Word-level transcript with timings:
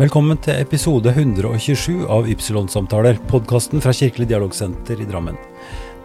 Velkommen 0.00 0.38
til 0.40 0.56
episode 0.56 1.10
127 1.12 2.06
av 2.08 2.24
Ypsilon-samtaler, 2.32 3.18
podkasten 3.28 3.82
fra 3.84 3.92
Kirkelig 3.92 4.30
dialogsenter 4.30 4.96
i 4.96 5.04
Drammen. 5.04 5.36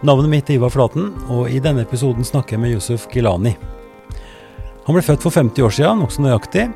Navnet 0.04 0.28
mitt 0.28 0.52
er 0.52 0.58
Ivar 0.58 0.74
Flaten, 0.74 1.06
og 1.32 1.48
i 1.48 1.62
denne 1.64 1.86
episoden 1.86 2.26
snakker 2.28 2.58
jeg 2.58 2.60
med 2.66 2.74
Yusuf 2.74 3.06
Gilani. 3.08 3.54
Han 4.84 4.98
ble 4.98 5.04
født 5.06 5.24
for 5.24 5.32
50 5.32 5.64
år 5.64 5.74
siden, 5.78 6.04
nokså 6.04 6.26
nøyaktig, 6.26 6.66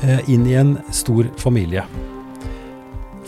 eh, 0.00 0.24
inn 0.32 0.48
i 0.48 0.56
en 0.56 0.72
stor 0.88 1.28
familie. 1.36 1.84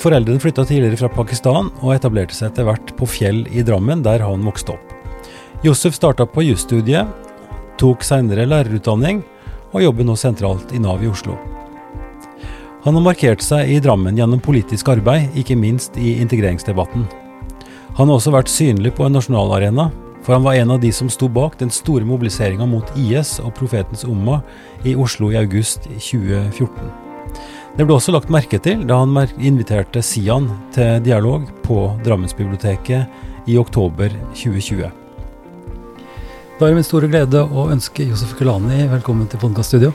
Foreldrene 0.00 0.40
flytta 0.40 0.64
tidligere 0.64 1.03
fra 1.04 1.12
Pakistan 1.12 1.68
og 1.82 1.93
etablerte 1.93 2.32
seg 2.32 2.54
etter 2.54 2.64
hvert 2.64 2.96
på 2.96 3.04
Fjell 3.04 3.44
i 3.53 3.61
Drammen, 3.61 4.00
der 4.00 4.25
han 4.25 4.48
vokste 4.48 4.79
opp. 4.79 4.96
Yusuf 5.62 5.93
starta 6.00 6.25
på 6.25 6.48
jusstudiet, 6.48 7.04
tok 7.76 8.00
senere 8.00 8.48
lærerutdanning, 8.48 9.21
og 9.75 9.82
jobber 9.82 10.08
nå 10.08 10.16
sentralt 10.16 10.72
i 10.72 10.80
Nav 10.80 11.04
i 11.04 11.12
Oslo. 11.12 11.36
Han 12.82 12.96
har 12.99 13.03
markert 13.04 13.43
seg 13.45 13.68
i 13.71 13.79
Drammen 13.79 14.17
gjennom 14.18 14.41
politisk 14.43 14.89
arbeid, 14.91 15.29
ikke 15.39 15.54
minst 15.54 15.95
i 15.95 16.17
integreringsdebatten. 16.18 17.05
Han 17.95 18.08
har 18.08 18.17
også 18.17 18.32
vært 18.35 18.50
synlig 18.50 18.96
på 18.96 19.07
en 19.07 19.14
nasjonal 19.14 19.55
arena, 19.55 19.85
for 20.27 20.35
han 20.35 20.43
var 20.43 20.58
en 20.58 20.72
av 20.75 20.81
de 20.82 20.91
som 20.95 21.11
sto 21.11 21.29
bak 21.31 21.55
den 21.61 21.71
store 21.71 22.07
mobiliseringa 22.07 22.67
mot 22.67 22.91
IS 22.99 23.36
og 23.43 23.55
Profetens 23.55 24.03
Umma 24.03 24.41
i 24.82 24.96
Oslo 24.99 25.31
i 25.31 25.39
august 25.39 25.86
2014. 25.95 26.91
Det 27.79 27.86
ble 27.86 27.95
også 27.95 28.17
lagt 28.17 28.35
merke 28.35 28.58
til 28.58 28.83
da 28.89 28.99
han 29.05 29.14
inviterte 29.39 30.03
Sian 30.03 30.50
til 30.75 30.99
dialog 31.07 31.46
på 31.63 31.85
Drammensbiblioteket 32.03 33.47
i 33.47 33.62
oktober 33.62 34.11
2020. 34.34 34.91
Da 36.58 36.67
er 36.67 36.70
det 36.75 36.83
min 36.83 36.91
store 36.91 37.14
glede 37.14 37.47
å 37.47 37.70
ønske 37.70 38.11
Josef 38.11 38.34
Kulani 38.42 38.89
velkommen 38.91 39.30
til 39.30 39.39
Podkaststudio. 39.42 39.94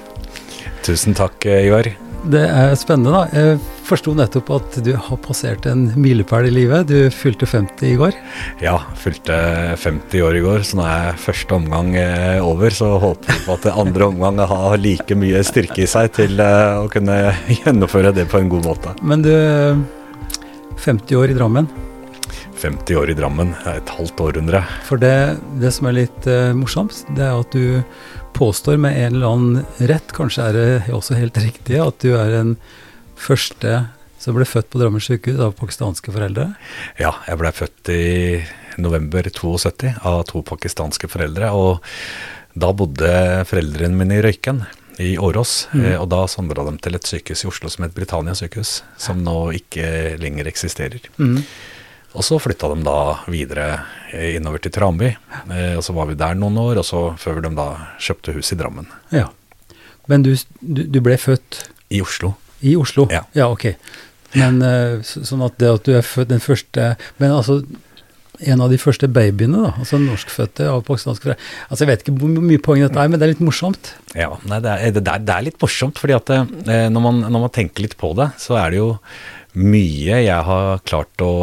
Tusen 0.87 1.15
takk, 1.19 1.43
Ivar. 1.43 2.06
Det 2.27 2.41
er 2.43 2.73
spennende, 2.75 3.13
da. 3.13 3.21
Jeg 3.31 3.59
forsto 3.87 4.11
nettopp 4.17 4.49
at 4.57 4.77
du 4.83 4.89
har 4.99 5.19
passert 5.23 5.63
en 5.69 5.85
milepæl 5.95 6.49
i 6.49 6.51
livet. 6.51 6.89
Du 6.89 7.07
fylte 7.13 7.47
50 7.47 7.87
i 7.87 7.95
går. 7.99 8.17
Ja, 8.63 8.75
fylte 8.99 9.37
50 9.79 10.25
år 10.27 10.35
i 10.35 10.43
går, 10.43 10.65
så 10.67 10.81
nå 10.81 10.87
er 10.91 11.21
første 11.23 11.55
omgang 11.55 11.93
eh, 11.95 12.43
over. 12.43 12.73
Så 12.75 12.89
håper 12.99 13.31
vi 13.31 13.45
på 13.45 13.55
at 13.55 13.69
andre 13.71 14.11
omgang 14.11 14.43
har 14.43 14.75
like 14.81 15.15
mye 15.15 15.43
styrke 15.47 15.85
i 15.85 15.89
seg 15.89 16.11
til 16.19 16.35
eh, 16.43 16.83
å 16.83 16.91
kunne 16.91 17.17
gjennomføre 17.61 18.11
det 18.17 18.27
på 18.31 18.43
en 18.43 18.51
god 18.51 18.71
måte. 18.73 18.95
Men 19.07 19.23
du, 19.23 19.31
50 20.83 21.21
år 21.21 21.31
i 21.31 21.39
Drammen. 21.39 21.71
50 22.57 22.97
år 22.97 23.11
i 23.11 23.15
Drammen, 23.17 23.53
et 23.69 23.95
halvt 23.95 24.21
århundre. 24.25 24.63
For 24.87 24.99
det, 24.99 25.37
det 25.61 25.71
som 25.75 25.87
er 25.89 25.99
litt 26.01 26.27
uh, 26.29 26.51
morsomt, 26.57 27.03
det 27.15 27.23
er 27.23 27.37
at 27.37 27.53
du 27.53 27.83
påstår 28.37 28.77
med 28.77 28.97
en 29.01 29.15
eller 29.15 29.27
annen 29.33 29.65
rett, 29.89 30.13
kanskje 30.13 30.45
er 30.45 30.57
det 30.57 30.93
også 30.93 31.17
helt 31.17 31.37
riktig, 31.41 31.79
at 31.81 31.99
du 32.03 32.13
er 32.13 32.33
den 32.35 32.55
første 33.17 33.87
som 34.21 34.37
ble 34.37 34.45
født 34.49 34.69
på 34.73 34.81
Drammen 34.81 35.01
sykehus 35.03 35.41
av 35.41 35.55
pakistanske 35.57 36.13
foreldre? 36.13 36.51
Ja, 37.01 37.13
jeg 37.27 37.39
ble 37.41 37.53
født 37.53 37.91
i 37.93 38.03
november 38.81 39.29
72 39.29 39.93
av 40.05 40.23
to 40.29 40.41
pakistanske 40.45 41.09
foreldre. 41.09 41.51
Og 41.53 42.57
da 42.57 42.73
bodde 42.73 43.13
foreldrene 43.49 43.97
mine 43.97 44.17
i 44.17 44.25
Røyken 44.25 44.63
i 45.01 45.13
Årås. 45.21 45.67
Mm. 45.73 45.85
Eh, 45.85 45.97
og 46.01 46.09
da 46.13 46.23
sondra 46.29 46.65
de 46.67 46.75
til 46.81 46.97
et 46.97 47.09
sykehus 47.09 47.45
i 47.45 47.49
Oslo 47.51 47.71
som 47.73 47.85
het 47.85 47.95
Britannia 47.97 48.35
sykehus, 48.37 48.81
som 49.01 49.21
nå 49.25 49.37
ikke 49.59 50.17
lenger 50.21 50.49
eksisterer. 50.49 51.05
Mm. 51.21 51.43
Og 52.15 52.25
så 52.25 52.39
flytta 52.41 52.69
de 52.71 52.85
da 52.85 52.99
videre 53.27 53.67
eh, 54.13 54.37
innover 54.37 54.61
til 54.63 54.73
Tranby. 54.73 55.11
Eh, 55.51 55.75
og 55.77 55.83
så 55.85 55.95
var 55.97 56.09
vi 56.09 56.17
der 56.19 56.37
noen 56.39 56.57
år, 56.61 56.81
og 56.81 56.87
så 56.87 57.01
før 57.19 57.41
de 57.45 57.51
da 57.57 57.69
kjøpte 58.01 58.35
hus 58.37 58.53
i 58.53 58.59
Drammen. 58.59 58.87
Ja. 59.13 59.27
Men 60.07 60.23
du, 60.23 60.31
du, 60.61 61.01
ble 61.03 61.17
født 61.19 61.65
I 61.91 62.01
Oslo. 62.01 62.33
I 62.63 62.77
Oslo? 62.79 63.09
Ja, 63.11 63.25
ja 63.35 63.49
ok. 63.51 63.73
Men 64.37 64.61
uh, 64.63 65.03
sånn 65.03 65.43
at 65.45 65.59
det 65.59 65.69
at 65.71 65.87
du 65.87 65.93
er 65.95 66.03
født 66.03 66.29
den 66.33 66.41
første 66.43 66.89
Men 67.15 67.31
altså 67.31 67.61
en 68.37 68.61
av 68.61 68.69
de 68.69 68.77
første 68.77 69.07
babyene, 69.09 69.63
da, 69.63 69.71
altså 69.81 69.97
norskfødte 70.01 70.67
av 70.69 70.83
pakistansk 70.85 71.23
foreldre. 71.23 71.45
Altså, 71.67 71.83
jeg 71.83 71.89
vet 71.89 72.03
ikke 72.03 72.17
hvor 72.21 72.43
mye 72.49 72.61
poeng 72.61 72.83
dette 72.83 73.01
er, 73.01 73.09
men 73.09 73.17
det 73.17 73.25
er 73.25 73.31
litt 73.33 73.41
morsomt. 73.41 73.93
Ja, 74.13 74.29
nei, 74.45 74.59
det, 74.61 74.73
er, 74.75 74.93
det, 74.93 75.01
er, 75.01 75.23
det, 75.25 75.33
er, 75.33 75.47
litt 75.47 75.57
morsomt, 75.63 75.97
fordi 76.01 76.13
at 76.17 76.29
eh, 76.35 76.85
når, 76.93 77.01
man, 77.01 77.23
når, 77.25 77.47
man, 77.47 77.53
tenker 77.55 77.87
litt 77.87 77.97
på 77.97 78.11
det, 78.19 78.29
så 78.41 78.59
er 78.61 78.75
det 78.75 78.81
jo 78.81 78.91
mye 79.57 80.21
jeg 80.23 80.43
har 80.47 80.81
klart 80.85 81.23
å 81.23 81.33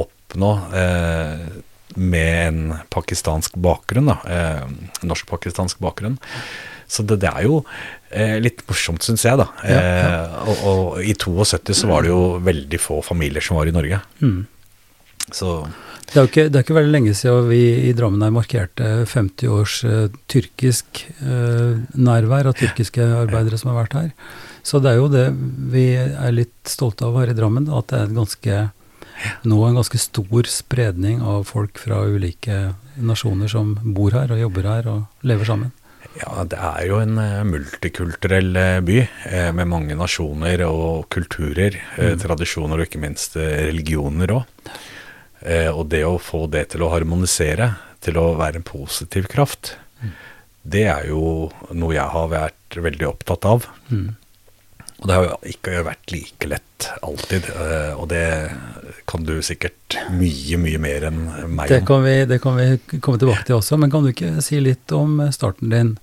oppnå 0.00 0.52
eh, 0.76 1.44
med 2.00 2.30
en 2.48 2.60
pakistansk 2.92 3.56
bakgrunn, 3.60 4.10
da. 4.10 4.18
Eh, 4.26 4.66
Norsk-pakistansk 5.06 5.80
bakgrunn. 5.82 6.18
Så 6.90 7.04
det, 7.06 7.20
det, 7.22 7.30
er 7.30 7.46
jo 7.46 7.60
eh, 8.10 8.38
litt 8.42 8.64
morsomt, 8.66 9.04
syns 9.06 9.22
jeg, 9.26 9.38
da. 9.38 9.46
Ja, 9.62 9.76
ja. 9.76 10.16
Eh, 10.24 10.40
og, 10.50 10.64
og, 10.70 11.04
i 11.06 11.14
72 11.14 11.76
så 11.82 11.90
var 11.90 12.06
det 12.06 12.10
jo 12.10 12.40
veldig 12.42 12.80
få 12.82 12.98
familier 13.06 13.44
som 13.44 13.60
var 13.60 13.70
i 13.70 13.74
Norge. 13.74 14.00
Mm. 14.22 14.42
Så 15.30 15.60
det 16.10 16.18
er 16.18 16.24
jo 16.24 16.30
ikke, 16.32 16.44
det 16.50 16.58
er 16.58 16.64
ikke 16.64 16.74
veldig 16.74 16.90
lenge 16.90 17.12
siden 17.14 17.44
vi 17.46 17.62
i 17.86 17.90
Drammen 17.94 18.24
her 18.24 18.32
markerte 18.34 18.86
50 19.06 19.52
års 19.54 19.76
uh, 19.86 20.08
tyrkisk 20.30 21.04
uh, 21.22 21.78
nærvær 21.94 22.48
av 22.50 22.56
tyrkiske 22.58 23.04
arbeidere 23.20 23.60
som 23.60 23.70
har 23.70 23.84
vært 23.84 23.94
her. 23.94 24.08
Så 24.66 24.80
det 24.82 24.92
er 24.92 25.00
jo 25.00 25.08
det 25.12 25.26
vi 25.72 25.86
er 25.96 26.34
litt 26.34 26.68
stolte 26.68 27.08
av 27.08 27.18
her 27.20 27.32
i 27.32 27.36
Drammen, 27.36 27.68
at 27.72 27.90
det 27.92 28.04
er 28.04 28.14
ganske, 28.16 28.60
nå 29.48 29.58
en 29.66 29.80
ganske 29.80 30.00
stor 30.00 30.50
spredning 30.50 31.24
av 31.24 31.46
folk 31.50 31.80
fra 31.80 32.02
ulike 32.08 32.74
nasjoner 33.00 33.50
som 33.50 33.76
bor 33.96 34.16
her 34.16 34.32
og 34.34 34.42
jobber 34.44 34.70
her 34.70 34.90
og 34.92 35.26
lever 35.26 35.48
sammen. 35.48 35.74
Ja, 36.18 36.42
det 36.42 36.58
er 36.58 36.86
jo 36.88 36.98
en 36.98 37.20
uh, 37.22 37.46
multikulturell 37.46 38.56
by 38.82 38.96
med 39.54 39.68
mange 39.70 39.94
nasjoner 39.94 40.64
og 40.66 41.06
kulturer, 41.12 41.76
mm. 41.96 42.18
tradisjoner 42.24 42.80
og 42.80 42.88
ikke 42.88 43.02
minst 43.04 43.36
religioner 43.38 44.34
òg. 44.40 44.72
Eh, 45.40 45.70
og 45.72 45.88
det 45.88 46.02
å 46.04 46.18
få 46.20 46.44
det 46.52 46.66
til 46.74 46.84
å 46.84 46.90
harmonisere, 46.92 47.72
til 48.04 48.18
å 48.20 48.32
være 48.38 48.60
en 48.60 48.66
positiv 48.66 49.28
kraft, 49.32 49.74
mm. 50.00 50.12
det 50.74 50.86
er 50.92 51.06
jo 51.08 51.48
noe 51.72 51.96
jeg 51.96 52.08
har 52.14 52.32
vært 52.32 52.80
veldig 52.88 53.08
opptatt 53.08 53.48
av. 53.48 53.68
Mm. 53.88 54.10
Og 55.00 55.08
det 55.08 55.16
har 55.16 55.26
jo 55.26 55.36
ikke 55.48 55.82
vært 55.86 56.12
like 56.12 56.48
lett 56.50 56.88
alltid, 57.04 57.46
eh, 57.54 57.92
og 57.96 58.08
det 58.12 58.24
kan 59.08 59.24
du 59.24 59.38
sikkert 59.44 59.96
mye, 60.12 60.58
mye 60.60 60.80
mer 60.80 61.06
enn 61.08 61.22
meg 61.48 61.72
det 61.72 61.82
kan, 61.88 62.04
vi, 62.04 62.14
det 62.28 62.40
kan 62.44 62.56
vi 62.58 62.98
komme 63.00 63.20
tilbake 63.20 63.46
til 63.48 63.58
også, 63.58 63.78
men 63.80 63.92
kan 63.92 64.04
du 64.04 64.12
ikke 64.12 64.36
si 64.44 64.60
litt 64.60 64.92
om 64.96 65.18
starten 65.32 65.72
din? 65.72 65.94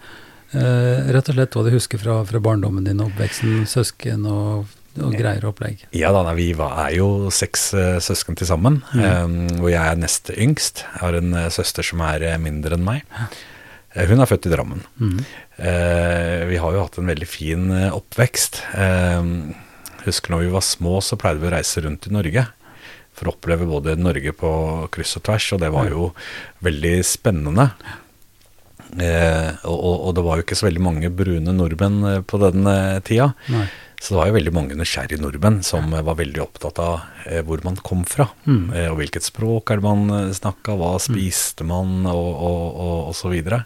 Eh, 0.56 1.12
rett 1.14 1.30
og 1.30 1.38
slett 1.38 1.58
hva 1.58 1.66
du 1.68 1.72
husker 1.76 2.02
fra, 2.02 2.20
fra 2.26 2.42
barndommen 2.42 2.88
din, 2.88 3.04
oppveksten, 3.06 3.64
søsken 3.70 4.28
og 4.32 4.74
og 4.98 5.14
greier 5.14 5.44
opplegg. 5.46 5.84
Ja 5.94 6.10
da, 6.10 6.24
vi 6.34 6.48
er 6.58 6.94
jo 6.96 7.30
seks 7.30 7.68
uh, 7.78 8.00
søsken 8.02 8.34
til 8.40 8.48
sammen. 8.50 8.80
Mm. 8.98 9.60
Og 9.60 9.68
jeg 9.70 9.78
er 9.78 10.00
neste 10.02 10.34
yngst. 10.34 10.82
Jeg 10.88 11.04
har 11.04 11.18
en 11.20 11.36
søster 11.54 11.86
som 11.86 12.02
er 12.02 12.26
mindre 12.42 12.80
enn 12.80 12.88
meg. 12.88 13.04
hun 13.94 14.24
er 14.26 14.32
født 14.32 14.48
i 14.50 14.54
Drammen. 14.56 14.82
Mm. 14.98 15.22
Vi 15.58 16.58
har 16.62 16.74
jo 16.76 16.84
hatt 16.84 17.00
en 17.02 17.10
veldig 17.10 17.28
fin 17.28 17.72
oppvekst. 17.90 18.62
husker 20.04 20.34
når 20.34 20.44
vi 20.44 20.52
var 20.54 20.66
små, 20.66 21.00
så 21.02 21.18
pleide 21.18 21.42
vi 21.42 21.50
å 21.50 21.54
reise 21.56 21.82
rundt 21.82 22.06
i 22.06 22.14
Norge. 22.14 22.44
For 23.18 23.30
å 23.30 23.34
oppleve 23.34 23.66
både 23.66 23.96
Norge 23.98 24.36
på 24.38 24.52
kryss 24.94 25.18
og 25.18 25.26
tvers, 25.26 25.48
og 25.56 25.64
det 25.64 25.72
var 25.74 25.90
jo 25.90 26.12
veldig 26.62 26.94
spennende. 27.02 27.72
Og, 28.94 29.74
og, 29.74 29.96
og, 29.96 30.14
det 30.16 30.28
var 30.30 30.38
jo 30.38 30.46
ikke 30.46 30.60
så 30.62 30.70
veldig 30.70 30.86
mange 30.86 31.10
brune 31.10 31.58
nordmenn 31.58 32.22
på 32.30 32.44
den 32.46 32.70
tida. 33.10 33.32
Nei. 33.50 33.66
Så 34.02 34.14
det 34.14 34.20
var 34.20 34.30
jo 34.30 34.36
veldig 34.36 34.54
mange 34.54 34.76
nysgjerrige 34.78 35.22
nordmenn 35.22 35.64
som 35.66 35.90
var 35.90 36.18
veldig 36.20 36.42
opptatt 36.44 36.78
av 36.84 37.00
eh, 37.26 37.42
hvor 37.46 37.64
man 37.66 37.80
kom 37.82 38.04
fra. 38.06 38.28
Mm. 38.46 38.70
Eh, 38.70 38.90
og 38.92 39.00
hvilket 39.00 39.26
språk 39.26 39.74
er 39.74 39.82
det 39.82 39.88
man 39.88 40.14
eh, 40.14 40.36
snakka, 40.38 40.76
hva 40.78 40.94
mm. 41.00 41.06
spiste 41.08 41.66
man, 41.66 42.04
og, 42.12 42.28
og, 42.30 42.62
og, 42.78 43.00
og 43.10 43.18
så 43.18 43.32
videre. 43.34 43.64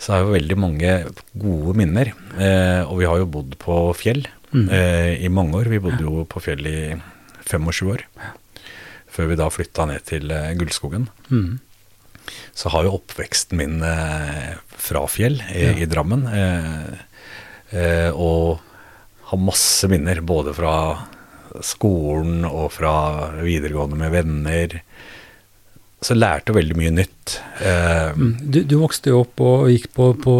Så 0.00 0.14
har 0.14 0.24
jo 0.24 0.34
veldig 0.34 0.56
mange 0.56 0.92
gode 1.36 1.74
minner. 1.76 2.12
Eh, 2.40 2.82
og 2.86 3.00
vi 3.02 3.08
har 3.08 3.20
jo 3.20 3.30
bodd 3.36 3.56
på 3.60 3.78
fjell 3.98 4.22
mm. 4.52 4.68
eh, 4.72 5.10
i 5.20 5.28
mange 5.32 5.60
år. 5.60 5.68
Vi 5.72 5.82
bodde 5.84 6.06
jo 6.06 6.24
på 6.28 6.40
fjell 6.40 6.64
i 6.68 6.78
25 7.44 7.90
år. 7.92 8.06
Før 9.10 9.28
vi 9.28 9.36
da 9.36 9.50
flytta 9.52 9.86
ned 9.90 10.06
til 10.08 10.32
eh, 10.32 10.54
Gullskogen. 10.56 11.10
Mm. 11.28 11.58
Så 12.56 12.72
har 12.72 12.86
jo 12.86 12.96
oppveksten 12.96 13.58
min 13.58 13.80
fra 14.70 15.02
fjell 15.10 15.40
i, 15.50 15.64
ja. 15.64 15.72
i 15.82 15.88
Drammen. 15.90 16.28
og 18.14 18.60
har 19.30 19.40
masse 19.40 19.88
minner, 19.90 20.20
både 20.22 20.54
fra 20.54 20.74
skolen 21.66 22.44
og 22.46 22.68
fra 22.76 22.92
videregående 23.42 23.98
med 23.98 24.14
venner. 24.14 24.76
Så 26.00 26.14
jeg 26.14 26.22
lærte 26.22 26.56
veldig 26.56 26.76
mye 26.80 26.92
nytt. 26.96 27.38
Eh, 27.60 28.16
mm. 28.16 28.36
du, 28.40 28.62
du, 28.64 28.76
vokste 28.80 29.12
jo 29.12 29.22
opp 29.24 29.40
og 29.44 29.68
gikk 29.68 29.90
på, 29.96 30.10
på, 30.24 30.36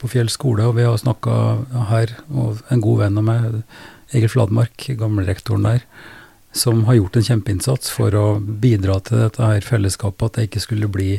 på 0.00 0.10
Fjell 0.12 0.28
skole, 0.32 0.66
og 0.68 0.76
vi 0.76 0.84
har 0.84 0.98
snakka 1.00 1.36
her, 1.92 2.12
og 2.28 2.60
en 2.72 2.82
god 2.84 3.06
venn 3.06 3.20
av 3.22 3.28
meg, 3.28 3.62
Egil 4.12 4.28
Fladmark, 4.34 4.90
gamlerektoren 5.00 5.64
der, 5.64 5.86
som 6.52 6.84
har 6.84 6.98
gjort 6.98 7.16
en 7.16 7.24
kjempeinnsats 7.24 7.88
for 7.94 8.12
å 8.12 8.26
bidra 8.36 8.98
til 9.06 9.22
dette 9.24 9.40
her 9.40 9.64
fellesskapet, 9.64 10.26
at 10.28 10.36
det 10.36 10.50
ikke 10.50 10.64
skulle 10.66 10.90
bli 10.92 11.14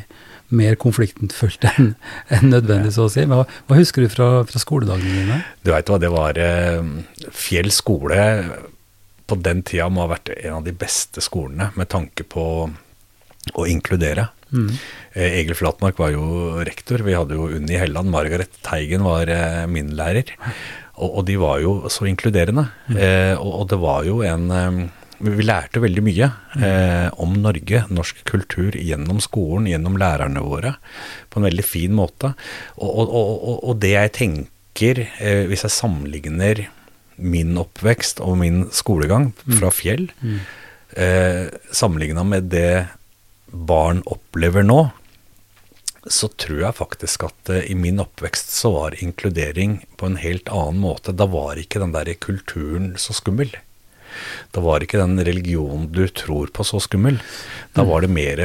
mer 0.53 0.77
konfliktfullt 0.77 1.65
enn 1.71 1.95
en 2.35 2.51
nødvendig, 2.51 2.93
så 2.93 3.07
å 3.07 3.11
si. 3.11 3.25
Hva, 3.25 3.41
hva 3.41 3.79
husker 3.79 4.05
du 4.05 4.11
fra, 4.13 4.29
fra 4.45 4.61
skoledagene 4.61 5.23
dine? 5.23 5.39
Du 5.65 5.73
veit 5.73 5.89
hva, 5.89 5.97
det 5.97 6.13
var 6.13 6.37
eh, 6.37 6.85
Fjell 7.33 7.73
skole 7.73 8.21
på 9.25 9.37
den 9.41 9.63
tida 9.65 9.87
må 9.89 10.03
ha 10.03 10.11
vært 10.13 10.33
en 10.35 10.59
av 10.59 10.65
de 10.67 10.75
beste 10.75 11.23
skolene 11.23 11.71
med 11.79 11.89
tanke 11.89 12.25
på 12.27 12.45
å 13.53 13.67
inkludere. 13.69 14.29
Mm. 14.53 14.69
Eh, 15.13 15.39
Egil 15.41 15.57
Flatmark 15.57 15.99
var 15.99 16.13
jo 16.13 16.25
rektor. 16.65 17.03
Vi 17.05 17.15
hadde 17.17 17.37
jo 17.37 17.49
Unni 17.57 17.77
Helland. 17.79 18.11
Margaret 18.13 18.61
Teigen 18.65 19.05
var 19.05 19.29
eh, 19.31 19.63
min 19.69 19.93
lærer. 19.97 20.33
Og, 20.93 21.09
og, 21.09 21.21
de 21.27 21.37
var 21.41 21.61
jo 21.63 21.77
så 21.91 22.07
inkluderende. 22.09 22.67
Mm. 22.87 22.99
Eh, 22.99 23.33
og, 23.39 23.51
og, 23.63 23.65
det 23.71 23.79
var 23.81 24.05
jo 24.07 24.21
en 24.27 24.45
eh, 24.53 24.83
Vi 25.23 25.45
lærte 25.45 25.81
veldig 25.81 26.03
mye 26.05 26.29
eh, 26.59 27.09
om 27.23 27.35
Norge, 27.41 27.85
norsk 27.93 28.23
kultur, 28.29 28.75
gjennom 28.77 29.21
skolen, 29.23 29.69
gjennom 29.71 29.97
lærerne 29.99 30.43
våre, 30.43 30.75
på 31.31 31.39
en 31.39 31.47
veldig 31.47 31.65
fin 31.65 31.93
måte. 31.95 32.33
Og, 32.77 33.13
og 33.13 33.77
det 33.81 33.93
jeg 33.95 34.15
tenker, 34.19 35.05
eh, 35.19 35.45
hvis 35.49 35.63
jeg 35.65 35.77
sammenligner 35.77 36.65
min 37.23 37.55
oppvekst 37.61 38.19
og 38.25 38.37
min 38.41 38.65
skolegang 38.73 39.31
mm. 39.31 39.55
fra 39.59 39.71
Fjell, 39.73 40.09
mm. 40.19 40.37
eh, 40.97 41.47
sammenligna 41.71 42.25
med 42.27 42.49
det 42.51 42.67
barn 43.53 44.01
opplever 44.09 44.65
nå, 44.65 44.89
så 46.09 46.27
tror 46.27 46.59
jeg 46.65 46.75
faktisk 46.79 47.23
at 47.29 47.51
uh, 47.53 47.61
i 47.63 47.75
min 47.79 48.01
oppvekst 48.03 48.51
så 48.51 48.73
var 48.73 48.97
inkludering 48.99 49.77
på 49.95 50.09
en 50.09 50.17
helt 50.19 50.49
annen 50.51 50.81
måte. 50.83 51.15
Da 51.15 51.29
var 51.31 51.59
ikke 51.61 51.79
den 51.83 51.95
der 51.95 52.11
kulturen 52.19 52.93
så 52.99 53.15
skummel. 53.15 53.53
Da 54.53 54.61
var 54.61 54.83
ikke 54.83 54.99
den 54.99 55.15
religionen 55.23 55.87
du 55.93 56.05
tror 56.11 56.51
på 56.53 56.65
så 56.67 56.81
skummel. 56.83 57.21
Da 57.73 57.85
mm. 57.85 57.89
var 57.89 58.03
det 58.03 58.11
mer 58.13 58.43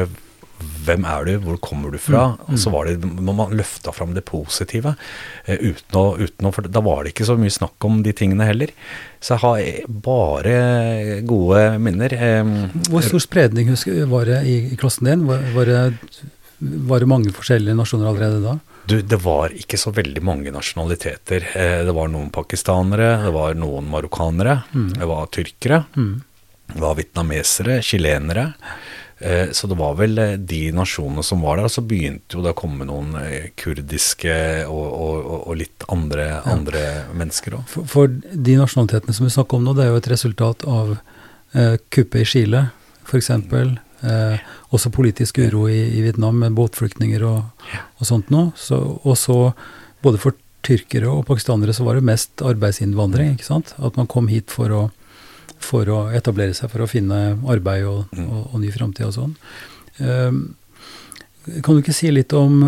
hvem 0.59 1.05
er 1.07 1.27
du, 1.29 1.33
hvor 1.45 1.59
kommer 1.63 1.93
du 1.95 1.99
fra? 2.03 2.25
Mm. 2.35 2.47
Og 2.53 2.61
så 2.63 2.73
var 2.75 2.89
det, 2.89 2.97
Man 3.05 3.55
løfta 3.57 3.93
fram 3.95 4.15
det 4.17 4.25
positive. 4.29 4.95
Uh, 5.49 5.55
uten 5.71 5.99
å, 6.01 6.05
uten 6.19 6.49
å, 6.49 6.53
for 6.55 6.69
Da 6.69 6.83
var 6.85 7.05
det 7.05 7.15
ikke 7.15 7.29
så 7.29 7.39
mye 7.39 7.55
snakk 7.55 7.89
om 7.89 8.01
de 8.07 8.15
tingene 8.17 8.49
heller. 8.49 8.73
Så 9.21 9.37
jeg 9.37 9.45
har 9.45 9.93
bare 10.09 10.57
gode 11.29 11.63
minner. 11.83 12.15
Um, 12.41 12.57
hvor 12.91 13.05
stor 13.07 13.23
spredning 13.23 13.71
var 14.11 14.31
det 14.31 14.43
i, 14.49 14.59
i 14.73 14.81
klassen 14.81 15.11
din? 15.11 15.27
Var, 15.29 15.47
var, 15.55 15.71
det, 15.71 16.27
var, 16.61 17.03
det, 17.03 17.11
mange 17.11 17.35
forskjellige 17.35 17.79
nasjoner 17.79 18.11
allerede 18.11 18.43
da? 18.45 18.59
Du, 18.89 18.97
det 19.05 19.19
var 19.21 19.53
ikke 19.53 19.77
så 19.77 19.93
veldig 19.93 20.23
mange 20.25 20.53
nasjonaliteter. 20.55 21.51
Eh, 21.53 21.81
det 21.85 21.93
var 21.93 22.09
noen 22.09 22.31
pakistanere, 22.33 23.19
det 23.27 23.33
var 23.35 23.59
noen 23.59 23.91
marokkanere, 23.93 24.63
mm. 24.73 24.87
det 24.95 25.09
var 25.11 25.29
tyrkere. 25.35 25.83
Mm. 25.93 26.15
Det 26.73 26.81
var 26.81 26.97
vietnamesere, 26.97 27.83
chilenere. 27.85 28.47
Eh, 29.19 29.51
så 29.53 29.67
det 29.67 29.75
var 29.75 29.97
vel 29.99 30.19
eh, 30.23 30.37
de 30.39 30.61
nasjonene 30.75 31.25
som 31.27 31.43
var 31.43 31.59
der. 31.59 31.67
Og 31.67 31.75
så 31.75 31.83
begynte 31.83 32.39
jo 32.39 32.45
det 32.45 32.55
å 32.55 32.59
komme 32.59 32.87
noen 32.87 33.17
eh, 33.23 33.51
kurdiske 33.59 34.39
og, 34.71 34.87
og, 34.87 35.33
og 35.41 35.59
litt 35.59 35.87
andre, 35.91 36.29
ja. 36.37 36.43
andre 36.53 36.85
mennesker 37.19 37.59
òg. 37.59 37.67
For, 37.73 37.89
for, 37.91 38.15
de 38.33 38.59
nasjonalitetene 38.61 39.17
som 39.17 39.27
vi 39.27 39.35
snakker 39.35 39.59
om 39.59 39.67
nå, 39.67 39.75
det 39.79 39.87
er 39.87 39.93
jo 39.93 40.01
et 40.03 40.13
resultat 40.15 40.67
av 40.71 40.95
eh, 40.97 41.77
kuppet 41.91 42.23
i 42.23 42.29
Chile, 42.37 42.65
f.eks. 43.09 43.33
Eh, 43.99 44.51
også 44.71 44.95
politisk 44.95 45.41
uro 45.43 45.67
i, 45.67 45.81
i, 45.97 46.03
Vietnam 46.05 46.39
med 46.45 46.55
båtflyktninger 46.55 47.25
og, 47.27 47.73
og 47.99 48.07
sånt 48.07 48.31
noe. 48.35 48.53
Så, 48.59 48.79
og 49.03 49.19
så 49.19 49.41
både 50.05 50.23
for 50.23 50.39
tyrkere 50.67 51.11
og 51.11 51.27
pakistanere 51.27 51.75
så 51.75 51.87
var 51.87 51.99
det 51.99 52.07
mest 52.07 52.43
arbeidsinnvandring. 52.45 53.35
ikke 53.35 53.49
sant? 53.49 53.75
At 53.83 53.99
man 53.99 54.07
kom 54.11 54.31
hit 54.31 54.55
for 54.55 54.75
å 54.75 54.83
for 55.65 55.89
å 55.91 55.99
etablere 56.15 56.55
seg, 56.57 56.71
for 56.73 56.85
å 56.85 56.91
finne 56.91 57.39
arbeid 57.51 57.87
og, 57.89 58.07
mm. 58.15 58.25
og, 58.27 58.47
og 58.53 58.63
ny 58.63 58.73
framtid 58.75 59.09
og 59.09 59.17
sånn. 59.17 59.37
Um, 59.99 60.41
kan 61.65 61.77
du 61.77 61.83
ikke 61.83 61.97
si 61.97 62.11
litt 62.13 62.33
om, 62.37 62.61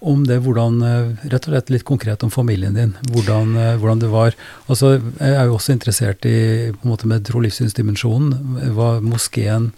om, 0.00 0.22
det, 0.26 0.38
hvordan, 0.44 0.78
eh, 0.86 1.26
rett 1.30 1.46
og 1.46 1.52
slett 1.52 1.72
litt 1.72 1.84
konkret 1.88 2.22
om 2.24 2.32
familien 2.32 2.74
din, 2.76 2.94
hvordan, 3.12 3.56
eh, 3.60 3.74
hvordan 3.80 4.02
det 4.02 4.10
var? 4.12 4.36
Altså, 4.72 4.94
jeg 5.18 5.36
er 5.36 5.48
jo 5.48 5.58
også 5.58 5.74
interessert 5.74 6.26
i 6.28 6.72
på 6.72 6.86
en 6.86 6.92
måte 6.94 7.10
med 7.10 7.26
tro- 7.26 7.40
og 7.40 7.46
livssynsdimensjonen. 7.46 8.72
Var 8.78 9.04
moskeen 9.04 9.70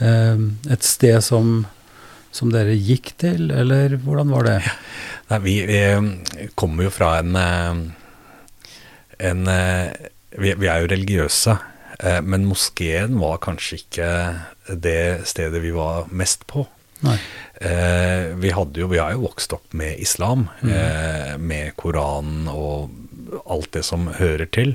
eh, 0.00 0.44
et 0.70 0.86
sted 0.86 1.22
som, 1.24 1.66
som, 2.30 2.52
dere 2.52 2.76
gikk 2.76 3.14
til, 3.20 3.50
eller 3.50 3.96
hvordan 4.04 4.34
var 4.36 4.50
det? 4.50 4.58
Nei, 5.32 5.40
vi, 5.44 5.56
vi 5.68 6.50
kommer 6.58 6.88
jo 6.88 6.92
fra 6.94 7.18
en, 7.22 7.34
en 9.18 9.50
vi, 9.50 10.52
vi 10.54 10.68
er 10.70 10.84
jo 10.84 10.92
religiøse. 10.92 11.58
Eh, 11.98 12.20
men 12.22 12.46
moskeen 12.48 13.18
var 13.20 13.40
kanskje 13.44 13.82
ikke 13.82 14.10
det 14.68 15.28
stedet 15.28 15.62
vi 15.64 15.74
var 15.74 16.10
mest 16.10 16.46
på. 16.50 16.66
Eh, 17.60 18.34
vi, 18.38 18.50
hadde 18.54 18.80
jo, 18.80 18.88
vi 18.90 19.00
har 19.00 19.14
jo 19.14 19.24
vokst 19.26 19.54
opp 19.54 19.74
med 19.76 19.98
islam, 20.02 20.48
mm. 20.62 20.72
eh, 20.74 21.34
med 21.38 21.76
Koranen 21.78 22.48
og 22.50 22.90
alt 23.46 23.72
det 23.76 23.84
som 23.86 24.08
hører 24.18 24.48
til. 24.54 24.74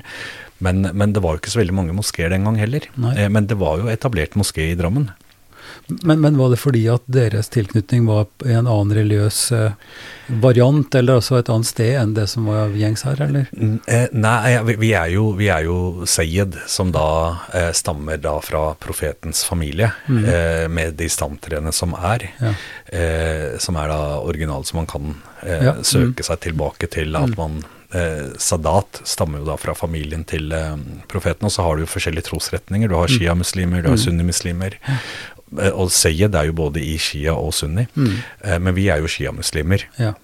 Men, 0.64 0.86
men, 0.92 1.12
det 1.12 1.22
var 1.24 1.34
jo 1.34 1.42
ikke 1.42 1.52
så 1.52 1.60
veldig 1.60 1.76
mange 1.76 1.96
moskeer 1.96 2.32
den 2.32 2.46
gang 2.46 2.58
heller. 2.60 2.86
Eh, 3.16 3.28
men 3.32 3.48
det 3.50 3.58
var 3.60 3.80
jo 3.80 3.90
etablert 3.92 4.36
moské 4.38 4.70
i 4.72 4.78
Drammen. 4.78 5.10
Men, 5.86 6.20
men, 6.20 6.38
var 6.38 6.50
det 6.50 6.56
fordi 6.62 6.86
at 6.88 7.04
deres 7.06 7.50
tilknytning 7.52 8.06
var 8.08 8.26
i 8.46 8.54
en 8.56 8.64
annen 8.64 8.94
religiøs 8.96 9.40
eh, 9.52 9.72
variant, 10.40 10.94
eller 10.94 11.20
altså 11.20 11.36
et 11.36 11.50
annet 11.52 11.68
sted 11.68 11.92
enn 12.00 12.14
det 12.16 12.24
som 12.32 12.48
var 12.48 12.72
gjengs 12.72 13.04
her, 13.04 13.20
eller? 13.26 13.50
Eh, 13.52 14.06
nei, 14.16 14.56
vi 14.80 14.94
er 14.96 15.12
jo, 15.12 15.26
vi 15.36 15.50
er 15.52 15.66
jo 15.68 16.06
Sayed, 16.08 16.56
som 16.70 16.94
da 16.94 17.08
eh, 17.52 17.70
stammer 17.76 18.20
da 18.22 18.38
fra 18.44 18.70
profetens 18.80 19.44
familie, 19.44 19.92
mm. 20.08 20.24
eh, 20.24 20.64
med 20.72 20.96
de 21.00 21.10
stamtrene 21.12 21.72
som 21.76 21.92
er. 22.00 22.30
Ja. 22.40 22.56
Eh, 22.88 23.46
som 23.60 23.76
er 23.80 23.92
da 23.92 24.00
original, 24.24 24.64
som 24.64 24.80
man 24.80 24.88
kan 24.90 25.16
eh, 25.44 25.68
ja. 25.68 25.78
søke 25.84 26.24
mm. 26.24 26.28
seg 26.32 26.44
tilbake 26.48 26.92
til 26.96 27.16
at 27.20 27.36
mm. 27.36 27.40
man 27.40 27.64
Sadat 28.42 29.04
stammer 29.06 29.38
jo 29.38 29.44
da 29.46 29.54
fra 29.54 29.70
familien 29.78 30.24
til 30.26 30.48
profeten, 31.06 31.46
og 31.46 31.52
så 31.54 31.62
har 31.62 31.76
du 31.76 31.84
jo 31.84 31.90
forskjellige 31.92 32.26
trosretninger. 32.26 32.90
Du 32.90 32.96
har 32.96 33.06
mm. 33.06 33.12
sjiamuslimer, 33.14 33.84
du 33.84 33.92
har 33.92 33.94
mm. 33.94 34.02
sunnimuslimer. 34.02 34.74
Eh, 35.60 35.72
og 35.72 35.92
Sayed 35.94 36.34
er 36.34 36.50
jo 36.50 36.58
både 36.64 36.82
i 36.82 36.96
shia 37.00 37.36
og 37.36 37.54
sunni, 37.56 37.86
mm. 37.94 38.12
Eh, 38.44 38.60
men 38.60 38.76
vi 38.76 38.88
er 38.92 39.02
jo 39.02 39.10
sjiamuslimer. 39.10 39.86
Ja. 40.00 40.14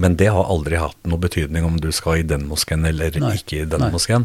Men 0.00 0.16
det 0.16 0.30
har 0.32 0.48
aldri 0.50 0.78
hatt 0.80 0.96
noe 1.06 1.20
betydning 1.20 1.66
om 1.68 1.76
du 1.80 1.90
skal 1.92 2.22
i 2.22 2.26
den 2.26 2.46
moskeen 2.48 2.86
eller 2.88 3.14
Nei. 3.20 3.34
ikke 3.38 3.62
i 3.62 3.68
den 3.68 3.84
moskeen. 3.92 4.24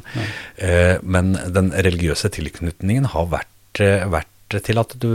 Eh, 0.56 0.96
men 1.04 1.34
den 1.52 1.74
religiøse 1.76 2.32
tilknytningen 2.34 3.10
har 3.12 3.28
vært, 3.34 3.84
vært, 4.10 4.32
til 4.66 4.82
at 4.82 4.96
du 4.98 5.12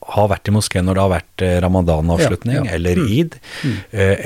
har 0.00 0.30
vært 0.32 0.48
i 0.48 0.54
moskeen 0.54 0.86
når 0.88 0.96
det 0.96 1.02
har 1.02 1.12
vært 1.12 1.42
ramadan-avslutning 1.64 2.56
ja, 2.56 2.62
ja. 2.64 2.76
eller 2.78 3.00
mm. 3.00 3.10
id, 3.14 3.36
mm. 3.62 3.76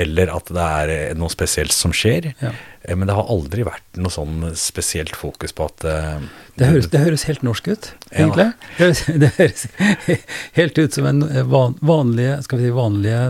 eller 0.04 0.30
at 0.36 0.52
det 0.54 0.68
er 0.84 1.18
noe 1.18 1.32
spesielt 1.32 1.74
som 1.74 1.92
skjer. 1.96 2.30
Ja. 2.38 2.52
Eh, 2.84 2.96
men 2.96 3.08
det 3.08 3.16
har 3.16 3.30
aldri 3.32 3.64
vært 3.66 4.00
noe 4.00 4.12
sånn 4.12 4.48
spesielt 4.58 5.16
fokus 5.16 5.54
på 5.56 5.68
at 5.70 5.84
det, 5.84 6.68
høres, 6.68 6.88
det, 6.92 7.02
høres, 7.02 7.26
helt 7.28 7.44
norsk 7.46 7.70
ut, 7.72 7.90
egentlig. 8.12 8.50
Ja. 8.78 8.90
Det, 9.24 9.30
høres, 9.38 9.66
helt 10.58 10.78
ut 10.78 10.96
som 10.96 11.08
en 11.08 11.22
eh, 11.26 11.54
vanlige, 11.80 12.40
skal 12.46 12.60
vi 12.60 12.68
si, 12.68 12.74
vanlige, 12.74 13.22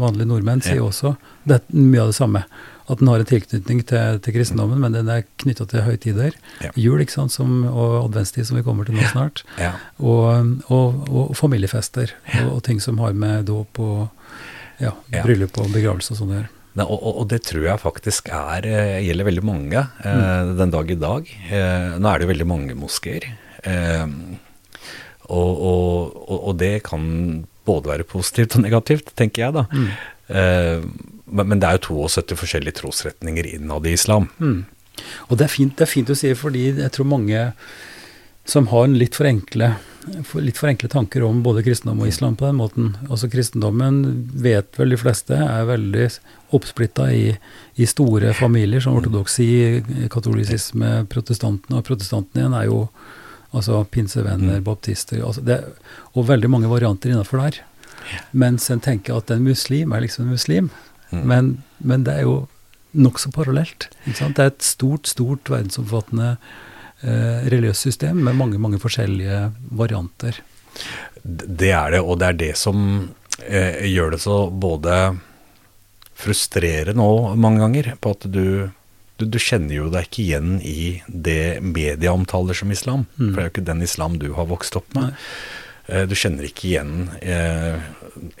vanlige 0.00 0.30
nordmenn 0.32 0.64
sier 0.64 0.82
også. 0.84 1.14
Det 1.46 1.60
er 1.60 1.78
mye 1.78 2.06
av 2.06 2.12
det 2.12 2.18
samme. 2.18 2.42
At 2.86 3.00
den 3.00 3.10
har 3.10 3.22
en 3.22 3.28
tilknytning 3.28 3.80
til, 3.90 4.18
til 4.22 4.36
kristendommen, 4.36 4.78
men 4.82 4.94
den 4.94 5.08
er 5.10 5.24
knytta 5.42 5.66
til 5.70 5.82
høytider. 5.82 6.36
Ja. 6.62 6.70
Jul 6.78 7.02
ikke 7.02 7.16
sant, 7.16 7.34
som, 7.34 7.64
og 7.66 7.96
adventstid, 8.04 8.46
som 8.46 8.58
vi 8.58 8.64
kommer 8.66 8.86
til 8.86 8.94
nå 8.94 9.06
snart. 9.10 9.42
Og, 9.98 10.52
og, 10.70 11.00
og, 11.10 11.32
familiefester 11.38 12.14
og, 12.44 12.52
og, 12.52 12.60
ting 12.66 12.78
som 12.82 13.00
har 13.02 13.16
med 13.18 13.48
dåp 13.50 13.80
og 13.82 14.06
bryllup 15.10 15.58
og 15.58 15.72
begravelse 15.74 16.14
og 16.14 16.20
sånn 16.20 16.30
å 16.30 16.38
gjøre. 16.38 16.52
Og, 16.84 16.92
og, 16.92 17.12
og, 17.22 17.26
det 17.32 17.40
tror 17.48 17.64
jeg 17.64 17.80
faktisk 17.80 18.30
er, 18.36 18.66
eh, 18.68 18.98
gjelder 19.06 19.30
veldig 19.30 19.44
mange 19.48 19.80
eh, 19.80 20.16
mm. 20.20 20.50
den 20.58 20.74
dag 20.74 20.90
i 20.92 20.98
dag. 21.00 21.30
Eh, 21.48 21.94
nå 21.96 22.10
er 22.10 22.20
det 22.20 22.26
jo 22.26 22.32
veldig 22.34 22.48
mange 22.50 22.76
moskeer. 22.76 23.30
Eh, 23.64 24.04
og, 25.32 25.62
og, 26.30 26.52
det 26.60 26.84
kan 26.86 27.06
både 27.66 27.90
være 27.90 28.06
positivt 28.06 28.58
og 28.58 28.66
negativt, 28.66 29.10
tenker 29.18 29.46
jeg 29.46 29.56
da. 29.56 29.64
Mm. 29.72 31.15
Men, 31.26 31.58
det 31.58 31.68
er 31.68 31.80
jo 31.80 32.06
72 32.06 32.38
forskjellige 32.38 32.80
trosretninger 32.80 33.48
innad 33.56 33.86
i 33.86 33.96
islam. 33.96 34.28
Mm. 34.38 34.64
Og 35.28 35.36
det 35.38 35.48
er, 35.48 35.52
fint, 35.52 35.74
det 35.76 35.84
er 35.86 35.90
fint 35.90 36.10
å 36.12 36.16
si, 36.16 36.30
fordi 36.38 36.70
jeg 36.78 36.94
tror 36.94 37.08
mange 37.10 37.50
som 38.46 38.68
har 38.70 38.86
en 38.86 38.96
litt 38.96 39.18
for 39.18 39.28
enkle 39.28 39.74
litt 40.38 40.58
for 40.58 40.70
enkle 40.70 40.88
tanker 40.88 41.24
om 41.26 41.40
både 41.42 41.64
kristendom 41.66 42.04
og 42.04 42.10
islam 42.10 42.36
på 42.38 42.46
den 42.46 42.58
måten. 42.60 42.90
Altså 43.08 43.28
Kristendommen 43.30 44.28
vet 44.38 44.78
vel 44.78 44.94
de 44.94 44.98
fleste 45.00 45.34
er 45.34 45.66
veldig 45.66 46.06
oppsplitta 46.54 47.08
i, 47.10 47.32
i, 47.74 47.88
store 47.90 48.32
familier, 48.38 48.82
som 48.84 48.96
ortodoksi, 48.98 49.82
katolisisme, 50.12 51.00
protestantene. 51.10 51.80
Og 51.80 51.88
protestantene 51.88 52.44
igjen 52.44 52.58
er 52.58 52.68
jo 52.68 52.80
altså 53.56 53.82
pinsevenner, 53.90 54.60
mm. 54.60 54.66
baptister 54.66 55.22
altså 55.24 55.42
det, 55.46 55.62
Og 56.14 56.28
veldig 56.28 56.50
mange 56.50 56.70
varianter 56.70 57.10
innafor 57.10 57.42
der. 57.42 57.62
Mens 58.30 58.70
en 58.70 58.82
tenker 58.82 59.16
at 59.16 59.30
en 59.34 59.42
muslim 59.42 59.92
er 59.92 60.04
liksom 60.04 60.26
en 60.26 60.36
muslim. 60.36 60.70
Mm. 61.10 61.22
Men, 61.30 61.50
men, 61.78 62.06
det 62.06 62.16
er 62.18 62.26
jo 62.26 62.36
nokså 62.96 63.32
parallelt. 63.34 63.90
Det 64.06 64.38
er 64.40 64.50
et 64.50 64.64
stort, 64.64 65.08
stort 65.10 65.50
verdensomfattende 65.52 66.36
eh, 67.02 67.46
religiøst 67.52 67.88
system 67.88 68.22
med 68.24 68.38
mange, 68.38 68.60
mange 68.62 68.80
forskjellige 68.82 69.50
varianter. 69.76 70.40
Det 71.22 71.72
er 71.72 71.96
det, 71.96 72.02
og 72.02 72.20
det 72.20 72.30
er 72.30 72.40
det 72.40 72.52
som 72.58 72.80
eh, 73.44 73.84
gjør 73.90 74.16
det 74.16 74.22
så 74.24 74.38
både 74.50 74.96
frustrerende 76.16 77.04
og 77.04 77.36
mange 77.38 77.60
ganger, 77.64 77.94
på 78.00 78.16
at 78.16 78.28
du 78.32 78.72
du, 79.16 79.24
du, 79.24 79.38
kjenner 79.40 79.78
jo 79.78 79.86
deg 79.88 80.10
ikke 80.10 80.22
igjen 80.26 80.56
i 80.60 81.00
det 81.08 81.62
media 81.64 82.12
omtaler 82.12 82.56
som 82.56 82.72
islam. 82.72 83.06
Mm. 83.16 83.30
For 83.30 83.32
det 83.32 83.40
er 83.40 83.46
jo 83.46 83.52
ikke 83.54 83.70
den 83.70 83.84
islam 83.86 84.18
du 84.20 84.26
har 84.36 84.48
vokst 84.50 84.76
opp 84.76 84.90
med. 84.92 85.14
Nei. 85.14 85.64
Du 85.86 86.16
kjenner 86.18 86.48
ikke 86.48 86.70
igjen 86.72 87.08
eh, 87.22 87.78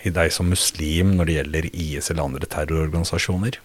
i 0.02 0.10
deg 0.10 0.32
som 0.34 0.48
muslim 0.50 1.14
når 1.14 1.28
det 1.28 1.36
gjelder 1.36 1.68
IS 1.70 2.10
eller 2.10 2.26
andre 2.26 2.48
terrororganisasjoner. 2.50 3.60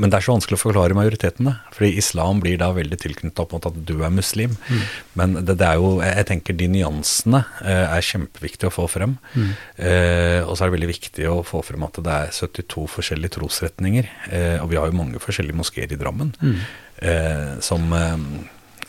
Men 0.00 0.10
det 0.10 0.18
er 0.18 0.24
så 0.24 0.34
vanskelig 0.34 0.58
å 0.58 0.62
forklare 0.62 0.96
majoritetene. 0.96 1.56
fordi 1.74 1.96
islam 1.98 2.40
blir 2.40 2.58
da 2.60 2.70
veldig 2.72 2.98
tilknyttet 3.00 3.40
opp 3.42 3.52
mot 3.52 3.66
at 3.66 3.78
du 3.86 4.02
er 4.04 4.12
muslim. 4.14 4.56
Mm. 4.68 4.82
Men 5.18 5.34
det, 5.40 5.56
det, 5.60 5.66
er 5.66 5.80
jo, 5.80 5.90
jeg 6.04 6.26
tenker 6.30 6.56
de 6.56 6.68
nyansene 6.70 7.42
eh, 7.64 7.86
er 7.96 8.06
kjempeviktig 8.06 8.68
å 8.68 8.74
få 8.74 8.86
frem. 8.90 9.16
Mm. 9.34 9.50
Eh, 9.76 10.40
og 10.44 10.54
så 10.54 10.64
er 10.64 10.70
det 10.70 10.76
veldig 10.78 10.92
viktig 10.92 11.26
å 11.30 11.40
få 11.46 11.62
frem 11.66 11.84
at 11.86 12.00
det 12.04 12.16
er 12.16 12.32
72 12.36 12.86
forskjellige 12.94 13.36
trosretninger. 13.38 14.08
Eh, 14.30 14.56
og 14.62 14.70
vi 14.72 14.80
har 14.80 14.90
jo 14.90 14.98
mange 15.00 15.22
forskjellige 15.22 15.60
moskeer 15.60 15.90
i 15.90 16.00
Drammen 16.00 16.32
mm. 16.40 16.62
Eh, 17.00 17.52
som 17.64 17.86
eh, 17.96 18.16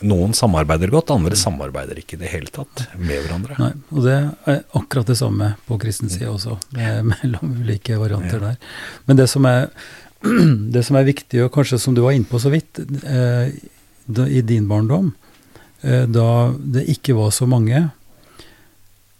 noen 0.06 0.34
samarbeider 0.36 0.92
godt, 0.92 1.10
andre 1.14 1.38
samarbeider 1.38 1.98
ikke 2.00 2.16
i 2.16 2.22
det 2.22 2.30
hele 2.32 2.52
tatt 2.52 2.84
med 2.98 3.22
hverandre. 3.24 3.56
Nei, 3.60 3.72
og 3.94 4.06
det 4.06 4.18
er 4.18 4.62
akkurat 4.78 5.10
det 5.10 5.18
samme 5.20 5.52
på 5.68 5.78
kristen 5.82 6.12
side 6.12 6.30
også, 6.30 6.58
mellom 7.12 7.56
ulike 7.62 7.98
varianter 8.00 8.38
ja. 8.38 8.52
der. 8.52 8.78
Men 9.08 9.20
det 9.20 9.28
som 9.32 9.48
er 9.48 9.68
det 10.74 10.84
som 10.86 10.98
er 10.98 11.08
viktig, 11.08 11.42
og 11.44 11.52
kanskje 11.54 11.80
som 11.82 11.96
du 11.96 12.04
var 12.04 12.14
inne 12.14 12.28
på 12.28 12.40
så 12.42 12.52
vidt, 12.52 12.78
eh, 12.78 13.54
da, 14.06 14.26
i 14.28 14.42
din 14.46 14.68
barndom, 14.70 15.12
eh, 15.82 16.06
da 16.06 16.28
det 16.58 16.86
ikke 16.94 17.16
var 17.18 17.32
så 17.34 17.48
mange, 17.50 17.88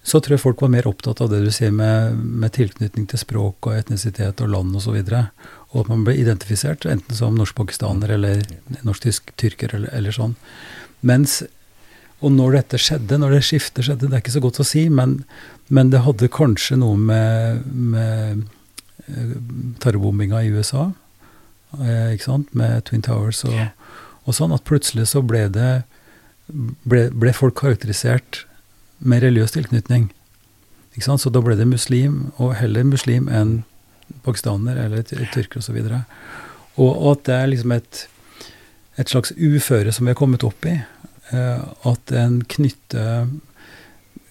så 0.03 0.19
tror 0.19 0.35
jeg 0.35 0.43
folk 0.43 0.63
var 0.63 0.71
mer 0.73 0.89
opptatt 0.91 1.21
av 1.23 1.31
det 1.31 1.45
du 1.45 1.51
sier 1.55 1.71
med, 1.75 2.17
med 2.19 2.55
tilknytning 2.55 3.07
til 3.11 3.21
språk 3.23 3.69
og 3.71 3.77
etnisitet 3.77 4.41
og 4.43 4.51
land 4.51 4.75
osv. 4.79 4.97
Og, 4.99 5.05
så 5.07 5.23
og 5.73 5.85
at 5.85 5.91
man 5.93 6.05
ble 6.07 6.15
identifisert, 6.21 6.87
enten 6.87 7.17
som 7.17 7.37
norsk-pakistaner 7.39 8.13
eller 8.17 8.43
norsk-tysk-tyrker 8.85 9.75
eller, 9.77 9.93
eller, 9.97 10.15
sånn. 10.15 10.37
Mens 11.01 11.43
Og 12.23 12.31
når 12.31 12.53
dette 12.55 12.79
skjedde, 12.79 13.17
når 13.19 13.33
det 13.35 13.39
skiftet 13.43 13.83
skjedde, 13.83 14.07
det 14.07 14.15
er 14.15 14.21
ikke 14.23 14.37
så 14.37 14.41
godt 14.45 14.61
å 14.63 14.67
si, 14.69 14.85
men, 14.87 15.25
men 15.75 15.89
det 15.91 16.05
hadde 16.05 16.29
kanskje 16.31 16.77
noe 16.79 16.95
med, 16.95 17.65
med 17.67 18.45
Eh, 19.07 19.31
terrorbombinga 19.79 20.43
i 20.43 20.49
USA, 20.49 20.93
eh, 21.81 22.13
ikke 22.15 22.25
sant, 22.25 22.55
med 22.55 22.85
Twin 22.85 23.03
Towers 23.03 23.43
og, 23.45 23.59
og, 24.25 24.35
sånn, 24.37 24.55
at 24.55 24.63
plutselig 24.69 25.09
så 25.11 25.25
ble 25.27 25.49
det 25.51 25.83
ble, 26.87 27.09
ble 27.11 27.33
folk 27.35 27.57
karakterisert 27.59 28.45
med 28.99 29.25
religiøs 29.25 29.57
tilknytning. 29.57 30.13
Ikke 30.95 31.09
sant? 31.09 31.25
Så 31.25 31.33
da 31.35 31.43
ble 31.43 31.57
det 31.59 31.67
muslim, 31.67 32.31
og 32.39 32.55
heller 32.61 32.87
muslim 32.87 33.27
enn 33.27 33.63
pakistaner 34.25 34.79
eller 34.85 35.05
tyrker 35.07 35.61
osv. 35.63 35.79
Og, 35.79 35.95
og, 36.77 36.91
og 36.91 37.09
at 37.15 37.25
det 37.29 37.39
er 37.39 37.53
liksom 37.53 37.77
et, 37.77 38.03
et 39.01 39.13
slags 39.13 39.35
uføre 39.37 39.93
som 39.93 40.07
vi 40.07 40.15
har 40.15 40.21
kommet 40.21 40.47
opp 40.47 40.69
i. 40.69 40.79
Eh, 41.33 41.65
at 41.89 42.15
en 42.17 42.41
knytter 42.57 43.29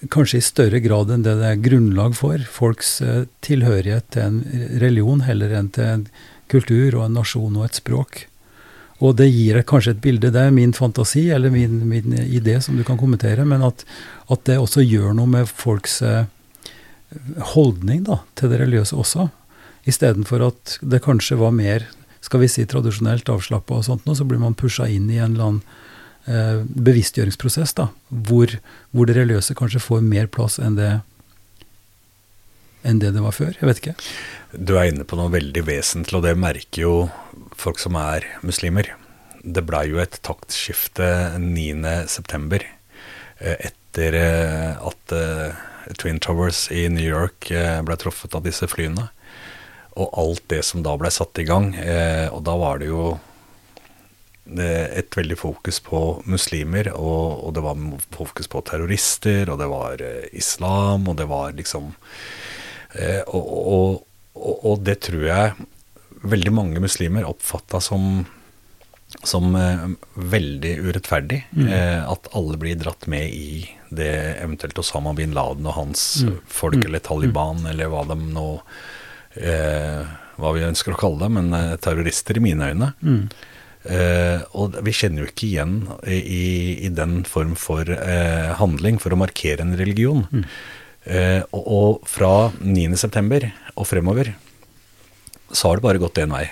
kanskje 0.09 0.39
i 0.39 0.45
større 0.45 0.81
grad 0.81 1.11
enn 1.13 1.23
det 1.25 1.35
det 1.37 1.49
er 1.51 1.61
grunnlag 1.61 2.15
for, 2.17 2.41
folks 2.49 2.99
eh, 3.05 3.23
tilhørighet 3.45 4.09
til 4.13 4.27
en 4.27 4.41
religion 4.81 5.23
heller 5.25 5.53
enn 5.57 5.69
til 5.73 5.87
en 5.87 6.05
kultur 6.51 6.97
og 6.97 7.05
en 7.05 7.17
nasjon 7.19 7.57
og 7.57 7.67
et 7.67 7.79
språk. 7.79 8.25
Og 9.01 9.15
det 9.17 9.31
gir 9.31 9.57
kanskje 9.65 9.95
et 9.95 10.01
bilde, 10.03 10.29
det 10.33 10.41
er 10.45 10.53
min 10.53 10.73
fantasi 10.77 11.29
eller 11.33 11.53
min, 11.53 11.79
min 11.89 12.13
idé 12.21 12.59
som 12.61 12.77
du 12.77 12.83
kan 12.85 12.99
kommentere, 13.01 13.45
men 13.49 13.63
at, 13.65 13.85
at, 14.29 14.43
det 14.45 14.59
også 14.61 14.85
gjør 14.85 15.15
noe 15.17 15.29
med 15.29 15.49
folks 15.49 16.01
eh, 16.05 16.25
holdning 17.55 18.05
da, 18.05 18.21
til 18.37 18.53
det 18.53 18.61
religiøse 18.61 18.97
også. 18.97 19.31
Istedenfor 19.89 20.43
at 20.51 20.77
det 20.81 21.01
kanskje 21.05 21.39
var 21.41 21.53
mer 21.55 21.87
skal 22.21 22.43
vi 22.43 22.49
si 22.51 22.65
tradisjonelt 22.69 23.29
avslappa 23.33 23.79
og 23.79 23.87
sånt, 23.87 24.05
så 24.05 24.27
blir 24.27 24.41
man 24.41 24.57
pusha 24.57 24.85
inn 24.87 25.09
i 25.09 25.17
en 25.17 25.33
eller 25.33 25.47
annen 25.47 25.61
eh, 26.29 26.59
bevisstgjøringsprosess, 26.85 27.73
da, 27.79 27.87
hvor, 28.09 28.53
hvor, 28.93 29.09
det 29.09 29.17
religiøse 29.17 29.57
kanskje 29.57 29.81
får 29.81 30.03
mer 30.05 30.29
plass 30.29 30.59
enn 30.61 30.77
det, 30.77 30.91
enn 32.85 33.01
det 33.01 33.15
det 33.15 33.25
var 33.25 33.33
før. 33.33 33.55
Jeg 33.57 33.71
vet 33.71 33.81
ikke. 33.81 33.95
Du 34.53 34.75
er 34.77 34.91
inne 34.91 35.07
på 35.07 35.17
noe 35.17 35.33
veldig 35.33 35.65
vesentlig, 35.65 36.19
og 36.19 36.27
det 36.27 36.37
merker 36.37 36.85
jo 36.85 36.95
folk 37.57 37.81
som 37.81 37.97
er 37.97 38.27
muslimer. 38.45 38.93
Det 39.41 39.65
blei 39.65 39.87
jo 39.89 40.01
et 40.01 40.19
taktskifte 40.21 41.09
9.9. 41.41 42.61
Eh, 43.41 43.57
etter 43.71 44.17
eh, 44.17 44.77
at 44.77 45.15
eh, 45.17 45.61
Twin 45.97 46.19
Towers 46.21 46.67
i 46.71 46.85
New 46.93 47.05
York 47.05 47.49
ble 47.49 47.97
truffet 47.97 48.35
av 48.37 48.45
disse 48.45 48.67
flyene. 48.69 49.09
Og 49.99 50.13
alt 50.21 50.45
det 50.51 50.61
som 50.63 50.83
da 50.85 50.95
ble 50.99 51.11
satt 51.11 51.39
i 51.41 51.47
gang. 51.47 51.73
Og 52.31 52.39
da 52.47 52.53
var 52.55 52.79
det 52.79 52.87
jo 52.87 53.17
et 54.51 55.15
veldig 55.15 55.37
fokus 55.37 55.79
på 55.83 55.99
muslimer, 56.25 56.89
og, 56.95 57.45
og, 57.45 57.53
det 57.55 57.63
var 57.63 57.81
fokus 58.11 58.49
på 58.51 58.61
terrorister, 58.67 59.51
og 59.51 59.59
det 59.61 59.67
var 59.71 60.01
eh, 60.03 60.27
islam, 60.33 61.07
og 61.07 61.15
det 61.19 61.27
var 61.29 61.53
liksom 61.55 61.91
eh, 62.97 63.21
og, 63.27 64.01
og, 64.35 64.57
og, 64.65 64.81
det 64.83 64.97
tror 65.07 65.23
jeg 65.23 65.67
veldig 66.21 66.53
mange 66.53 66.83
muslimer 66.83 67.29
oppfatta 67.29 67.79
som 67.83 68.25
som 69.27 69.55
eh, 69.55 69.87
veldig 70.15 70.77
urettferdig. 70.79 71.41
Mm. 71.51 71.67
Eh, 71.67 72.11
at 72.11 72.29
alle 72.37 72.57
blir 72.57 72.79
dratt 72.79 73.07
med 73.11 73.27
i 73.27 73.65
det 73.91 74.39
eventuelt 74.39 74.79
Osama 74.79 75.13
bin 75.13 75.35
Laden 75.35 75.67
og 75.67 75.75
hans 75.75 76.23
mm. 76.23 76.37
folk, 76.47 76.79
mm. 76.79 76.85
eller 76.87 77.03
Taliban, 77.03 77.59
mm. 77.59 77.69
eller 77.73 77.91
hva 77.91 78.05
de 78.07 78.17
nå 78.31 78.47
eh, 79.37 80.03
Hva 80.41 80.51
vi 80.55 80.65
ønsker 80.65 80.95
å 80.95 80.99
kalle 80.99 81.25
dem, 81.25 81.37
men 81.37 81.55
eh, 81.57 81.79
terrorister 81.81 82.39
i 82.39 82.43
mine 82.43 82.71
øyne. 82.71 82.91
Mm. 83.05 83.23
Eh, 83.81 84.43
og 84.57 84.77
vi 84.85 84.93
kjenner 84.93 85.23
jo 85.23 85.31
ikke 85.31 85.47
igjen 85.47 85.75
i, 86.05 86.85
i 86.85 86.89
den 86.93 87.23
form 87.25 87.55
for 87.57 87.89
eh, 87.89 88.51
handling 88.59 88.99
for 89.01 89.13
å 89.13 89.19
markere 89.21 89.65
en 89.65 89.75
religion. 89.77 90.27
Mm. 90.29 90.45
Eh, 91.03 91.41
og, 91.49 91.63
og, 91.65 92.07
fra 92.09 92.51
9.9. 92.61 93.49
og 93.73 93.87
fremover 93.89 94.35
så 95.51 95.71
har 95.71 95.79
det 95.79 95.85
bare 95.87 96.01
gått 96.01 96.21
én 96.21 96.31
vei. 96.31 96.45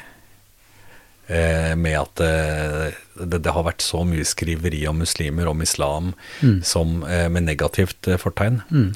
Eh, 1.30 1.76
med 1.78 1.94
at 1.94 2.22
eh, 2.26 2.96
det, 3.22 3.38
det, 3.46 3.52
har 3.54 3.62
vært 3.68 3.84
så 3.86 4.00
mye 4.08 4.26
skriveri 4.26 4.80
om 4.90 4.98
muslimer, 4.98 5.46
om 5.52 5.62
islam, 5.62 6.08
mm. 6.42 6.56
som, 6.66 7.04
eh, 7.06 7.28
med 7.30 7.46
negativt 7.46 8.10
fortegn. 8.18 8.58
Mm. 8.74 8.88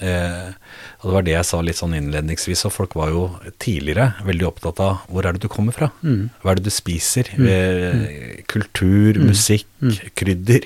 og 0.97 1.05
det 1.05 1.13
var 1.13 1.25
det 1.27 1.35
jeg 1.35 1.45
sa 1.45 1.59
litt 1.61 1.77
sånn 1.77 1.93
innledningsvis, 1.93 2.63
og 2.65 2.73
folk 2.73 2.95
var 2.97 3.11
jo 3.13 3.27
tidligere 3.61 4.25
veldig 4.25 4.47
opptatt 4.49 4.81
av 4.81 5.03
hvor 5.13 5.27
er 5.27 5.37
det 5.37 5.43
du 5.45 5.51
kommer 5.51 5.75
fra? 5.77 5.91
Mm. 6.01 6.31
Hva 6.41 6.53
er 6.53 6.57
det 6.57 6.65
du 6.65 6.73
spiser? 6.73 7.29
Mm. 7.37 7.45
Mm. 7.45 8.05
kultur, 8.49 9.19
mm. 9.19 9.29
musikk, 9.29 9.69
krydder. 10.17 10.65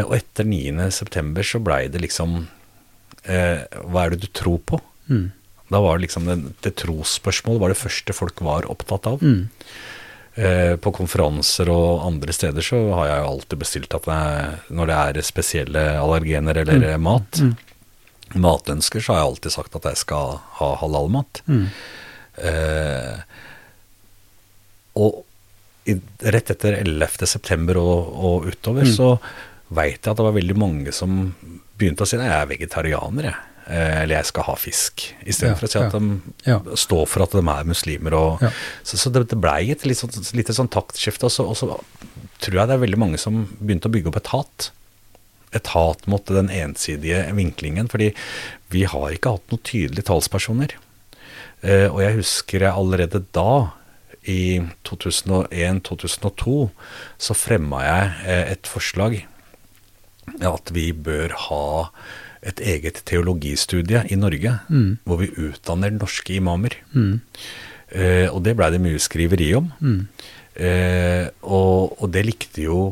og 0.00 0.14
etter 0.16 0.48
9.9. 0.48 1.44
så 1.44 1.60
blei 1.60 1.82
det 1.92 2.00
liksom 2.00 2.46
Hva 3.26 4.04
er 4.04 4.14
det 4.14 4.22
du 4.22 4.30
tror 4.32 4.62
på? 4.64 4.80
Da 5.68 5.80
var 5.80 5.98
det 5.98 6.06
liksom 6.06 6.30
det, 6.30 6.38
det 6.64 6.72
trosspørsmålet 6.80 7.60
var 7.60 7.72
det 7.72 7.80
første 7.82 8.16
folk 8.16 8.40
var 8.44 8.70
opptatt 8.72 9.10
av. 9.10 9.20
Eh, 10.34 10.74
på 10.82 10.90
konferanser 10.90 11.68
og 11.70 12.02
andre 12.08 12.34
steder 12.34 12.64
så 12.66 12.78
har 12.98 13.06
jeg 13.06 13.18
jo 13.20 13.26
alltid 13.28 13.60
bestilt 13.60 13.94
at 13.94 14.08
jeg, 14.10 14.56
når 14.74 14.90
det 14.90 14.96
er 14.98 15.26
spesielle 15.28 15.84
allergener 16.00 16.58
eller 16.64 16.96
mm. 16.96 17.04
mat, 17.06 17.38
mm. 17.38 17.52
matønsker, 18.42 18.98
så 18.98 19.14
har 19.14 19.20
jeg 19.20 19.28
alltid 19.28 19.54
sagt 19.54 19.78
at 19.78 19.86
jeg 19.92 20.00
skal 20.02 20.40
ha 20.58 20.72
halalmat. 20.80 21.38
Mm. 21.46 21.68
Eh, 22.50 23.22
og 24.98 25.22
i, 25.86 25.94
rett 26.34 26.50
etter 26.50 26.80
11.9. 26.80 27.78
og, 27.78 28.10
og 28.26 28.50
utover 28.50 28.88
mm. 28.88 28.94
så 28.96 29.12
veit 29.74 30.00
jeg 30.00 30.10
at 30.10 30.18
det 30.18 30.26
var 30.26 30.34
veldig 30.34 30.56
mange 30.58 30.94
som 30.96 31.28
begynte 31.78 32.02
å 32.02 32.10
si 32.10 32.18
at 32.18 32.26
jeg 32.26 32.40
er 32.40 32.50
vegetarianer, 32.50 33.30
jeg. 33.30 33.53
Eh, 33.64 34.02
eller 34.02 34.18
jeg 34.18 34.28
skal 34.28 34.44
ha 34.44 34.54
fisk, 34.60 35.06
istedenfor 35.24 35.64
ja, 35.64 35.68
å 35.68 35.72
si 35.72 35.80
at 35.80 35.94
de 35.94 36.48
ja. 36.50 36.56
står 36.84 37.06
for 37.08 37.24
at 37.24 37.32
de 37.32 37.40
er 37.40 37.68
muslimer. 37.68 38.16
Og, 38.18 38.44
ja. 38.44 38.50
Så, 38.84 39.00
så, 39.00 39.12
det, 39.12 39.24
det 39.30 39.40
blei 39.40 39.70
et 39.72 39.86
litt 39.88 40.00
sånn, 40.00 40.12
lite 40.36 40.56
sånn 40.56 40.68
taktskifte. 40.72 41.30
Og 41.30 41.32
så, 41.32 41.46
og 41.48 41.56
så, 41.56 41.78
tror 42.44 42.60
jeg 42.60 42.70
det 42.70 42.76
er 42.76 42.82
veldig 42.84 43.00
mange 43.00 43.20
som 43.20 43.44
begynte 43.60 43.88
å 43.88 43.94
bygge 43.94 44.12
opp 44.12 44.20
et 44.20 44.32
hat. 44.34 44.70
Et 45.56 45.70
hat 45.72 46.04
mot 46.10 46.34
den 46.36 46.50
ensidige 46.52 47.22
vinklingen. 47.36 47.88
Fordi 47.92 48.10
vi 48.74 48.84
har 48.90 49.14
ikke 49.14 49.36
hatt 49.38 49.48
noen 49.54 49.64
tydelige 49.64 50.10
talspersoner. 50.10 50.76
Eh, 51.64 51.88
og 51.88 52.02
jeg 52.04 52.20
husker 52.20 52.66
jeg 52.66 52.76
allerede 52.76 53.24
da, 53.32 53.72
i 54.28 54.56
2001-2002, 54.88 56.52
så 57.20 57.34
fremma 57.36 57.82
jeg 57.84 58.12
eh, 58.24 58.44
et 58.54 58.68
forslag 58.68 59.18
at 60.40 60.70
vi 60.72 60.86
bør 60.96 61.34
ha 61.48 61.64
et 62.44 62.60
eget 62.60 63.00
teologistudie 63.08 64.04
i 64.12 64.18
Norge, 64.20 64.58
mm. 64.68 64.90
hvor 65.08 65.22
vi 65.22 65.30
utdanner 65.48 65.94
norske 65.94 66.36
imamer. 66.36 66.76
Mm. 66.92 67.20
Eh, 67.94 68.28
og 68.28 68.42
det 68.44 68.56
blei 68.58 68.70
det 68.74 68.82
mye 68.84 69.00
skriveri 69.02 69.50
om. 69.58 69.70
Mm. 69.80 70.00
Eh, 70.54 71.26
og, 71.42 71.96
og, 71.98 72.06
det 72.14 72.24
likte 72.28 72.68
jo 72.68 72.86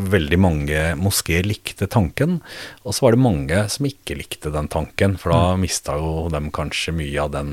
Veldig 0.00 0.36
mange 0.40 0.82
moskeer 0.96 1.44
likte 1.44 1.84
tanken, 1.90 2.38
og 2.86 2.94
så 2.94 3.04
var 3.04 3.12
det 3.12 3.20
mange 3.20 3.58
som 3.68 3.84
ikke 3.84 4.14
likte 4.16 4.48
den 4.54 4.70
tanken, 4.72 5.18
for 5.20 5.34
da 5.34 5.40
mm. 5.50 5.60
mista 5.60 5.96
jo 6.00 6.30
dem 6.32 6.46
kanskje 6.56 6.94
mye 6.96 7.18
av 7.20 7.32
den 7.34 7.50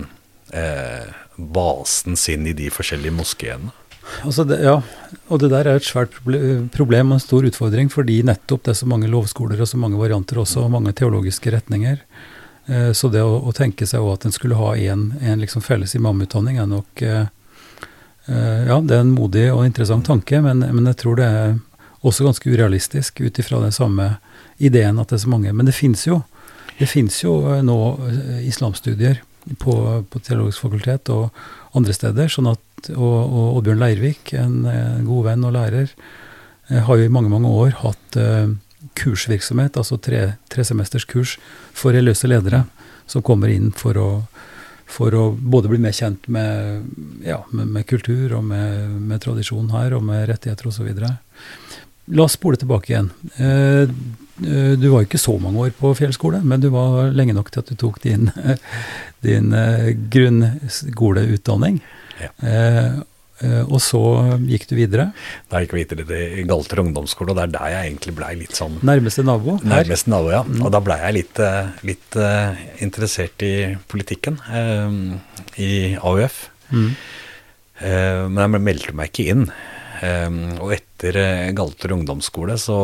eh, 0.56 1.10
basen 1.36 2.16
sin 2.16 2.48
i 2.48 2.54
de 2.56 2.70
forskjellige 2.72 3.18
moskeene. 3.18 3.74
Altså 4.26 4.44
det, 4.48 4.62
ja, 4.64 4.80
og 5.28 5.42
det 5.42 5.50
der 5.52 5.68
er 5.68 5.78
et 5.78 5.86
svært 5.86 6.16
problem 6.74 7.12
og 7.12 7.18
en 7.18 7.24
stor 7.24 7.46
utfordring, 7.48 7.90
fordi 7.92 8.22
nettopp 8.26 8.66
det 8.66 8.74
er 8.74 8.80
så 8.82 8.90
mange 8.90 9.10
lovskoler 9.12 9.62
og 9.62 9.70
så 9.70 9.80
mange 9.80 10.00
varianter 10.00 10.40
også, 10.42 10.66
og 10.66 10.74
mange 10.74 10.94
teologiske 10.98 11.54
retninger. 11.54 12.02
Eh, 12.68 12.92
så 12.98 13.12
det 13.12 13.24
å, 13.24 13.38
å 13.48 13.54
tenke 13.56 13.88
seg 13.88 14.06
at 14.12 14.28
en 14.28 14.36
skulle 14.36 14.60
ha 14.60 14.74
en, 14.76 15.10
liksom 15.40 15.64
felles 15.64 15.96
imamutdanning, 15.96 16.60
er 16.60 16.70
nok 16.72 17.04
eh, 17.04 17.28
eh, 18.28 18.64
Ja, 18.68 18.80
det 18.82 18.98
er 18.98 19.06
en 19.06 19.16
modig 19.16 19.48
og 19.54 19.66
interessant 19.68 20.08
tanke, 20.08 20.42
men, 20.44 20.66
men 20.66 20.90
jeg 20.92 21.02
tror 21.04 21.20
det 21.20 21.28
er 21.28 21.56
også 22.08 22.28
ganske 22.28 22.50
urealistisk 22.50 23.22
ut 23.24 23.40
ifra 23.40 23.62
den 23.64 23.76
samme 23.76 24.18
ideen 24.58 25.00
at 25.00 25.12
det 25.12 25.20
er 25.20 25.26
så 25.26 25.32
mange. 25.32 25.54
Men 25.54 25.68
det 25.68 25.76
fins 25.76 26.06
jo, 26.08 26.22
det 26.78 26.90
finnes 26.92 27.16
jo 27.24 27.40
nå 27.66 27.78
islamstudier 28.46 29.24
på, 29.60 29.74
på 30.10 30.22
Teologisk 30.24 30.66
fakultet 30.66 31.10
og 31.14 31.30
andre 31.78 31.96
steder. 31.96 32.32
sånn 32.32 32.52
at, 32.54 32.64
Og, 32.94 33.18
og 33.34 33.58
Oddbjørn 33.58 33.80
Leirvik, 33.82 34.34
en, 34.38 34.66
en, 34.70 35.06
god 35.08 35.24
venn 35.26 35.46
og 35.48 35.54
lærer, 35.56 35.94
eh, 36.70 36.84
har 36.86 36.98
jo 36.98 37.08
i 37.08 37.12
mange 37.12 37.30
mange 37.30 37.50
år 37.50 37.72
hatt 37.82 38.18
uh, 38.22 38.54
kursvirksomhet, 38.96 39.78
altså 39.78 39.98
tre, 39.98 40.38
tresemesters 40.54 41.08
for 41.74 41.92
religiøse 41.98 42.30
ledere, 42.30 42.66
som 43.08 43.24
kommer 43.26 43.50
inn 43.50 43.72
for 43.72 43.98
å, 43.98 44.10
for 44.86 45.16
å 45.18 45.32
både 45.34 45.72
bli 45.72 45.80
mer 45.82 45.92
kjent 45.92 46.28
med, 46.28 46.86
ja, 47.26 47.42
med, 47.52 47.68
med 47.68 47.88
kultur 47.90 48.38
og 48.38 48.46
med, 48.46 48.94
med 49.10 49.22
tradisjon 49.26 49.72
her, 49.74 49.98
og 49.98 50.06
med 50.06 50.28
rettigheter 50.30 50.70
osv. 50.70 50.88
La 52.08 52.24
oss 52.24 52.38
spole 52.38 52.62
tilbake 52.62 52.94
igjen. 52.94 53.10
Eh, 53.42 53.90
du 54.38 54.88
var 54.92 55.06
ikke 55.06 55.20
så 55.22 55.34
mange 55.42 55.66
år 55.66 55.76
på 55.78 55.94
fjellskole, 55.98 56.44
men 56.46 56.62
du 56.62 56.70
var 56.74 57.12
lenge 57.16 57.36
nok 57.38 57.50
til 57.54 57.64
at 57.64 57.70
du 57.72 57.78
tok 57.80 58.00
din, 58.04 58.30
din 59.26 59.54
eh, 59.58 59.92
grunnskoleutdanning. 60.14 61.80
Ja. 62.22 62.32
Eh, 62.42 62.98
og 63.68 63.78
så 63.86 64.02
gikk 64.50 64.66
du 64.70 64.74
videre? 64.80 65.12
Da 65.52 65.62
gikk 65.62 65.76
vi 65.76 65.84
videre 65.84 66.06
til 66.10 66.48
Galter 66.50 66.82
ungdomsskole, 66.82 67.34
og 67.34 67.38
det 67.38 67.44
er 67.46 67.52
der 67.54 67.74
jeg 67.74 67.90
egentlig 67.92 68.14
blei 68.18 68.32
litt 68.40 68.58
sånn 68.58 68.80
Nærmeste 68.86 69.26
nabo? 69.26 69.60
Her. 69.60 69.70
Nærmeste 69.76 70.10
nabo, 70.10 70.32
ja. 70.34 70.42
Mm. 70.48 70.64
Og 70.66 70.74
da 70.74 70.82
blei 70.82 70.98
jeg 71.04 71.18
litt, 71.20 71.42
litt 71.86 72.18
interessert 72.82 73.46
i 73.46 73.54
politikken 73.94 74.40
i 75.62 75.72
AUF. 76.02 76.40
Mm. 76.74 76.90
Men 77.78 78.42
jeg 78.42 78.66
meldte 78.66 78.98
meg 78.98 79.14
ikke 79.14 79.28
inn. 79.36 79.46
og 80.58 80.74
etter 80.74 81.22
Galter 81.54 81.94
ungdomsskole 81.94 82.58
så 82.58 82.80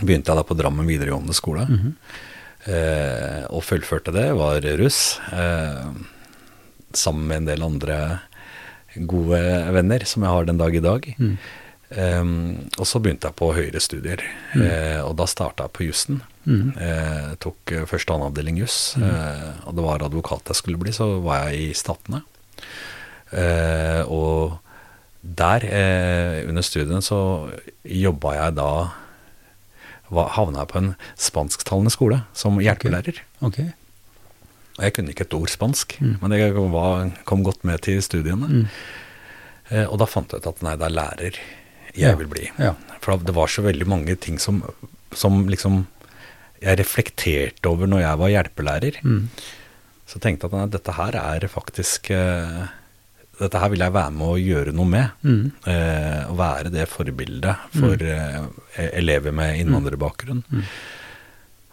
begynte 0.00 0.32
jeg 0.32 0.40
da 0.40 0.46
på 0.46 0.56
Drammen 0.58 0.88
videregående 0.88 1.34
skole. 1.34 1.66
Mm 1.68 1.78
-hmm. 1.78 1.94
eh, 2.72 3.44
og 3.50 3.64
fullførte 3.64 4.12
det, 4.12 4.32
var 4.32 4.60
russ. 4.60 5.20
Eh, 5.32 5.86
sammen 6.92 7.26
med 7.26 7.36
en 7.36 7.46
del 7.46 7.62
andre 7.62 8.20
gode 8.94 9.40
venner 9.72 10.04
som 10.04 10.22
jeg 10.22 10.30
har 10.30 10.44
den 10.44 10.58
dag 10.58 10.74
i 10.74 10.80
dag. 10.80 11.14
Mm. 11.18 11.38
Eh, 11.88 12.24
og 12.76 12.86
så 12.86 13.00
begynte 13.00 13.30
jeg 13.30 13.38
på 13.38 13.50
høyere 13.56 13.80
studier, 13.80 14.22
mm. 14.52 14.60
uh, 14.62 15.00
og 15.08 15.16
da 15.20 15.26
starta 15.30 15.66
jeg 15.66 15.76
på 15.76 15.88
jussen. 15.88 16.22
Mm. 16.44 16.72
Uh, 16.76 17.34
tok 17.40 17.74
uh, 17.74 17.84
første 17.88 18.12
og 18.12 18.18
annen 18.18 18.32
avdeling 18.32 18.60
juss, 18.60 18.94
mm. 19.00 19.66
og 19.68 19.76
det 19.76 19.84
var 19.84 20.04
advokat 20.04 20.52
jeg 20.52 20.60
skulle 20.60 20.80
bli, 20.80 20.92
så 20.92 21.18
var 21.24 21.48
jeg 21.48 21.68
i 21.70 21.76
Statene. 21.76 22.22
og 24.08 24.58
der, 25.20 25.64
under 26.48 26.62
studiene, 26.62 27.02
så 27.02 27.50
jobba 27.84 28.32
jeg 28.36 28.54
da 28.56 28.70
havna 30.12 30.62
jeg 30.62 30.72
på 30.72 30.80
en 30.80 30.94
spansktalende 31.20 31.92
skole 31.92 32.22
som 32.36 32.60
hjelpelærer. 32.62 33.20
Okay. 33.40 33.68
Okay. 33.68 33.68
Og 34.78 34.86
jeg 34.86 34.94
kunne 34.94 35.12
ikke 35.12 35.26
et 35.26 35.34
ord 35.34 35.50
spansk, 35.50 35.96
mm. 35.98 36.18
men 36.22 36.34
var, 36.72 37.08
kom 37.26 37.42
godt 37.46 37.64
med 37.66 37.82
til 37.82 37.98
studiene. 38.04 38.46
Mm. 38.46 38.66
Eh, 39.74 39.86
og 39.86 39.98
da 40.00 40.06
fant 40.08 40.32
jeg 40.32 40.40
ut 40.40 40.50
at 40.52 40.62
nei, 40.64 40.76
det 40.78 40.86
er 40.86 40.94
lærer 40.94 41.40
jeg 41.98 42.12
ja. 42.12 42.16
vil 42.18 42.30
bli. 42.30 42.46
Ja. 42.62 42.74
For 43.02 43.18
det 43.18 43.34
var 43.34 43.50
så 43.50 43.64
veldig 43.64 43.88
mange 43.90 44.14
ting 44.22 44.38
som, 44.38 44.62
som 45.16 45.46
liksom 45.50 45.86
jeg 46.62 46.78
reflekterte 46.80 47.70
over 47.70 47.90
når 47.90 48.04
jeg 48.04 48.20
var 48.22 48.32
hjelpelærer. 48.34 49.00
Mm. 49.02 49.28
Så 50.08 50.20
tenkte 50.22 50.46
jeg 50.46 50.54
at 50.54 50.58
nei, 50.58 50.70
dette 50.74 50.94
her 50.96 51.18
er 51.20 51.46
faktisk 51.50 52.10
eh, 52.14 52.68
dette 53.38 53.60
her 53.62 53.70
vil 53.72 53.82
jeg 53.84 53.94
være 53.94 54.14
med 54.18 54.26
å 54.28 54.38
gjøre 54.40 54.74
noe 54.76 54.90
med. 54.90 55.24
Mm. 55.26 55.42
Eh, 55.70 56.30
være 56.38 56.72
det 56.74 56.88
forbildet 56.90 57.68
for 57.74 57.94
mm. 57.94 58.54
eh, 58.74 58.88
elever 58.98 59.34
med 59.34 59.60
innvandrerbakgrunn. 59.62 60.42
Mm. 60.50 60.64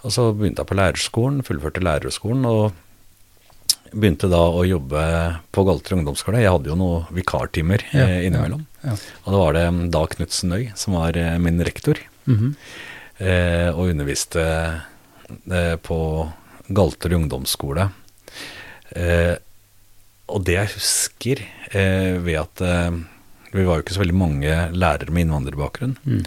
Og 0.06 0.14
så 0.14 0.28
begynte 0.38 0.62
jeg 0.62 0.70
på 0.70 0.78
lærerskolen, 0.78 1.42
fullførte 1.46 1.82
lærerskolen, 1.82 2.46
og 2.46 3.96
begynte 3.96 4.30
da 4.30 4.42
å 4.54 4.66
jobbe 4.68 5.04
på 5.56 5.66
Galter 5.66 5.98
ungdomsskole. 5.98 6.44
Jeg 6.44 6.54
hadde 6.54 6.70
jo 6.70 6.78
noen 6.78 7.10
vikartimer 7.16 7.86
ja, 7.90 8.06
eh, 8.06 8.26
innimellom. 8.28 8.66
Ja, 8.84 8.94
ja. 8.94 8.98
Og 9.24 9.34
da 9.34 9.42
var 9.42 9.58
det 9.58 9.66
da 9.96 10.04
Knutsen 10.14 10.54
Øy 10.54 10.66
som 10.78 11.00
var 11.00 11.18
eh, 11.18 11.38
min 11.42 11.64
rektor, 11.66 11.98
-hmm. 12.28 12.54
og 13.74 13.90
underviste 13.90 14.82
på 15.82 16.00
Galter 16.68 17.14
ungdomsskole. 17.14 17.90
Eh, 18.96 19.36
og 20.32 20.46
det 20.48 20.58
jeg 20.58 20.74
husker 20.74 21.44
eh, 21.72 22.18
ved 22.24 22.40
at 22.42 22.62
eh, 22.66 22.98
Vi 23.54 23.66
var 23.66 23.78
jo 23.78 23.86
ikke 23.86 23.96
så 23.96 24.02
veldig 24.02 24.18
mange 24.18 24.56
lærere 24.74 25.14
med 25.14 25.28
innvandrerbakgrunn. 25.28 25.96
Mm. 26.04 26.24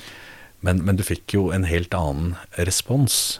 Men, 0.64 0.82
men, 0.86 0.96
du 0.98 1.04
fikk 1.06 1.34
jo 1.36 1.48
en 1.54 1.66
helt 1.68 1.94
annen 1.94 2.34
respons. 2.56 3.38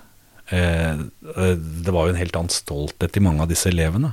Eh, 0.53 0.99
eh, 0.99 1.55
det 1.57 1.95
var 1.95 2.07
jo 2.07 2.15
en 2.15 2.21
helt 2.21 2.37
annen 2.37 2.53
stolthet 2.53 3.17
i 3.17 3.23
mange 3.25 3.45
av 3.45 3.51
disse 3.51 3.71
elevene. 3.71 4.13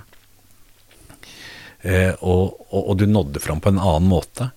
Eh, 1.86 2.14
og, 2.22 2.56
og, 2.72 2.80
og, 2.82 2.96
du 2.98 3.06
nådde 3.10 3.44
fram 3.44 3.62
på 3.62 3.74
en 3.74 3.82
annen 3.82 4.10
måte. 4.10 4.50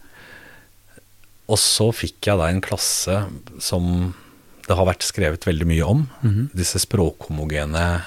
Og 1.49 1.61
så 1.61 1.91
fikk 1.97 2.31
jeg 2.31 2.41
da 2.41 2.49
en 2.49 2.65
klasse 2.65 3.23
som 3.65 4.13
det 4.69 4.77
har 4.77 4.89
vært 4.89 5.05
skrevet 5.05 5.47
veldig 5.49 5.67
mye 5.69 5.85
om. 5.85 6.07
Mm 6.21 6.33
-hmm. 6.35 6.49
Disse 6.57 6.79
språkhomogene 6.79 8.03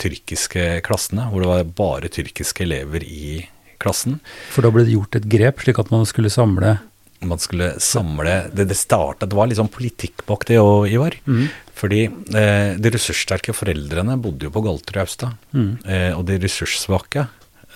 tyrkiske 0.00 0.80
klassene, 0.86 1.28
hvor 1.30 1.44
det 1.44 1.50
var 1.50 1.68
bare 1.78 2.10
tyrkiske 2.12 2.64
elever 2.66 3.04
i 3.06 3.44
klassen. 3.82 4.18
For 4.54 4.64
da 4.64 4.72
ble 4.74 4.86
det 4.86 4.96
gjort 4.96 5.18
et 5.18 5.28
grep, 5.30 5.62
slik 5.64 5.80
at 5.82 5.92
man 5.94 6.06
skulle 6.08 6.32
samle 6.32 6.78
Man 7.24 7.40
skulle 7.40 7.70
samle 7.80 8.50
Det, 8.52 8.66
det 8.68 8.76
startet, 8.76 9.30
Det 9.30 9.36
var 9.36 9.48
litt 9.48 9.60
sånn 9.60 9.72
politikk 9.72 10.26
bak 10.28 10.46
det 10.48 10.58
òg, 10.60 10.88
Ivar. 10.92 11.16
Mm. 11.24 11.46
Fordi 11.74 12.04
eh, 12.06 12.76
de 12.78 12.92
ressurssterke 12.94 13.54
foreldrene 13.56 14.18
bodde 14.20 14.46
jo 14.46 14.52
på 14.54 14.62
Galter 14.64 15.00
og 15.00 15.06
Austad. 15.08 15.34
Mm. 15.56 15.72
Eh, 15.84 16.12
og 16.14 16.24
de 16.28 16.38
ressurssvake, 16.44 17.26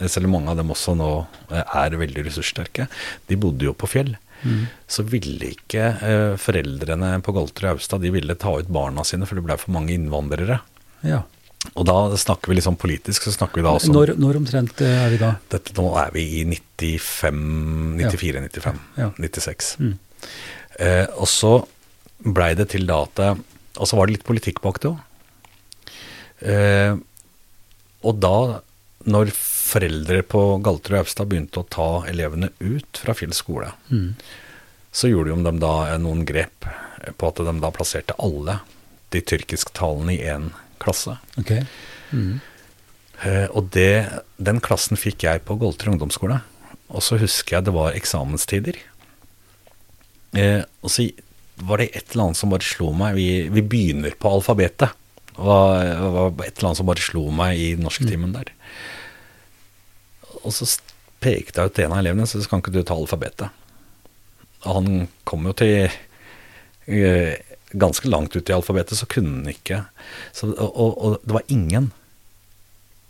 selv 0.07 0.29
om 0.29 0.37
mange 0.37 0.53
av 0.53 0.61
dem 0.61 0.71
også 0.71 0.95
nå 0.99 1.11
eh, 1.51 1.65
er 1.65 1.99
veldig 1.99 2.29
ressurssterke, 2.29 2.87
de 3.27 3.41
bodde 3.41 3.67
jo 3.67 3.75
på 3.75 3.91
fjell. 3.91 4.15
Mm. 4.47 4.69
Så 4.87 5.03
ville 5.11 5.51
ikke 5.57 5.89
eh, 5.99 6.35
foreldrene 6.39 7.17
på 7.25 7.35
Galterud 7.35 7.73
og 7.73 7.81
Austad 7.81 8.05
de 8.05 8.13
ville 8.15 8.39
ta 8.39 8.55
ut 8.61 8.71
barna 8.71 9.05
sine, 9.07 9.27
for 9.27 9.39
det 9.39 9.47
ble 9.49 9.59
for 9.59 9.75
mange 9.75 9.97
innvandrere. 9.97 10.61
Ja. 11.07 11.25
Og 11.75 11.87
da 11.87 11.97
snakker 12.19 12.51
vi 12.51 12.59
litt 12.59 12.67
sånn 12.67 12.79
politisk, 12.79 13.27
så 13.27 13.35
snakker 13.35 13.59
vi 13.59 13.67
da 13.67 13.75
også 13.77 13.91
Når, 13.91 14.15
når 14.21 14.39
omtrent 14.41 14.83
eh, 14.85 15.01
er 15.07 15.11
vi 15.13 15.19
da? 15.21 15.33
Dette, 15.51 15.75
nå 15.79 15.89
er 16.01 16.13
vi 16.15 16.25
i 16.39 16.45
95, 16.47 17.43
94, 17.99 18.39
ja. 18.39 18.47
95, 18.47 18.79
ja. 19.01 19.09
96. 19.19 19.73
Mm. 19.83 19.97
Eh, 20.87 21.05
og 21.19 21.29
så 21.31 21.53
blei 22.23 22.53
det 22.59 22.71
til 22.75 22.87
da 22.89 23.03
at 23.07 23.21
Og 23.79 23.87
så 23.87 23.99
var 23.99 24.09
det 24.09 24.19
litt 24.19 24.27
politikk 24.27 24.63
bak 24.63 24.81
det 24.83 24.93
òg. 24.93 25.03
Eh, 26.47 26.95
og 28.07 28.23
da, 28.23 28.63
når 29.11 29.35
foreldre 29.35 30.23
på 30.31 30.43
Galterud 30.63 31.01
og 31.01 31.03
Austad 31.03 31.31
begynte 31.31 31.63
å 31.63 31.67
ta 31.67 31.89
elevene 32.09 32.53
ut 32.63 33.03
fra 33.03 33.15
Fjell 33.19 33.35
skole, 33.35 33.73
mm. 33.91 34.13
så 34.95 35.11
gjorde 35.11 35.35
de 35.35 35.59
da 35.59 35.75
noen 35.99 36.23
grep 36.27 36.71
på 37.19 37.31
at 37.31 37.43
de 37.43 37.55
da 37.59 37.75
plasserte 37.75 38.17
alle 38.23 38.61
de 39.11 39.23
tyrkisktalende 39.27 40.15
i 40.15 40.23
én 40.31 40.51
klasse. 40.53 40.68
Okay. 41.41 41.65
Mm. 42.13 42.39
Uh, 43.19 43.47
og 43.51 43.73
det, 43.75 44.23
den 44.39 44.61
klassen 44.63 44.99
fikk 44.99 45.27
jeg 45.27 45.43
på 45.47 45.59
Golter 45.59 45.91
ungdomsskole. 45.93 46.41
Og 46.89 47.05
så 47.05 47.19
husker 47.21 47.59
jeg 47.59 47.69
det 47.69 47.75
var 47.77 47.97
eksamenstider. 47.99 48.79
Uh, 50.37 50.63
og 50.85 50.93
så 50.93 51.09
var 51.67 51.83
det 51.83 51.91
et 51.91 52.13
eller 52.13 52.29
annet 52.29 52.39
som 52.39 52.53
bare 52.53 52.67
slo 52.67 52.93
meg. 52.97 53.19
Vi, 53.19 53.29
vi 53.53 53.65
begynner 53.65 54.15
på 54.19 54.31
alfabetet. 54.31 54.95
Det 55.33 55.47
var, 55.47 55.83
var, 56.15 56.31
et 56.47 56.55
eller 56.55 56.71
annet 56.71 56.81
som 56.81 56.89
bare 56.89 57.03
slo 57.03 57.25
meg 57.35 57.59
i 57.59 57.73
norsktimen 57.79 58.31
mm. 58.31 58.37
der. 58.39 58.53
Og 60.45 60.55
så 60.55 60.69
pekte 61.23 61.65
jeg 61.65 61.73
ut 61.73 61.81
en 61.83 61.95
av 61.97 62.03
elevene, 62.03 62.29
så 62.31 62.43
kan 62.47 62.63
ikke 62.63 62.77
du 62.77 62.85
ta 62.87 62.95
alfabetet. 62.95 63.51
Og 64.67 64.79
han 64.79 65.09
kom 65.27 65.47
jo 65.51 65.55
til 65.59 65.91
uh, 65.91 67.35
ganske 67.71 68.09
langt 68.09 68.37
ut 68.37 68.51
i 68.51 68.53
alfabetet, 68.53 68.99
så 68.99 69.07
kunne 69.07 69.41
han 69.41 69.53
ikke 69.53 69.83
så, 70.33 70.51
og, 70.53 70.93
og, 70.99 71.17
det 71.25 71.35
var 71.37 71.49
ingen, 71.53 71.91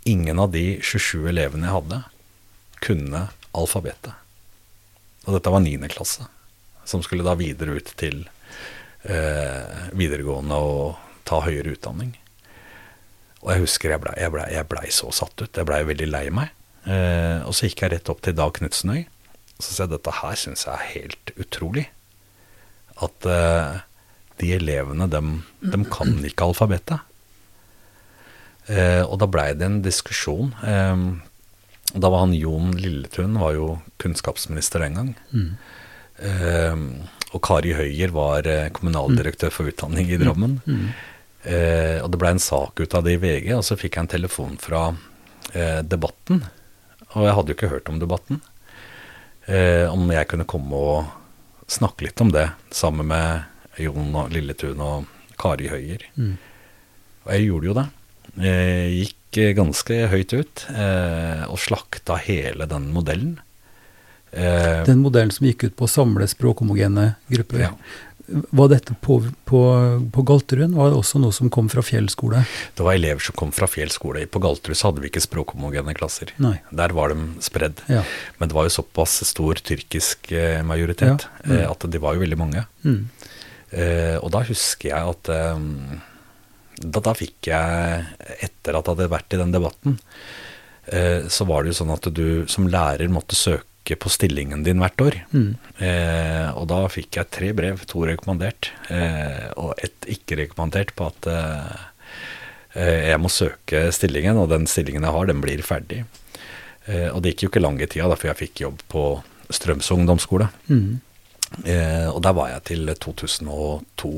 ingen 0.04 0.38
av 0.42 0.52
de 0.54 0.78
27 0.82 1.28
elevene 1.30 1.68
jeg 1.68 1.76
hadde, 1.76 2.00
kunne 2.82 3.28
alfabetet. 3.56 4.14
Og 5.26 5.36
dette 5.36 5.52
var 5.52 5.62
9. 5.62 5.76
klasse, 5.92 6.26
som 6.88 7.02
skulle 7.04 7.26
da 7.26 7.36
videre 7.38 7.78
ut 7.78 7.92
til 8.00 8.24
eh, 9.04 9.90
videregående 9.92 10.58
og 10.58 10.96
ta 11.28 11.42
høyere 11.44 11.76
utdanning. 11.76 12.14
Og 13.44 13.52
jeg 13.52 13.64
husker 13.66 13.92
jeg 13.92 14.02
blei 14.02 14.30
ble, 14.32 14.46
ble 14.66 14.88
så 14.94 15.12
satt 15.14 15.36
ut. 15.38 15.52
Jeg 15.54 15.68
blei 15.68 15.82
veldig 15.86 16.08
lei 16.10 16.24
meg. 16.34 16.54
Eh, 16.88 17.44
og 17.46 17.54
så 17.54 17.68
gikk 17.68 17.84
jeg 17.84 17.94
rett 17.94 18.10
opp 18.10 18.22
til 18.24 18.36
Dag 18.38 18.52
Knutsenøy 18.54 19.02
Så 19.58 19.72
sier 19.74 19.82
jeg 19.82 19.90
dette 19.92 20.12
her 20.20 20.36
syns 20.38 20.62
jeg 20.64 20.74
er 20.74 20.90
helt 20.94 21.32
utrolig. 21.36 21.84
At 23.04 23.26
uh, 23.28 23.82
de 24.38 24.54
elevene, 24.56 25.08
de, 25.10 25.22
de 25.72 25.84
kan 25.92 26.16
ikke 26.26 26.48
alfabetet. 26.48 27.04
Eh, 28.68 29.02
og 29.02 29.16
da 29.22 29.28
blei 29.30 29.50
det 29.56 29.66
en 29.66 29.82
diskusjon. 29.84 30.52
Eh, 30.60 31.04
da 31.94 32.10
var 32.12 32.26
han 32.26 32.36
Jon 32.36 32.74
Lilletun 32.76 33.38
var 33.40 33.54
jo 33.56 33.68
kunnskapsminister 34.02 34.84
den 34.84 34.98
gang. 34.98 35.12
Mm. 35.32 35.52
Eh, 36.28 36.82
og 37.32 37.42
Kari 37.44 37.74
Høyer 37.76 38.12
var 38.14 38.48
kommunaldirektør 38.76 39.52
for 39.52 39.68
utdanning 39.68 40.08
i 40.12 40.20
Drammen. 40.20 40.60
Mm. 40.64 40.82
Mm. 40.88 40.90
Uh, 41.48 42.00
og 42.02 42.08
det 42.10 42.18
blei 42.18 42.30
en 42.34 42.40
sak 42.42 42.80
ut 42.82 42.94
av 42.96 43.04
det 43.06 43.12
i 43.14 43.18
VG, 43.22 43.52
og 43.54 43.60
så 43.64 43.76
fikk 43.78 43.94
jeg 43.94 44.02
en 44.02 44.10
telefon 44.10 44.56
fra 44.60 44.88
Debatten. 45.86 46.40
Og 47.14 47.24
jeg 47.24 47.34
hadde 47.36 47.52
jo 47.52 47.56
ikke 47.56 47.70
hørt 47.70 47.88
om 47.92 48.00
Debatten. 48.00 48.40
om 49.92 50.10
jeg 50.12 50.28
kunne 50.28 50.48
komme 50.48 50.76
og 50.76 51.12
snakke 51.70 52.08
litt 52.08 52.20
om 52.20 52.32
det 52.32 52.48
sammen 52.74 53.08
med 53.12 53.46
Jon 53.84 54.16
Lilletun 54.32 54.80
og 54.84 55.08
Kari 55.38 55.70
Høyer. 55.70 56.04
Mm. 56.18 56.34
Og 57.26 57.32
jeg 57.34 57.48
gjorde 57.48 57.70
jo 57.70 57.76
det. 57.78 57.86
Jeg 58.38 58.96
gikk 58.98 59.38
ganske 59.58 59.98
høyt 60.12 60.32
ut 60.34 60.64
eh, 60.72 61.44
og 61.48 61.60
slakta 61.60 62.16
hele 62.22 62.66
den 62.70 62.90
modellen. 62.94 63.38
Eh, 64.32 64.84
den 64.88 65.00
modellen 65.04 65.32
som 65.32 65.48
gikk 65.48 65.68
ut 65.68 65.78
på 65.78 65.86
å 65.86 65.90
samle 65.90 66.28
språkhomogene 66.28 67.12
grupper. 67.30 67.68
Ja. 67.68 67.72
Var 68.28 68.68
dette 68.68 68.92
på, 69.00 69.22
på, 69.48 69.60
på 70.12 70.22
Galterud? 70.28 70.74
Var 70.76 70.90
det 70.90 70.98
også 70.98 71.20
noe 71.22 71.32
som 71.32 71.48
kom 71.52 71.70
fra 71.72 71.80
Fjell 71.84 72.10
skole? 72.12 72.42
Det 72.76 72.84
var 72.84 72.98
elever 72.98 73.24
som 73.24 73.36
kom 73.40 73.54
fra 73.56 73.68
Fjell 73.70 73.88
skole. 73.92 74.26
På 74.28 74.42
Galterud 74.44 74.76
så 74.76 74.90
hadde 74.90 75.00
vi 75.00 75.08
ikke 75.08 75.22
språkhomogene 75.24 75.94
klasser. 75.96 76.34
Nei. 76.42 76.58
Der 76.68 76.92
var 76.96 77.14
de 77.14 77.24
spredd. 77.44 77.80
Ja. 77.88 78.02
Men 78.36 78.50
det 78.50 78.58
var 78.58 78.68
jo 78.68 78.74
såpass 78.76 79.22
stor 79.30 79.62
tyrkisk 79.64 80.28
eh, 80.36 80.60
majoritet 80.66 81.24
ja. 81.24 81.46
mm. 81.48 81.62
at 81.70 81.88
de 81.88 82.02
var 82.04 82.18
jo 82.18 82.24
veldig 82.26 82.40
mange. 82.40 82.66
Mm. 82.84 83.06
Uh, 83.68 84.16
og 84.22 84.30
da 84.32 84.44
husker 84.48 84.92
jeg 84.94 85.12
at 85.12 85.30
um, 85.52 85.98
da, 86.78 87.02
da, 87.02 87.12
fikk 87.16 87.50
jeg, 87.50 88.04
etter 88.40 88.78
at 88.78 88.86
jeg 88.86 88.94
hadde 88.94 89.10
vært 89.12 89.34
i 89.34 89.40
den 89.40 89.52
debatten, 89.52 89.98
uh, 90.92 91.26
så 91.28 91.48
var 91.48 91.64
det 91.64 91.74
jo 91.74 91.80
sånn 91.82 91.96
at 91.96 92.08
du 92.16 92.28
som 92.48 92.68
lærer 92.70 93.12
måtte 93.12 93.36
søke 93.36 93.98
på 93.98 94.12
stillingen 94.12 94.64
din 94.64 94.80
hvert 94.82 95.00
år. 95.00 95.14
Mm. 95.32 95.52
Eh, 95.80 96.48
og 96.60 96.66
da 96.68 96.82
fikk 96.92 97.16
jeg 97.16 97.30
tre 97.32 97.46
brev, 97.56 97.86
to 97.88 98.02
rekommandert, 98.04 98.68
og 99.56 99.80
ett 99.80 100.04
ikke 100.12 100.36
rekommandert 100.42 100.92
på 100.92 101.06
at 101.08 101.28
jeg 102.76 103.16
må 103.16 103.30
søke 103.32 103.86
stillingen, 103.96 104.36
og 104.36 104.50
den 104.52 104.68
stillingen 104.68 105.06
jeg 105.08 105.16
har, 105.16 105.30
den 105.30 105.40
blir 105.40 105.64
ferdig. 105.64 106.02
og 107.14 107.22
det 107.24 107.32
gikk 107.32 107.46
jo 107.46 107.50
ikke 107.54 107.64
lang 107.64 107.80
i 107.80 107.88
tida, 107.88 108.12
for 108.12 108.28
jeg 108.28 108.40
fikk 108.42 108.64
jobb 108.66 108.84
på 108.92 109.06
Strømsø 109.56 109.96
ungdomsskole. 109.96 110.50
Mm. 110.68 111.00
Eh, 111.64 112.08
og 112.10 112.20
der 112.24 112.34
var 112.36 112.50
jeg 112.52 112.64
til 112.72 112.90
2002 113.00 114.12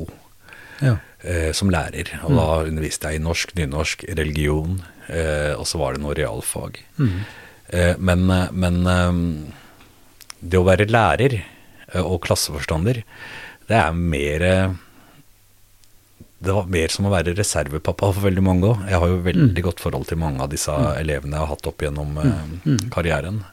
ja. 0.81 0.95
eh, 1.23 1.51
som 1.55 1.71
lærer. 1.73 2.11
Og 2.25 2.33
mm. 2.33 2.39
da 2.39 2.47
underviste 2.67 3.11
jeg 3.11 3.21
i 3.21 3.23
norsk, 3.23 3.55
nynorsk, 3.59 4.05
religion, 4.19 4.81
eh, 5.07 5.53
og 5.55 5.65
så 5.69 5.81
var 5.81 5.95
det 5.95 6.03
noe 6.03 6.17
realfag. 6.17 6.81
Mm. 6.99 7.21
Eh, 7.71 7.95
men, 7.97 8.27
men 8.51 8.79
eh, 8.87 9.19
det 10.41 10.59
å 10.59 10.67
være 10.67 10.89
lærer 10.91 11.37
eh, 11.39 12.01
og 12.03 12.21
klasseforstander, 12.25 13.03
det 13.71 13.77
er 13.79 13.93
mer 13.95 14.47
det 16.41 16.55
var 16.57 16.69
mer 16.73 16.89
som 16.89 17.05
å 17.05 17.11
være 17.13 17.35
reservepappa 17.37 18.07
for 18.09 18.25
veldig 18.25 18.41
mange 18.43 18.65
òg. 18.71 18.79
Jeg 18.89 18.97
har 18.97 19.11
jo 19.11 19.19
veldig 19.27 19.51
mm. 19.53 19.65
godt 19.67 19.83
forhold 19.83 20.07
til 20.09 20.17
mange 20.19 20.41
av 20.41 20.49
disse 20.49 20.73
mm. 20.73 20.87
elevene 20.97 21.37
jeg 21.37 21.45
har 21.45 21.51
hatt 21.51 21.67
opp 21.69 21.83
gjennom 21.85 22.15
mm. 22.17 22.55
mm. 22.65 22.79
karrieren 22.91 23.43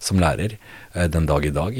som 0.00 0.22
lærer 0.22 0.56
den 1.12 1.28
dag 1.28 1.44
i 1.44 1.52
dag. 1.52 1.76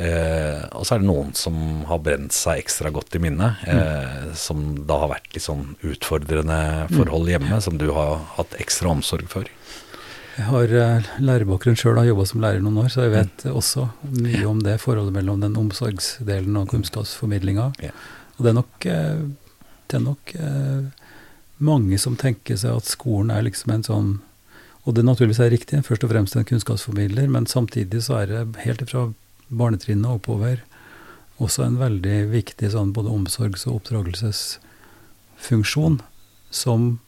Eh, 0.00 0.62
og 0.72 0.86
så 0.86 0.96
er 0.96 1.02
det 1.02 1.08
noen 1.10 1.32
som 1.36 1.56
har 1.90 2.00
brent 2.00 2.32
seg 2.32 2.62
ekstra 2.62 2.92
godt 2.94 3.18
i 3.18 3.20
minnet, 3.20 3.60
eh, 3.68 3.80
mm. 4.30 4.36
som 4.38 4.62
da 4.88 4.96
har 5.02 5.12
vært 5.12 5.34
litt 5.34 5.44
sånn 5.44 5.74
utfordrende 5.84 6.60
forhold 6.94 7.26
mm. 7.26 7.32
hjemme, 7.34 7.58
som 7.60 7.76
du 7.80 7.90
har 7.96 8.22
hatt 8.38 8.56
ekstra 8.62 8.94
omsorg 8.94 9.28
for. 9.32 9.50
Jeg 10.38 10.46
har 10.48 10.72
eh, 10.72 11.10
lærebakgrunn 11.20 11.76
sjøl, 11.76 11.98
har 12.00 12.08
jobba 12.08 12.24
som 12.30 12.40
lærer 12.40 12.64
noen 12.64 12.80
år, 12.84 12.88
så 12.92 13.04
jeg 13.04 13.12
vet 13.12 13.44
mm. 13.44 13.52
også 13.60 13.90
mye 14.16 14.46
om 14.48 14.64
det 14.64 14.78
forholdet 14.80 15.18
mellom 15.18 15.44
den 15.44 15.58
omsorgsdelen 15.60 16.56
og 16.56 16.72
kunnskapsformidlinga. 16.72 17.68
Yeah. 17.82 18.08
Og 18.38 18.46
det 18.46 18.52
er 18.54 18.56
nok, 18.56 18.88
eh, 18.88 19.22
det 19.90 20.00
er 20.00 20.04
nok 20.06 20.34
eh, 20.38 21.14
mange 21.60 22.00
som 22.00 22.16
tenker 22.16 22.56
seg 22.56 22.80
at 22.80 22.88
skolen 22.88 23.34
er 23.34 23.44
liksom 23.44 23.76
en 23.76 23.86
sånn 23.86 24.10
og 24.88 24.94
det 24.96 25.02
naturligvis 25.04 25.42
er 25.44 25.50
riktig, 25.52 25.82
først 25.84 26.06
og 26.06 26.10
fremst 26.10 26.36
en 26.40 26.46
kunnskapsformidler, 26.48 27.26
men 27.28 27.44
samtidig 27.46 28.00
så 28.06 28.22
er 28.22 28.30
det 28.30 28.62
helt 28.64 28.80
ifra 28.80 29.10
barnetrinnet 29.50 30.10
oppover. 30.10 30.60
Også 31.40 31.62
en 31.64 31.78
veldig 31.80 32.30
viktig 32.32 32.70
sånn 32.72 32.92
både 32.96 33.10
omsorgs- 33.12 33.66
og 33.68 33.74
oppdragelsesfunksjon, 33.80 36.00
som 36.50 36.98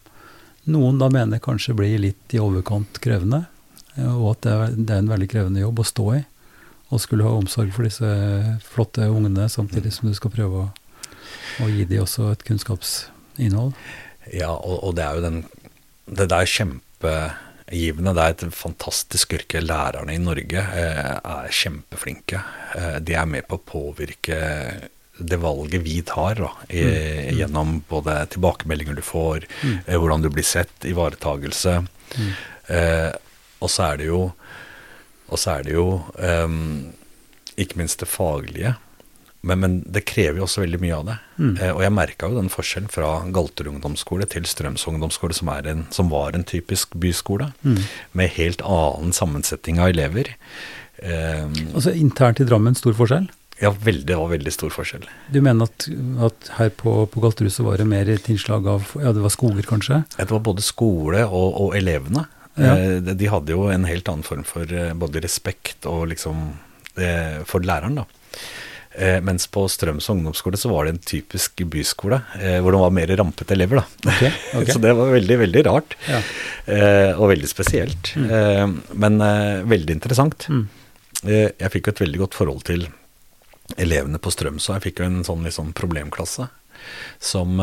noen 0.65 0.99
da 1.01 1.09
mener 1.13 1.39
kanskje 1.43 1.75
blir 1.77 1.99
litt 2.01 2.35
i 2.35 2.41
overkant 2.41 3.01
krevende, 3.03 3.47
og 3.99 4.37
at 4.37 4.41
det 4.47 4.55
det 4.79 4.95
er 4.95 5.01
en 5.03 5.13
veldig 5.13 5.31
krevende 5.31 5.65
jobb 5.65 5.79
å 5.83 5.91
stå 5.91 6.07
i. 6.17 6.21
Og 6.93 7.01
skulle 7.01 7.25
ha 7.25 7.33
omsorg 7.33 7.73
for 7.73 7.83
disse 7.89 8.09
flotte 8.69 9.03
ungene, 9.09 9.49
samtidig 9.49 9.93
som 9.97 10.09
du 10.09 10.15
skal 10.17 10.35
prøve 10.35 10.55
å, 10.61 10.67
å 11.65 11.67
gi 11.73 11.85
dem 11.89 12.03
også 12.05 12.23
et 12.33 12.45
kunnskapsinnhold. 12.45 13.73
Ja, 14.33 14.53
og, 14.53 14.77
og 14.85 14.93
det 14.97 15.05
er 15.05 15.13
jo 15.17 15.23
den 15.25 15.39
Det 16.07 16.29
der 16.29 16.47
kjempe 16.47 17.33
givende. 17.73 18.15
Det 18.17 18.25
er 18.25 18.35
et 18.37 18.57
fantastisk 18.57 19.35
yrke. 19.37 19.63
Lærerne 19.65 20.15
i 20.15 20.21
Norge 20.23 20.63
eh, 20.63 21.15
er 21.17 21.53
kjempeflinke. 21.53 22.43
Eh, 22.77 22.99
de 23.05 23.17
er 23.19 23.29
med 23.29 23.49
på 23.49 23.59
å 23.59 23.65
påvirke 23.73 24.39
det 25.23 25.39
valget 25.43 25.83
vi 25.85 25.99
tar, 26.07 26.35
da, 26.41 26.51
i, 26.69 26.83
mm. 26.83 26.93
mm. 26.93 27.39
gjennom 27.39 27.75
både 27.89 28.17
tilbakemeldinger 28.33 28.97
du 28.97 29.03
får, 29.05 29.47
mm. 29.63 29.77
eh, 29.87 29.99
hvordan 30.01 30.25
du 30.25 30.31
blir 30.33 30.47
sett, 30.47 30.73
ivaretagelse. 30.89 31.77
Mm. 32.17 32.31
Eh, 32.77 33.11
og 33.63 33.71
så 33.71 33.93
er 33.93 34.01
det 34.01 34.09
jo, 34.09 34.23
er 35.31 35.67
det 35.67 35.77
jo 35.77 35.87
eh, 36.19 36.57
ikke 37.63 37.83
minst 37.83 38.03
det 38.03 38.11
faglige. 38.11 38.75
Men, 39.43 39.59
men, 39.59 39.77
det 39.91 40.05
krever 40.07 40.39
jo 40.39 40.47
også 40.47 40.63
veldig 40.63 40.79
mye 40.83 40.97
av 41.01 41.09
det. 41.09 41.17
Mm. 41.37 41.53
Eh, 41.57 41.73
og 41.75 41.83
jeg 41.83 41.95
merka 41.97 42.31
jo 42.31 42.39
den 42.39 42.53
forskjellen 42.53 42.93
fra 42.93 43.11
Galterud 43.35 43.73
ungdomsskole 43.75 44.29
til 44.31 44.47
Strøms 44.47 44.87
ungdomsskole, 44.87 45.35
som, 45.35 45.51
en, 45.51 45.87
som, 45.91 46.11
var 46.13 46.39
en 46.39 46.47
typisk 46.47 46.95
byskole, 47.03 47.51
mm. 47.67 47.81
med 48.19 48.35
helt 48.39 48.63
annen 48.63 49.15
sammensetning 49.17 49.83
av 49.83 49.91
elever. 49.91 50.35
Eh, 51.03 51.47
altså 51.73 51.95
internt 51.99 52.43
i 52.43 52.47
Drammen 52.47 52.79
stor 52.79 52.95
forskjell? 52.99 53.27
Ja, 53.63 53.71
veldig, 53.71 54.07
det 54.09 54.19
var 54.19 54.31
veldig 54.33 54.53
stor 54.55 54.73
forskjell. 54.75 55.05
Du 55.31 55.39
mener 55.45 55.69
at, 55.69 55.87
at 56.27 56.53
her 56.57 56.71
på, 56.75 56.95
på 57.11 57.23
Galterud 57.23 57.53
så 57.55 57.67
var 57.67 57.79
det 57.79 57.87
mer 57.87 58.09
et 58.11 58.31
innslag 58.33 58.67
av 58.67 58.95
Ja, 58.99 59.13
det 59.15 59.23
var 59.23 59.35
skoler, 59.35 59.67
kanskje? 59.67 60.01
Det 60.17 60.31
var 60.31 60.43
både 60.43 60.65
skole 60.67 61.23
og, 61.29 61.49
og 61.67 61.77
elevene. 61.79 62.25
Ja. 62.55 62.75
Eh, 62.77 63.15
de 63.15 63.31
hadde 63.31 63.55
jo 63.55 63.69
en 63.73 63.87
helt 63.89 64.09
annen 64.11 64.27
form 64.27 64.43
for 64.49 64.67
eh, 64.67 64.93
både 64.99 65.23
respekt 65.25 65.87
og 65.89 66.09
liksom 66.11 66.51
eh, 66.99 67.41
for 67.49 67.65
læreren, 67.65 68.03
da. 68.03 68.07
Eh, 68.95 69.21
mens 69.25 69.47
på 69.47 69.65
Strøms 69.69 70.09
ungdomsskole 70.13 70.57
så 70.57 70.69
var 70.69 70.85
det 70.85 70.93
en 70.93 70.99
typisk 70.99 71.63
byskole, 71.73 72.19
eh, 72.41 72.59
hvor 72.61 72.75
det 72.75 72.81
var 72.83 72.91
mer 72.93 73.13
rampete 73.17 73.55
elever. 73.55 73.81
da. 73.81 74.11
Okay, 74.13 74.33
okay. 74.53 74.73
så 74.75 74.83
det 74.85 74.93
var 74.99 75.15
veldig, 75.15 75.39
veldig 75.47 75.63
rart. 75.67 75.97
Ja. 76.09 76.19
Eh, 76.67 77.13
og 77.17 77.31
veldig 77.33 77.49
spesielt. 77.49 78.13
Mm. 78.17 78.27
Eh, 78.29 78.67
men 79.05 79.21
eh, 79.25 79.63
veldig 79.73 79.97
interessant. 79.97 80.45
Mm. 80.49 80.67
Eh, 81.25 81.49
jeg 81.57 81.73
fikk 81.73 81.89
jo 81.89 81.95
et 81.95 82.05
veldig 82.05 82.21
godt 82.27 82.37
forhold 82.37 82.67
til 82.69 82.85
elevene 83.81 84.21
på 84.21 84.35
Strøms, 84.35 84.69
og 84.69 84.77
jeg 84.77 84.91
fikk 84.91 85.01
jo 85.01 85.09
en 85.09 85.25
sånn 85.25 85.49
liksom, 85.49 85.73
problemklasse 85.79 86.51
som, 87.23 87.61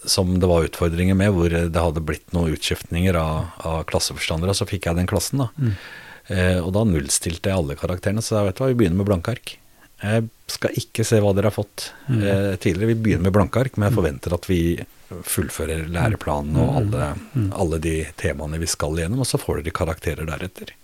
som 0.00 0.30
det 0.40 0.48
var 0.48 0.64
utfordringer 0.66 1.14
med, 1.14 1.30
hvor 1.36 1.52
det 1.52 1.82
hadde 1.84 2.02
blitt 2.02 2.32
noen 2.34 2.56
utskiftninger 2.56 3.14
av, 3.20 3.52
av 3.68 3.82
klasseforstandere. 3.86 4.56
Så 4.56 4.66
fikk 4.66 4.88
jeg 4.88 4.98
den 4.98 5.06
klassen, 5.06 5.44
da. 5.44 5.50
Mm. 5.60 6.64
og 6.64 6.72
da 6.74 6.82
nullstilte 6.88 7.52
jeg 7.52 7.60
alle 7.60 7.76
karakterene, 7.78 8.24
så 8.24 8.40
jeg 8.40 8.48
vet 8.48 8.62
hva, 8.62 8.70
vi 8.72 8.78
begynner 8.80 9.02
med 9.04 9.10
blanke 9.12 9.36
ark. 9.36 9.54
Jeg 9.98 10.28
skal 10.46 10.76
ikke 10.78 11.04
se 11.06 11.18
hva 11.22 11.32
dere 11.34 11.50
har 11.50 11.56
fått 11.56 11.90
mm. 12.06 12.20
eh, 12.22 12.52
tidligere. 12.62 12.92
Vi 12.92 13.02
begynner 13.02 13.26
med 13.26 13.34
blanke 13.34 13.64
ark, 13.64 13.76
men 13.76 13.88
jeg 13.88 13.94
mm. 13.96 13.98
forventer 13.98 14.36
at 14.36 14.48
vi 14.48 14.60
fullfører 15.08 15.86
læreplanen 15.92 16.58
og 16.60 16.68
mm. 16.68 16.76
alle, 16.78 17.08
mm. 17.32 17.48
alle, 17.62 17.80
de 17.82 17.94
temaene 18.20 18.60
vi 18.60 18.68
skal 18.70 18.98
igjennom, 18.98 19.24
og 19.24 19.28
så 19.28 19.40
får 19.40 19.62
dere 19.62 19.74
karakterer 19.74 20.28
deretter. 20.28 20.74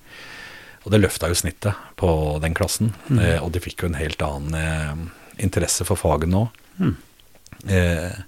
Og 0.84 0.92
det 0.92 1.00
løfta 1.00 1.30
jo 1.30 1.38
snittet 1.38 1.78
på 2.00 2.10
den 2.44 2.56
klassen, 2.56 2.92
mm. 3.08 3.18
eh, 3.20 3.38
og 3.40 3.54
de 3.54 3.62
fikk 3.64 3.84
jo 3.84 3.90
en 3.92 4.00
helt 4.00 4.24
annen 4.24 4.58
eh, 4.58 5.44
interesse 5.44 5.86
for 5.88 6.00
faget 6.00 6.32
nå. 6.32 6.46
Mm. 6.80 6.94
Eh, 7.68 8.20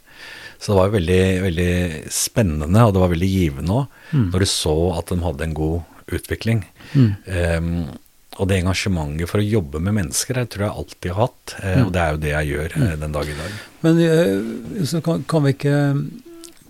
så 0.56 0.72
det 0.72 0.78
var 0.78 0.88
jo 0.88 0.96
veldig, 0.96 1.22
veldig 1.44 1.72
spennende, 2.14 2.86
og 2.86 2.94
det 2.94 3.02
var 3.02 3.12
veldig 3.12 3.28
givende 3.28 3.82
òg, 3.82 3.98
når 4.16 4.42
du 4.42 4.48
så 4.48 4.76
at 4.96 5.10
de 5.12 5.20
hadde 5.20 5.44
en 5.44 5.56
god 5.58 6.14
utvikling. 6.16 6.62
Mm. 6.94 7.90
Og 8.36 8.48
det 8.50 8.58
engasjementet 8.60 9.30
for 9.30 9.40
å 9.40 9.46
jobbe 9.46 9.80
med 9.80 9.96
mennesker, 9.96 10.42
jeg 10.42 10.50
tror 10.52 10.66
jeg 10.66 10.80
alltid 10.82 11.12
har 11.14 11.20
hatt. 11.22 11.54
Eh, 11.62 11.82
og 11.86 11.92
det 11.94 12.02
er 12.02 12.12
jo 12.12 12.22
det 12.22 12.32
jeg 12.32 12.50
gjør 12.52 12.76
eh, 12.82 12.94
den 13.00 13.14
dag 13.14 13.30
i 13.32 13.36
dag. 13.38 13.58
Men 13.86 14.00
eh, 14.04 14.82
så 14.90 15.00
kan, 15.04 15.24
kan, 15.30 15.46
vi 15.46 15.54
ikke, 15.56 15.76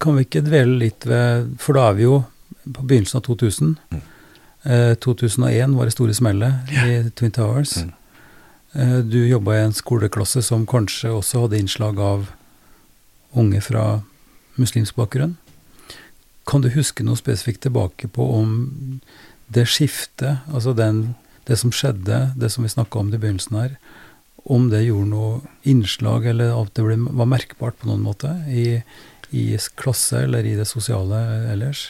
kan, 0.02 0.18
vi 0.18 0.26
ikke, 0.28 0.44
dvele 0.46 0.78
litt 0.84 1.06
ved 1.08 1.56
For 1.62 1.78
da 1.78 1.88
er 1.90 1.98
vi 1.98 2.06
jo 2.06 2.20
på 2.66 2.86
begynnelsen 2.86 3.18
av 3.18 3.26
2000. 3.26 3.74
Mm. 3.94 4.04
Eh, 4.66 4.92
2001 5.02 5.76
var 5.78 5.88
det 5.88 5.96
store 5.96 6.14
smellet 6.18 6.76
i 6.86 6.98
Twin 7.18 7.34
Towers. 7.34 7.78
Mm. 7.82 7.94
Du 9.08 9.22
jobba 9.24 9.54
i 9.56 9.64
en 9.64 9.72
skoleklasse 9.72 10.42
som 10.44 10.66
kanskje 10.68 11.08
også 11.08 11.46
hadde 11.46 11.56
innslag 11.62 12.00
av 12.02 12.26
unge 13.32 13.62
fra 13.64 14.02
muslimsk 14.60 14.98
bakgrunn. 14.98 15.38
Kan 16.46 16.62
du 16.62 16.68
huske 16.74 17.06
noe 17.06 17.18
spesifikt 17.18 17.64
tilbake 17.64 18.10
på 18.12 18.26
om 18.36 18.50
det 19.48 19.64
skiftet, 19.70 20.42
altså 20.52 20.74
den, 20.76 21.14
det 21.46 21.58
som 21.60 21.72
skjedde, 21.74 22.20
det 22.36 22.50
som 22.52 22.66
vi 22.66 22.72
snakka 22.72 23.00
om 23.00 23.12
i 23.14 23.18
begynnelsen 23.18 23.58
her, 23.58 23.76
om 24.46 24.68
det 24.70 24.84
gjorde 24.86 25.10
noe 25.10 25.40
innslag, 25.66 26.26
eller 26.30 26.54
at 26.54 26.72
det 26.78 26.84
ble, 26.86 26.98
var 27.18 27.30
merkbart 27.30 27.78
på 27.80 27.90
noen 27.90 28.04
måte 28.04 28.30
i, 28.46 28.80
i 29.34 29.44
klasse 29.78 30.22
eller 30.26 30.46
i 30.46 30.54
det 30.58 30.68
sosiale 30.70 31.18
ellers? 31.52 31.88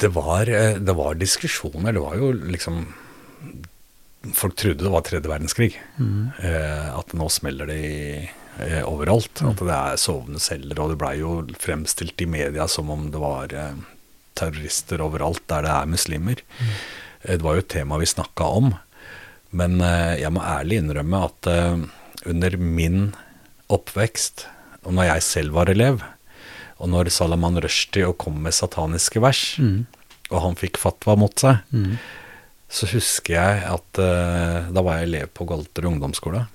Det 0.00 0.12
var, 0.14 0.48
eh, 0.48 0.78
det 0.78 0.96
var 0.96 1.18
diskusjoner. 1.18 1.92
Det 1.92 2.02
var 2.02 2.18
jo 2.18 2.32
liksom 2.32 2.84
Folk 4.36 4.52
trodde 4.60 4.84
det 4.84 4.90
var 4.92 5.00
tredje 5.00 5.30
verdenskrig. 5.30 5.70
Mm. 5.96 6.26
Eh, 6.44 6.88
at 6.92 7.14
nå 7.16 7.24
smeller 7.32 7.70
det 7.70 7.76
i, 7.80 8.00
eh, 8.60 8.82
overalt. 8.84 9.40
At 9.40 9.62
det 9.64 9.72
er 9.72 9.96
sovende 9.96 10.42
celler. 10.44 10.76
Og 10.76 10.90
det 10.92 10.98
blei 11.00 11.14
jo 11.22 11.30
fremstilt 11.56 12.20
i 12.20 12.28
media 12.28 12.66
som 12.68 12.92
om 12.92 13.06
det 13.14 13.22
var 13.22 13.54
eh, 13.56 13.78
terrorister 14.36 15.00
overalt 15.00 15.40
der 15.48 15.64
det 15.64 15.72
er 15.72 15.88
muslimer. 15.88 16.44
Mm. 16.60 16.74
Eh, 17.24 17.36
det 17.36 17.42
var 17.44 17.56
jo 17.58 17.64
et 17.64 17.68
tema 17.72 17.98
vi 18.00 18.06
snakka 18.08 18.44
om. 18.60 18.72
Men 19.56 19.80
eh, 19.80 20.20
jeg 20.22 20.32
må 20.34 20.42
ærlig 20.46 20.78
innrømme 20.80 21.24
at 21.26 21.50
eh, 21.50 21.82
under 22.30 22.56
min 22.60 23.00
oppvekst, 23.70 24.46
og 24.84 24.94
når 24.96 25.10
jeg 25.12 25.22
selv 25.26 25.54
var 25.56 25.70
elev, 25.72 26.02
og 26.80 26.88
når 26.88 27.10
Salaman 27.12 27.58
Rushdie 27.60 28.08
kom 28.18 28.40
med 28.44 28.54
sataniske 28.56 29.20
vers, 29.22 29.42
Mm. 29.60 29.86
og 30.30 30.40
han 30.42 30.54
fikk 30.56 30.78
fatwa 30.78 31.16
mot 31.18 31.34
seg, 31.38 31.58
Mm. 31.72 31.98
så 32.70 32.86
husker 32.86 33.34
jeg 33.34 33.62
at 33.66 33.92
Da 34.72 34.80
var 34.82 34.98
jeg 35.00 35.08
elev 35.08 35.26
på 35.34 35.44
Galter 35.46 35.86
ungdomsskole. 35.90 36.46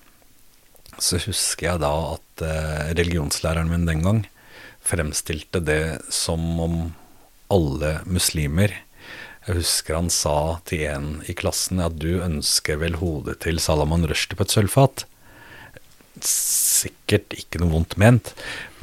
Så 0.98 1.20
husker 1.20 1.68
jeg 1.74 1.80
da 1.84 1.92
at 2.16 2.44
religionslæreren 2.98 3.70
min 3.70 3.86
den 3.86 4.02
gang 4.02 4.26
fremstilte 4.82 5.60
det 5.64 6.02
som 6.10 6.40
om 6.60 6.94
alle 7.52 8.00
muslimer 8.06 8.72
Jeg 9.46 9.60
husker 9.60 9.96
han 10.00 10.10
sa 10.10 10.36
til 10.66 10.86
en 10.90 11.10
i 11.30 11.36
klassen 11.38 11.82
at 11.84 12.00
du 12.02 12.16
ønsker 12.26 12.80
vel 12.82 12.96
hodet 12.98 13.40
til 13.46 13.60
Salaman 13.62 14.08
Rushdie 14.10 14.38
på 14.40 14.46
et 14.48 14.54
sølvfat. 14.56 15.04
Sikkert 16.26 17.34
ikke 17.36 17.60
noe 17.60 17.74
vondt 17.74 17.98
ment, 18.00 18.32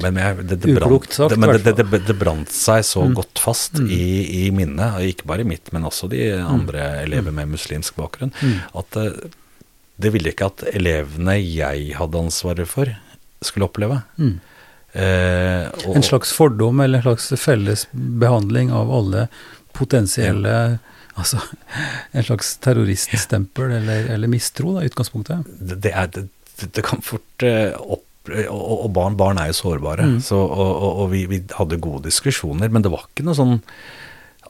men, 0.03 0.19
jeg, 0.21 0.43
det, 0.45 0.59
det, 0.63 0.75
brant, 0.77 1.07
sagt, 1.15 1.33
det, 1.65 1.73
det, 2.05 2.15
brant 2.19 2.51
seg 2.53 2.83
så 2.85 3.03
Mm. 3.07 3.15
godt 3.17 3.41
fast 3.41 3.79
i, 3.81 4.45
i 4.45 4.51
minnet, 4.53 4.99
ikke 5.01 5.25
bare 5.31 5.43
mitt, 5.47 5.71
men 5.73 5.83
også 5.89 6.07
de 6.11 6.21
andre 6.39 7.01
elever 7.03 7.33
med 7.33 7.49
muslimsk 7.55 7.97
bakgrunn, 7.97 8.31
Mm. 8.39 8.59
at 8.79 8.97
eh, 9.01 9.17
det 9.99 10.11
ville 10.13 10.29
ikke 10.31 10.45
at 10.51 10.63
elevene 10.73 11.35
jeg 11.41 11.95
hadde 11.97 12.21
ansvaret 12.21 12.67
for, 12.69 12.85
skulle 13.43 13.65
oppleve. 13.67 14.03
Mm. 14.17 14.39
Eh, 14.93 15.65
og, 15.87 15.95
En 15.97 16.05
slags 16.05 16.31
fordom 16.37 16.79
eller 16.85 17.01
en 17.01 17.03
slags 17.17 17.33
felles 17.41 17.87
behandling 17.93 18.69
av 18.71 18.91
alle 18.93 19.27
potensielle 19.73 20.79
Altså 21.13 21.37
en 22.17 22.23
slags 22.25 22.55
terroriststempel 22.57 23.69
eller, 23.75 24.07
eller 24.15 24.27
mistro, 24.31 24.71
da, 24.73 24.81
i 24.81 24.89
utgangspunktet. 24.89 25.45
det, 25.61 25.91
er, 25.93 26.07
det, 26.09 26.23
det 26.73 26.81
kan 26.87 27.03
fort 27.05 27.43
eh, 27.45 27.75
opp 27.77 28.07
og, 28.33 28.71
og 28.87 28.87
barn, 28.95 29.17
barn 29.19 29.37
er 29.37 29.51
jo 29.51 29.57
sårbare, 29.59 30.07
Mm. 30.07 30.15
så, 30.25 30.39
og, 30.41 30.71
og, 30.73 31.01
og 31.03 31.11
vi, 31.11 31.25
vi 31.29 31.41
hadde 31.59 31.77
gode 31.83 32.05
diskusjoner, 32.07 32.71
men 32.73 32.81
det 32.81 32.89
var 32.89 33.03
ikke 33.11 33.25
noe 33.27 33.35
sånn 33.37 33.57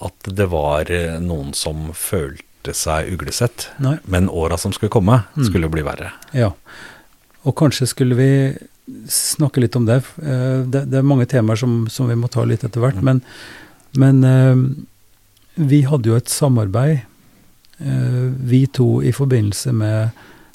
at 0.07 0.29
det 0.39 0.45
var 0.53 0.87
eh, 0.93 1.17
noen 1.19 1.51
som 1.57 1.89
følte 1.97 2.71
seg 2.77 3.11
uglesett. 3.11 3.67
Nei. 3.83 3.97
Men 4.07 4.29
åra 4.31 4.55
som 4.61 4.71
skulle 4.71 4.93
komme, 4.93 5.19
Mm. 5.35 5.43
skulle 5.49 5.67
bli 5.73 5.83
verre. 5.83 6.13
Ja. 6.37 6.53
Og 7.43 7.57
kanskje 7.59 7.89
skulle 7.91 8.15
vi 8.15 8.29
snakke 9.11 9.59
litt 9.65 9.75
om 9.75 9.85
det. 9.89 9.99
Eh, 10.23 10.63
Det, 10.69 10.85
det 10.93 11.01
er 11.01 11.11
mange 11.11 11.25
temaer 11.27 11.59
som, 11.59 11.87
som 11.91 12.07
vi 12.07 12.15
må 12.15 12.29
ta 12.31 12.45
litt 12.47 12.63
etter 12.63 12.79
hvert, 12.79 12.95
Mm. 13.01 13.03
men, 13.03 13.21
men 13.99 14.23
eh, 14.23 14.63
vi 15.55 15.83
hadde 15.85 16.09
jo 16.09 16.17
et 16.17 16.31
samarbeid, 16.31 17.03
eh, 17.79 18.29
vi 18.49 18.65
to, 18.67 19.01
i 19.01 19.11
forbindelse 19.13 19.73
med 19.73 20.09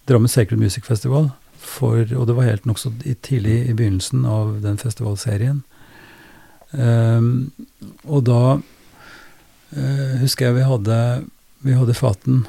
Drammen 0.09 0.29
Sacred 0.29 0.59
Music 0.59 0.85
Festival. 0.85 1.31
For, 1.59 2.01
og 2.17 2.27
det 2.27 2.35
var 2.37 2.49
helt 2.49 2.67
nokså 2.67 2.91
tidlig 3.23 3.69
i 3.69 3.75
begynnelsen 3.77 4.25
av 4.27 4.61
den 4.65 4.79
festivalserien. 4.81 5.63
Um, 6.71 7.51
og 8.05 8.25
da 8.29 8.43
uh, 8.59 10.15
husker 10.21 10.49
jeg 10.49 10.57
vi 10.59 10.67
hadde, 10.69 10.99
vi 11.65 11.77
hadde 11.77 11.97
Faten 11.97 12.43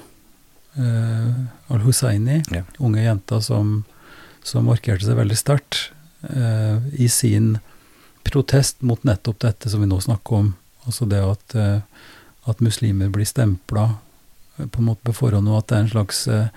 uh, 0.75 1.71
Al-Husseini, 1.71 2.41
Ja. 2.51 2.63
unge 2.79 3.03
jenta 3.03 3.41
som, 3.43 3.83
som 4.43 4.67
markerte 4.67 5.07
seg 5.07 5.19
veldig 5.19 5.39
sterkt 5.39 5.89
uh, 6.29 6.79
i 6.95 7.07
sin 7.11 7.57
protest 8.27 8.83
mot 8.83 9.03
nettopp 9.07 9.39
dette 9.43 9.71
som 9.71 9.83
vi 9.83 9.89
nå 9.89 9.99
snakker 10.03 10.43
om. 10.43 10.53
Altså 10.87 11.07
det 11.09 11.21
at, 11.23 11.55
at 12.47 12.61
muslimer 12.63 13.09
blir 13.13 13.27
stempla 13.27 13.95
eh, 14.57 14.67
på 14.67 14.81
en 14.81 14.91
måte 14.91 15.05
på 15.07 15.15
forhånd, 15.23 15.49
og 15.49 15.63
at 15.63 15.71
det 15.71 15.77
er 15.77 15.85
en 15.85 15.93
slags 15.95 16.27
eh, 16.27 16.47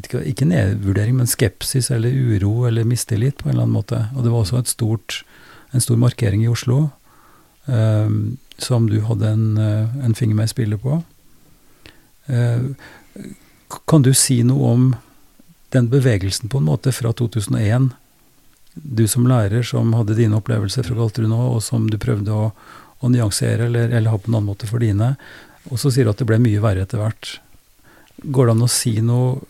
ikke, 0.00 0.24
ikke 0.30 0.48
nedvurdering, 0.50 1.18
men 1.20 1.30
skepsis 1.30 1.90
eller 1.94 2.10
uro 2.10 2.66
eller 2.68 2.86
mistillit 2.88 3.38
på 3.38 3.48
en 3.48 3.54
eller 3.54 3.66
annen 3.66 3.78
måte. 3.78 4.00
Og 4.14 4.24
det 4.24 4.32
var 4.32 4.42
også 4.42 4.64
stort, 4.66 5.22
en 5.72 5.82
stor 5.82 5.98
markering 6.00 6.44
i 6.44 6.50
Oslo 6.50 6.88
eh, 7.66 8.10
som 8.58 8.90
du 8.90 9.00
hadde 9.00 9.28
en, 9.28 9.58
eh, 9.58 10.04
en 10.04 10.14
finger 10.14 10.34
med 10.34 10.50
i 10.50 10.54
spillet 10.54 10.82
på. 10.82 11.02
Eh, 12.26 12.60
kan 13.86 14.02
du 14.02 14.14
si 14.14 14.42
noe 14.42 14.70
om 14.72 14.94
den 15.74 15.88
bevegelsen 15.90 16.48
på 16.48 16.58
en 16.58 16.68
måte 16.68 16.92
fra 16.92 17.12
2001? 17.12 17.90
Du 18.74 19.06
som 19.08 19.26
lærer 19.26 19.62
som 19.62 19.92
hadde 19.94 20.16
dine 20.18 20.38
opplevelser 20.38 20.86
fra 20.86 20.96
Galterud 20.98 21.30
nå, 21.30 21.40
og 21.56 21.62
som 21.62 21.88
du 21.90 21.98
prøvde 21.98 22.34
å, 22.34 22.52
å 23.04 23.12
nyansere 23.12 23.68
eller, 23.68 23.90
eller 23.92 24.12
ha 24.12 24.20
på 24.20 24.30
en 24.30 24.38
annen 24.38 24.50
måte 24.52 24.68
for 24.70 24.82
dine. 24.82 25.14
Og 25.70 25.80
så 25.80 25.92
sier 25.92 26.06
du 26.06 26.12
at 26.12 26.20
det 26.20 26.28
ble 26.28 26.40
mye 26.42 26.62
verre 26.62 26.84
etter 26.84 27.00
hvert. 27.00 27.36
Går 28.24 28.48
det 28.48 28.56
an 28.56 28.66
å 28.66 28.70
si 28.70 28.96
noe 29.04 29.42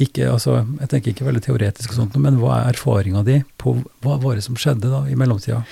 ikke, 0.00 0.24
altså, 0.32 0.62
Jeg 0.80 0.88
tenker 0.88 1.12
ikke 1.12 1.26
veldig 1.26 1.42
teoretisk, 1.44 1.92
og 1.92 1.98
sånt, 1.98 2.14
men 2.24 2.38
hva 2.40 2.54
er 2.56 2.70
erfaringa 2.72 3.20
di 3.26 3.42
på 3.60 3.74
hva 4.04 4.16
var 4.22 4.38
det 4.38 4.44
som 4.46 4.56
skjedde 4.56 4.88
da 4.88 5.02
i 5.04 5.16
mellomtida? 5.20 5.62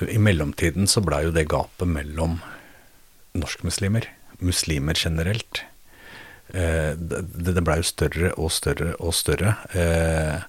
I 0.00 0.16
mellomtiden 0.22 0.88
så 0.88 1.02
blei 1.04 1.26
jo 1.26 1.34
det 1.34 1.44
gapet 1.52 1.84
mellom 1.90 2.38
norskmuslimer, 3.36 4.08
muslimer 4.40 4.96
generelt, 4.96 5.60
eh, 6.56 6.96
det, 6.96 7.52
det 7.52 7.64
blei 7.64 7.82
jo 7.82 7.88
større 7.90 8.32
og 8.40 8.48
større 8.56 8.94
og 8.96 9.12
større. 9.16 9.58
Eh, 9.76 10.40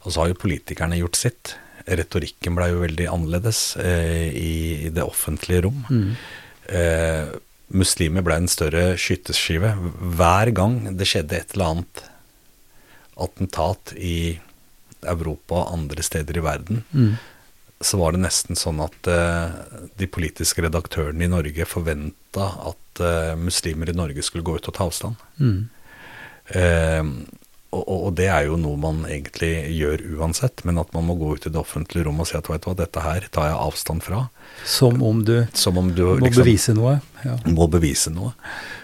og 0.00 0.14
så 0.14 0.22
har 0.22 0.32
jo 0.32 0.40
politikerne 0.40 1.02
gjort 1.02 1.20
sitt. 1.20 1.54
Retorikken 1.90 2.54
blei 2.54 2.70
jo 2.70 2.82
veldig 2.84 3.06
annerledes 3.10 3.76
eh, 3.82 4.28
i, 4.30 4.52
i 4.86 4.90
det 4.94 5.02
offentlige 5.02 5.64
rom. 5.66 5.80
Mm. 5.90 6.12
Eh, 6.70 7.32
muslimer 7.74 8.22
ble 8.26 8.36
en 8.42 8.50
større 8.50 8.84
skyteskive. 8.98 9.72
Hver 10.18 10.52
gang 10.54 10.78
det 10.98 11.08
skjedde 11.10 11.38
et 11.38 11.54
eller 11.56 11.74
annet 11.74 12.04
attentat 13.20 13.92
i 13.98 14.38
Europa 15.00 15.62
og 15.62 15.74
andre 15.74 16.02
steder 16.04 16.36
i 16.40 16.44
verden, 16.44 16.82
Mm. 16.92 17.14
så 17.80 17.96
var 17.98 18.12
det 18.12 18.20
nesten 18.20 18.56
sånn 18.56 18.80
at 18.84 19.08
eh, 19.08 19.52
de 19.96 20.06
politiske 20.06 20.62
redaktørene 20.62 21.24
i 21.24 21.30
Norge 21.32 21.64
forventa 21.64 22.46
at 22.70 23.00
eh, 23.00 23.34
muslimer 23.40 23.88
i 23.88 23.96
Norge 23.96 24.22
skulle 24.22 24.44
gå 24.44 24.56
ut 24.58 24.68
og 24.68 24.74
ta 24.76 24.84
avstand. 24.84 25.16
Mm. 25.40 25.68
Og, 27.70 27.84
og 27.86 28.14
det 28.18 28.26
er 28.26 28.48
jo 28.48 28.56
noe 28.58 28.78
man 28.80 29.04
egentlig 29.06 29.52
gjør 29.76 30.02
uansett, 30.18 30.64
men 30.66 30.80
at 30.82 30.90
man 30.96 31.06
må 31.06 31.14
gå 31.20 31.36
ut 31.36 31.46
i 31.46 31.52
det 31.54 31.60
offentlige 31.60 32.08
rom 32.08 32.18
og 32.22 32.26
si 32.26 32.34
at 32.38 32.48
vet 32.50 32.64
du 32.64 32.70
hva, 32.70 32.74
dette 32.80 33.04
her 33.04 33.28
tar 33.30 33.46
jeg 33.46 33.60
avstand 33.62 34.02
fra. 34.02 34.24
Som 34.66 34.98
om 35.06 35.22
du 35.26 35.36
Som 35.54 35.78
om 35.78 35.92
du 35.94 36.02
må 36.08 36.16
liksom 36.24 36.42
bevise 36.42 36.74
noe. 36.74 36.98
Ja. 37.22 37.36
må 37.46 37.68
bevise 37.70 38.10
noe. 38.14 38.32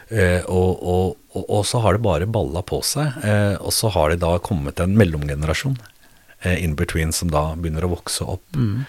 Eh, 0.09 0.45
og, 0.45 0.85
og, 0.87 1.17
og, 1.35 1.43
og 1.43 1.67
så 1.67 1.81
har 1.83 1.97
det 1.97 2.05
bare 2.07 2.29
balla 2.31 2.63
på 2.63 2.79
seg. 2.87 3.19
Eh, 3.27 3.57
og 3.59 3.75
så 3.75 3.91
har 3.97 4.13
det 4.13 4.21
da 4.23 4.37
kommet 4.39 4.79
en 4.83 4.95
mellomgenerasjon 4.99 5.79
eh, 6.45 6.63
in 6.63 6.79
between 6.79 7.15
som 7.17 7.33
da 7.35 7.49
begynner 7.57 7.89
å 7.89 7.95
vokse 7.97 8.29
opp. 8.37 8.47
Mm. 8.55 8.85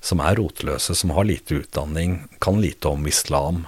Som 0.00 0.22
er 0.24 0.38
rotløse, 0.38 0.94
som 0.94 1.10
har 1.16 1.26
lite 1.26 1.58
utdanning, 1.64 2.20
kan 2.38 2.62
lite 2.62 2.94
om 2.94 3.10
islam. 3.10 3.64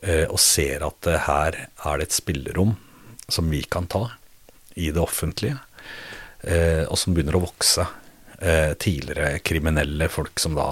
Eh, 0.00 0.24
og 0.24 0.40
ser 0.40 0.88
at 0.88 1.06
eh, 1.06 1.20
her 1.28 1.60
er 1.68 2.00
det 2.00 2.08
et 2.08 2.16
spillerom 2.16 2.74
som 3.28 3.52
vi 3.52 3.60
kan 3.68 3.84
ta 3.92 4.08
i 4.76 4.90
det 4.90 5.00
offentlige. 5.02 5.58
Eh, 6.42 6.84
og 6.88 6.98
som 6.98 7.14
begynner 7.14 7.36
å 7.38 7.44
vokse. 7.46 7.86
Eh, 8.42 8.72
tidligere 8.74 9.36
kriminelle 9.46 10.08
folk 10.10 10.40
som 10.42 10.56
da 10.58 10.64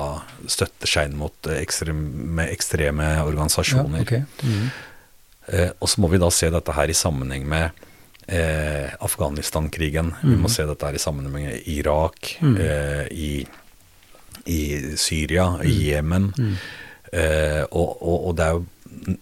støtter 0.50 0.90
seg 0.90 1.10
inn 1.10 1.18
mot 1.20 1.46
eh, 1.46 1.60
ekstreme, 1.62 2.48
ekstreme 2.50 3.12
organisasjoner. 3.22 4.00
Ja, 4.02 4.02
okay. 4.02 4.22
Mm. 4.42 4.70
Eh, 5.46 5.70
og 5.78 5.88
så 5.92 6.02
må 6.02 6.10
vi 6.10 6.18
da 6.18 6.30
se 6.34 6.50
dette 6.50 6.74
her 6.74 6.90
i 6.90 6.96
sammenheng 6.98 7.46
med 7.46 7.70
eh, 8.30 8.90
Afghanistan-krigen. 9.02 10.12
Vi 10.22 10.34
må 10.36 10.46
Mm. 10.48 10.54
se 10.54 10.66
dette 10.66 10.86
her 10.86 10.94
i 10.94 11.02
sammenheng 11.02 11.32
med 11.32 11.62
Irak, 11.66 12.36
Mm. 12.42 12.56
eh, 12.60 13.06
i, 13.10 13.46
i 14.46 14.60
Syria, 14.96 15.58
i 15.62 15.90
Jemen. 15.92 16.32
Mm. 16.38 16.56
Eh, 17.12 17.62
og, 17.70 17.96
og, 18.02 18.28
og 18.28 18.36
det 18.38 18.44
er 18.46 18.52
jo 18.58 18.66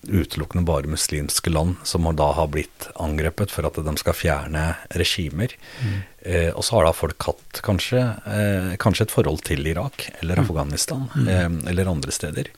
utelukkende 0.08 0.64
bare 0.66 0.90
muslimske 0.90 1.50
land 1.52 1.76
som 1.86 2.06
da 2.16 2.30
har 2.36 2.50
blitt 2.52 2.88
angrepet 2.96 3.52
for 3.52 3.68
at 3.68 3.78
de 3.84 3.96
skal 4.00 4.16
fjerne 4.16 4.64
regimer. 5.00 5.54
Mm. 5.82 5.98
Eh, 6.20 6.50
og 6.52 6.64
så 6.64 6.78
har 6.78 6.88
da 6.88 6.94
folk 6.96 7.28
hatt 7.28 7.60
kanskje, 7.64 8.04
eh, 8.26 8.76
kanskje 8.80 9.08
et 9.08 9.14
forhold 9.14 9.44
til 9.46 9.66
Irak 9.66 10.08
eller 10.20 10.40
mm. 10.40 10.46
Afghanistan 10.46 11.08
mm. 11.14 11.28
eh, 11.28 11.50
eller 11.72 11.92
andre 11.92 12.14
steder. 12.14 12.52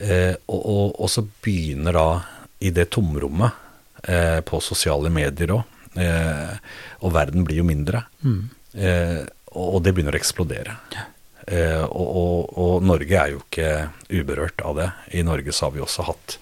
Eh, 0.00 0.34
og, 0.46 0.60
og, 0.60 1.00
og, 1.00 1.10
så 1.10 1.22
begynner 1.22 1.94
da 1.94 2.08
i 2.64 2.72
det 2.74 2.88
tomrommet 2.94 3.54
eh, 4.08 4.40
på 4.46 4.60
sosiale 4.64 5.12
medier 5.12 5.54
òg, 5.54 5.78
eh, 6.00 6.54
og 7.06 7.14
verden 7.14 7.46
blir 7.46 7.62
jo 7.62 7.66
mindre, 7.68 8.02
mm. 8.24 8.40
og, 9.54 9.76
det 9.84 9.92
begynner 9.94 10.16
å 10.16 10.18
eksplodere. 10.18 10.78
Ja. 10.94 11.08
Eh, 11.46 11.82
og, 11.84 12.06
og, 12.16 12.54
og, 12.56 12.86
Norge 12.86 13.18
er 13.20 13.34
jo 13.34 13.42
ikke 13.42 13.70
uberørt 14.08 14.64
av 14.64 14.78
det. 14.78 14.88
I 15.18 15.24
Norge 15.26 15.52
så 15.52 15.66
har 15.68 15.74
vi 15.74 15.82
også 15.84 16.06
hatt, 16.08 16.38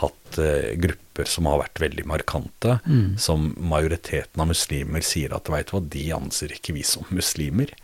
hatt 0.00 0.38
eh, 0.40 0.72
grupper 0.80 1.28
som 1.28 1.50
har 1.50 1.60
vært 1.64 1.82
veldig 1.82 2.06
markante, 2.08 2.78
mm. 2.86 3.18
som 3.20 3.50
majoriteten 3.58 4.40
av 4.40 4.50
muslimer 4.52 5.04
sier 5.04 5.34
at 5.36 5.50
vet 5.52 5.68
du 5.68 5.76
hva, 5.76 5.84
de 5.96 6.06
anser 6.16 6.56
ikke 6.56 6.76
vi 6.78 6.86
som 6.86 7.06
muslimer. 7.12 7.74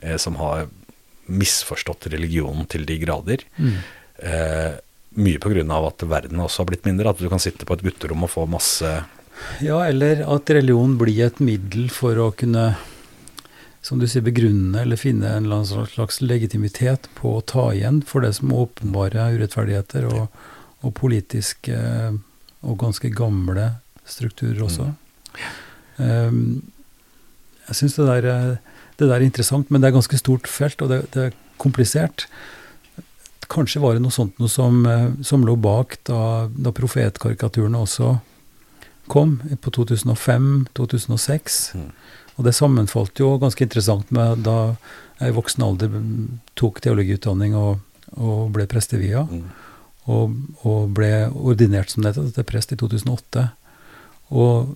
Eh, 0.00 0.16
som 0.20 0.40
har 0.40 0.68
misforstått 1.26 2.08
religionen 2.12 2.68
til 2.70 2.86
de 2.88 2.98
grader. 3.02 3.44
Mm. 3.58 3.78
Eh, 4.18 4.72
mye 5.16 5.40
pga. 5.40 5.64
at 5.86 6.02
verden 6.02 6.40
også 6.40 6.62
har 6.62 6.70
blitt 6.70 6.84
mindre. 6.84 7.10
At 7.10 7.18
du 7.18 7.28
kan 7.28 7.42
sitte 7.42 7.66
på 7.66 7.74
et 7.74 7.84
gutterom 7.84 8.24
og 8.24 8.30
få 8.30 8.46
masse 8.48 9.04
Ja, 9.60 9.84
eller 9.84 10.24
at 10.24 10.48
religion 10.50 10.96
blir 10.96 11.26
et 11.26 11.40
middel 11.40 11.90
for 11.92 12.16
å 12.16 12.32
kunne 12.32 12.76
som 13.86 14.00
du 14.02 14.06
sier, 14.10 14.24
begrunne 14.26 14.80
eller 14.82 14.98
finne 14.98 15.28
en 15.30 15.46
eller 15.46 15.62
annen 15.62 15.86
slags 15.92 16.18
legitimitet 16.24 17.06
på 17.14 17.36
å 17.36 17.44
ta 17.46 17.68
igjen 17.74 18.00
for 18.06 18.24
det 18.26 18.32
som 18.40 18.54
åpenbare 18.56 19.28
urettferdigheter 19.36 20.08
og, 20.10 20.40
og 20.82 20.94
politiske 20.98 21.76
og 22.66 22.78
ganske 22.80 23.12
gamle 23.14 23.68
strukturer 24.06 24.64
også. 24.66 24.88
Mm. 24.90 24.98
Um, 26.02 26.40
jeg 27.68 27.78
syns 27.80 27.96
det, 27.98 28.20
det, 28.26 29.06
der 29.06 29.16
er 29.16 29.26
interessant, 29.26 29.70
men 29.70 29.82
det 29.82 29.90
er 29.90 29.98
ganske 29.98 30.18
stort 30.18 30.50
felt, 30.50 30.82
og 30.82 30.90
det, 30.90 31.00
det 31.14 31.28
er 31.28 31.38
komplisert. 31.62 32.26
Kanskje 33.50 33.82
var 33.82 33.94
det 33.94 34.02
noe 34.02 34.14
sånt 34.14 34.38
noe 34.42 34.50
som, 34.50 34.82
som 35.22 35.46
lå 35.46 35.54
bak 35.62 35.98
da, 36.10 36.48
da 36.50 36.74
profetkarikaturene 36.74 37.78
også 37.86 38.16
kom, 39.10 39.38
på 39.62 39.70
2005-2006. 39.78 41.58
Mm. 41.78 41.90
Og 42.36 42.46
det 42.46 42.54
sammenfalt 42.56 43.20
jo 43.20 43.36
ganske 43.40 43.64
interessant 43.64 44.10
med 44.14 44.44
da 44.46 44.76
jeg 45.20 45.32
i 45.32 45.36
voksen 45.36 45.64
alder 45.64 46.00
tok 46.60 46.82
teologiutdanning 46.84 47.56
og, 47.56 47.78
og 48.16 48.50
ble 48.56 48.66
prestevia. 48.68 49.24
Mm. 49.24 49.46
Og, 50.06 50.34
og, 50.62 50.90
ble 50.94 51.26
ordinert 51.34 51.90
som 51.90 52.04
dette 52.04 52.28
til 52.36 52.46
prest 52.46 52.74
i 52.74 52.78
2008. 52.78 53.48
Og 54.36 54.74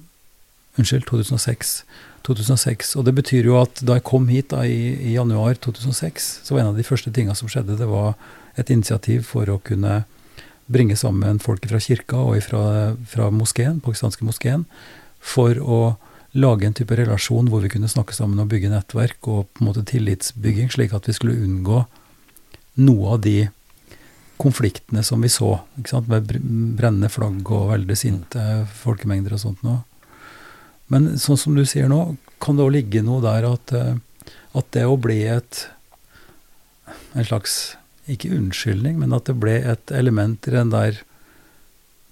Unnskyld, 0.79 1.05
2006. 1.09 1.83
2006. 2.27 2.95
Og 2.97 3.05
det 3.05 3.15
betyr 3.17 3.49
jo 3.49 3.57
at 3.61 3.83
da 3.85 3.99
jeg 3.99 4.07
kom 4.07 4.29
hit 4.31 4.53
da, 4.53 4.63
i, 4.65 4.95
i, 4.95 5.15
januar 5.17 5.59
2006, 5.59 6.29
så 6.47 6.55
var 6.55 6.63
en 6.63 6.73
av 6.73 6.79
de 6.79 6.87
første 6.87 7.13
tinga 7.13 7.35
som 7.37 7.51
skjedde, 7.51 7.79
det 7.81 7.89
var 7.91 8.15
et 8.61 8.71
initiativ 8.73 9.27
for 9.31 9.51
å 9.51 9.59
kunne 9.67 10.05
bringe 10.71 10.95
sammen 10.99 11.41
folk 11.43 11.67
fra 11.67 11.81
kirka 11.83 12.21
og 12.23 12.39
fra, 12.47 12.63
fra 13.11 13.31
moskeen, 13.35 13.81
pakistanske 13.83 14.27
moskeen, 14.27 14.65
for 15.19 15.59
å 15.59 15.81
lage 16.33 16.67
en 16.67 16.77
type 16.77 16.95
relasjon 16.95 17.49
hvor 17.51 17.65
vi 17.65 17.71
kunne 17.73 17.91
snakke 17.91 18.15
sammen 18.15 18.39
og 18.43 18.51
bygge 18.53 18.71
nettverk 18.71 19.19
og 19.27 19.49
på 19.51 19.63
en 19.63 19.71
måte 19.71 19.87
tillitsbygging, 19.89 20.71
slik 20.71 20.95
at 20.95 21.09
vi 21.09 21.15
skulle 21.17 21.41
unngå 21.43 21.85
noe 22.81 23.15
av 23.17 23.25
de 23.25 23.49
konfliktene 24.41 25.03
som 25.05 25.21
vi 25.21 25.29
så, 25.29 25.59
med 26.07 26.31
brennende 26.79 27.11
flagg 27.13 27.51
og 27.51 27.73
veldig 27.75 27.97
sinte 27.99 28.45
folkemengder 28.81 29.35
og 29.37 29.43
sånt 29.43 29.67
noe. 29.67 29.83
Men 30.91 31.19
sånn 31.21 31.39
som 31.39 31.59
du 31.59 31.67
sier 31.69 31.91
nå, 31.91 32.17
kan 32.41 32.57
det 32.57 32.65
òg 32.65 32.73
ligge 32.79 33.03
noe 33.05 33.21
der 33.23 33.47
at, 33.51 33.75
eh, 33.77 33.99
at 34.57 34.73
det 34.75 34.87
å 34.89 34.97
bli 34.99 35.21
et 35.29 35.67
en 37.15 37.27
slags 37.27 37.77
ikke 38.11 38.33
unnskyldning, 38.35 38.99
men 38.99 39.15
at 39.15 39.29
det 39.29 39.37
ble 39.39 39.59
et 39.61 39.93
element 39.95 40.47
i 40.49 40.55
den 40.55 40.73
der 40.73 41.03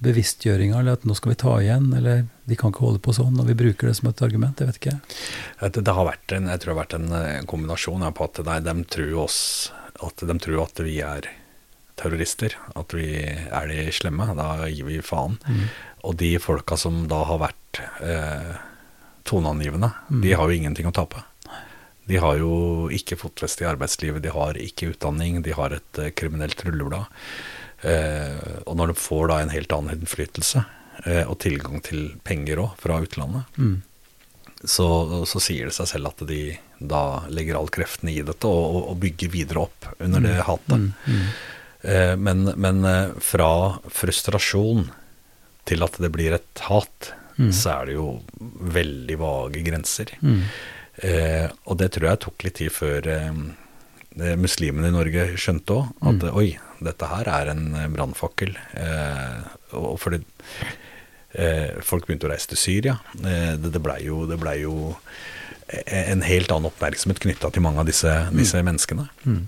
bevisstgjøringa, 0.04 0.78
eller 0.78 0.98
at 0.98 1.07
nå 1.09 1.16
skal 1.18 1.33
vi 1.33 1.40
ta 1.40 1.54
igjen, 1.62 1.88
eller 1.96 2.26
vi 2.48 2.56
kan 2.56 2.72
ikke 2.72 2.87
holde 2.87 3.02
på 3.04 3.12
sånn 3.16 3.34
når 3.37 3.50
vi 3.50 3.58
bruker 3.62 3.90
det 3.90 3.96
som 3.98 4.08
et 4.11 4.22
argument. 4.24 4.61
Jeg 4.61 4.70
vet 4.70 4.80
ikke. 4.80 4.96
Det, 5.61 5.82
det 5.84 5.96
har 5.98 6.08
vært 6.08 6.32
en, 6.37 6.48
jeg 6.48 6.62
tror 6.62 6.70
det 6.70 6.74
har 6.74 6.80
vært 6.82 6.96
en, 6.96 7.11
en 7.18 7.50
kombinasjon 7.50 8.06
på 8.16 8.28
at 8.28 8.40
nei, 8.46 8.58
de, 8.64 8.74
tror 8.88 9.18
oss, 9.26 9.40
at 10.04 10.24
de 10.30 10.38
tror 10.40 10.64
at 10.64 10.82
vi 10.87 10.98
er 11.04 11.28
terrorister, 11.98 12.54
at 12.78 12.94
vi 12.94 13.11
er 13.20 13.70
de 13.70 13.88
slemme. 13.92 14.30
Da 14.38 14.68
gir 14.70 14.88
vi 14.88 15.02
faen. 15.04 15.37
Mm. 15.44 15.66
Og 16.08 16.16
de 16.20 16.32
folka 16.40 16.78
som 16.80 17.04
da 17.11 17.20
har 17.28 17.42
vært 17.42 17.82
eh, 18.06 18.54
toneangivende, 19.28 19.92
mm. 20.08 20.22
de 20.24 20.32
har 20.38 20.48
jo 20.48 20.61
ingenting 20.62 20.88
å 20.88 20.94
tape. 20.94 21.24
De 22.08 22.16
har 22.16 22.38
jo 22.40 22.88
ikke 22.94 23.18
fotfeste 23.20 23.66
i 23.66 23.68
arbeidslivet, 23.68 24.22
de 24.24 24.32
har 24.32 24.56
ikke 24.56 24.94
utdanning, 24.94 25.42
de 25.44 25.52
har 25.52 25.74
et 25.76 26.00
eh, 26.00 26.14
kriminelt 26.16 26.62
rulleblad. 26.64 27.12
Eh, 27.84 28.62
og 28.64 28.78
når 28.78 28.94
de 28.94 29.00
får 29.02 29.28
da 29.28 29.42
en 29.42 29.52
helt 29.52 29.74
annen 29.76 29.98
innflytelse, 29.98 30.62
eh, 30.64 30.78
og 31.06 31.37
tilgang 31.38 31.78
til 31.87 32.08
penger 32.26 32.58
òg 32.64 32.72
fra 32.82 32.96
utlandet, 32.98 33.58
mm. 33.58 33.76
så, 34.64 34.88
så, 35.30 35.40
sier 35.40 35.68
det 35.68 35.76
seg 35.76 35.87
selv 35.92 36.11
at 36.11 36.24
de 36.26 36.40
da 36.78 37.24
legger 37.30 37.58
all 37.58 37.70
kreftene 37.70 38.12
i 38.12 38.24
dette 38.26 38.50
og, 38.50 38.90
og 38.92 38.98
bygger 39.02 39.30
videre 39.32 39.66
opp 39.66 39.88
under 39.98 40.22
det 40.24 40.34
mm. 40.38 40.44
hatet. 40.46 40.78
Mm. 40.78 40.90
Mm. 41.06 41.28
Eh, 41.80 42.16
men, 42.16 42.44
men, 42.56 42.82
eh, 42.84 43.14
fra 43.22 43.52
frustrasjon 43.90 44.88
til 45.68 45.84
at 45.84 45.98
det 46.02 46.11
blir 46.14 46.34
et 46.38 46.64
hat, 46.68 47.12
mm. 47.37 47.52
så 47.54 47.76
er 47.76 47.88
det 47.88 47.96
jo 47.98 48.08
veldig 48.78 49.18
vage 49.20 49.62
grenser. 49.66 50.14
Mm. 50.22 50.42
Eh, 51.08 51.46
og 51.66 51.78
det 51.82 51.92
tror 51.94 52.11
jeg 52.11 52.22
tok 52.24 52.46
litt 52.46 52.58
tid 52.58 52.74
før 52.74 53.11
eh, 53.12 53.42
muslimene 54.38 54.90
i 54.90 54.96
Norge 54.96 55.28
skjønte 55.38 55.76
òg. 55.76 55.92
At 56.02 56.24
mm. 56.24 56.32
oi, 56.38 56.48
dette 56.84 57.11
her 57.11 57.30
er 57.34 57.52
en 57.54 57.68
eh, 57.74 57.90
brannfakkel. 57.92 58.54
Eh, 58.78 59.38
og 59.78 59.98
fordi 60.02 60.22
eh, 60.22 60.76
folk 61.85 62.07
begynte 62.09 62.29
å 62.29 62.33
reise 62.33 62.49
til 62.53 62.61
Syria. 62.61 62.97
Eh, 63.21 63.55
det, 63.61 63.73
det 63.75 63.83
blei 63.85 64.01
jo, 64.07 64.23
ble 64.41 64.55
jo, 64.62 64.75
en 65.69 66.25
helt 66.25 66.53
annen 66.55 66.71
oppmerksomhet 66.71 67.21
knytta 67.21 67.51
til 67.53 67.64
mange 67.64 67.83
av 67.83 67.88
disse, 67.88 68.12
mm. 68.33 68.64
menneskene. 68.64 69.09
Mm. 69.29 69.43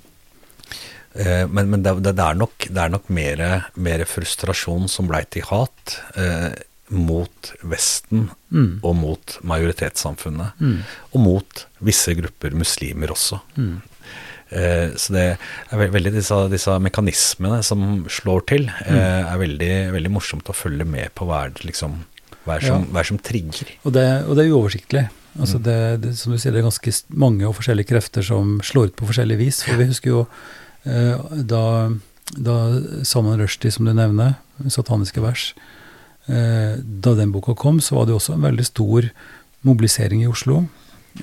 Eh, 1.12 1.44
men, 1.48 1.70
men 1.72 1.82
det, 1.82 1.94
det, 2.04 2.14
er 2.20 2.36
nok, 2.38 2.68
det 2.68 2.82
er 2.82 2.92
nok 2.92 3.08
mer, 3.12 3.44
mer 3.74 4.04
frustrasjon 4.08 4.90
som 4.92 5.08
blei 5.10 5.24
til 5.32 5.46
hat 5.48 5.96
eh, 6.20 6.52
mot 6.90 7.52
Vesten 7.70 8.28
mm. 8.50 8.80
og 8.86 8.96
mot 8.98 9.38
majoritetssamfunnet. 9.46 10.60
Mm. 10.60 10.76
Og 11.14 11.24
mot 11.24 11.64
visse 11.86 12.14
grupper 12.18 12.54
muslimer 12.58 13.14
også. 13.14 13.40
Eh, 14.50 14.96
så 14.98 15.14
det 15.14 15.24
er 15.36 15.92
veldig 15.94 16.12
disse, 16.14 16.36
disse, 16.50 16.74
mekanismene 16.82 17.60
som 17.66 18.04
slår 18.10 18.46
til, 18.50 18.66
mm. 18.66 18.96
eh, 18.96 19.30
er 19.30 19.40
veldig, 19.44 19.72
veldig, 19.94 20.12
morsomt 20.12 20.50
å 20.50 20.56
følge 20.56 20.86
med 20.88 21.14
på 21.14 21.28
hva 21.28 21.44
er 21.46 21.54
det 21.54 21.68
liksom 21.68 22.00
hva 22.46 22.56
er 22.56 22.64
som, 22.64 22.86
ja. 22.88 23.04
som 23.06 23.18
trigger. 23.20 23.68
Og 23.84 23.94
det, 23.94 24.06
og 24.26 24.36
det 24.36 24.44
er 24.44 24.54
uoversiktlig. 24.54 25.06
Altså 25.38 25.60
mm. 25.60 25.64
det, 25.66 25.80
det, 26.02 26.14
som 26.18 26.32
du 26.32 26.38
sier, 26.40 26.54
det 26.54 26.62
er 26.62 26.66
ganske 26.66 26.94
mange 27.22 27.46
og 27.46 27.54
forskjellige 27.58 27.92
krefter 27.92 28.24
som 28.26 28.56
slår 28.66 28.90
ut 28.90 28.96
på 28.98 29.10
forskjellig 29.10 29.38
vis. 29.38 29.60
For 29.66 29.78
vi 29.78 29.90
husker 29.90 30.14
jo 30.14 30.22
eh, 30.88 31.34
da, 31.52 31.64
da 32.34 32.56
Salman 33.06 33.38
Rushdie, 33.40 33.70
som 33.74 33.86
du 33.86 33.94
nevner, 33.94 34.40
'Sataniske 34.60 35.22
vers', 35.22 35.52
eh, 36.28 36.80
da 36.80 37.14
den 37.14 37.32
boka 37.32 37.54
kom, 37.54 37.80
så 37.80 38.00
var 38.00 38.08
det 38.08 38.16
også 38.16 38.34
en 38.34 38.48
veldig 38.48 38.66
stor 38.66 39.10
mobilisering 39.62 40.24
i 40.24 40.28
Oslo, 40.28 40.64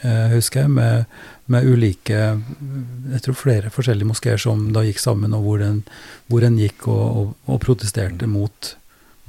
eh, 0.02 0.30
husker 0.34 0.66
jeg, 0.66 0.72
med 0.72 1.06
med 1.48 1.68
ulike 1.68 2.18
Jeg 2.18 3.22
tror 3.24 3.38
flere 3.40 3.72
forskjellige 3.74 4.10
moskeer 4.10 4.42
som 4.42 4.68
da 4.76 4.84
gikk 4.86 5.00
sammen, 5.02 5.36
og 5.36 5.46
hvor 5.46 5.64
en, 5.64 5.82
hvor 6.28 6.44
en 6.44 6.58
gikk 6.60 6.88
og, 6.92 7.06
og, 7.22 7.36
og 7.48 7.62
protesterte 7.64 8.28
mot, 8.28 8.74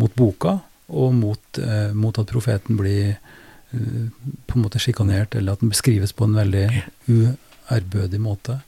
mot, 0.03 0.15
boka, 0.19 0.59
og 0.89 1.13
mot, 1.15 1.61
eh, 1.63 1.93
mot 1.95 2.19
at 2.19 2.31
profeten 2.31 2.79
blir 2.81 3.13
eh, 3.15 4.09
på 4.49 4.57
en 4.57 4.65
måte 4.65 4.81
sjikanert, 4.83 5.37
eller 5.39 5.55
at 5.55 5.63
den 5.63 5.73
beskrives 5.73 6.15
på 6.17 6.27
en 6.27 6.39
veldig 6.39 6.67
uærbødig 7.13 8.21
måte. 8.25 8.59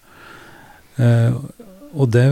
Eh, 1.00 1.34
og 1.90 2.12
det, 2.14 2.26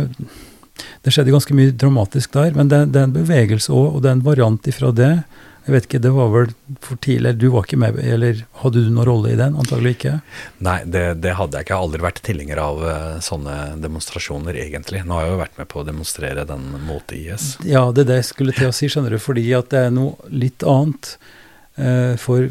det 1.02 1.14
skjedde 1.14 1.34
ganske 1.34 1.56
mye 1.56 1.74
dramatisk 1.74 2.36
der, 2.36 2.54
men 2.54 2.70
det, 2.70 2.84
det 2.94 3.02
er 3.02 3.10
en 3.10 3.16
bevegelse 3.16 3.74
òg, 3.74 3.96
og 3.96 4.04
det 4.04 4.12
er 4.12 4.18
en 4.20 4.26
variant 4.28 4.70
ifra 4.70 4.94
det 4.94 5.12
jeg 5.68 5.74
vet 5.74 5.86
ikke, 5.86 5.98
det 6.00 6.10
var 6.16 6.30
vel 6.32 6.52
for 6.80 6.96
tidlig, 7.04 7.34
du 7.36 7.50
var 7.52 7.66
ikke 7.66 7.76
med, 7.76 7.98
eller 8.00 8.38
hadde 8.62 8.80
du 8.80 8.86
noen 8.88 9.04
rolle 9.04 9.32
i 9.34 9.36
den? 9.36 9.56
Antagelig 9.60 9.98
ikke? 9.98 10.14
Nei, 10.64 10.78
det, 10.88 11.02
det 11.20 11.34
hadde 11.36 11.58
jeg 11.58 11.66
ikke. 11.66 11.74
Jeg 11.74 11.76
har 11.76 11.88
aldri 11.88 12.04
vært 12.06 12.22
tilhenger 12.24 12.60
av 12.62 12.80
uh, 12.80 12.94
sånne 13.24 13.56
demonstrasjoner, 13.82 14.56
egentlig. 14.64 15.02
Nå 15.04 15.18
har 15.18 15.26
jeg 15.26 15.34
jo 15.34 15.42
vært 15.42 15.60
med 15.60 15.68
på 15.68 15.82
å 15.82 15.84
demonstrere 15.84 16.46
den 16.48 16.64
mot 16.88 17.12
IS. 17.12 17.50
Ja, 17.68 17.84
det 17.92 18.06
er 18.06 18.10
det 18.14 18.18
jeg 18.22 18.30
skulle 18.30 18.56
til 18.56 18.70
å 18.70 18.78
si, 18.78 18.88
skjønner 18.88 19.12
du, 19.12 19.20
fordi 19.20 19.44
at 19.58 19.68
det 19.74 19.84
er 19.90 19.92
noe 19.92 20.32
litt 20.32 20.64
annet. 20.64 21.12
Uh, 21.76 22.16
for, 22.16 22.48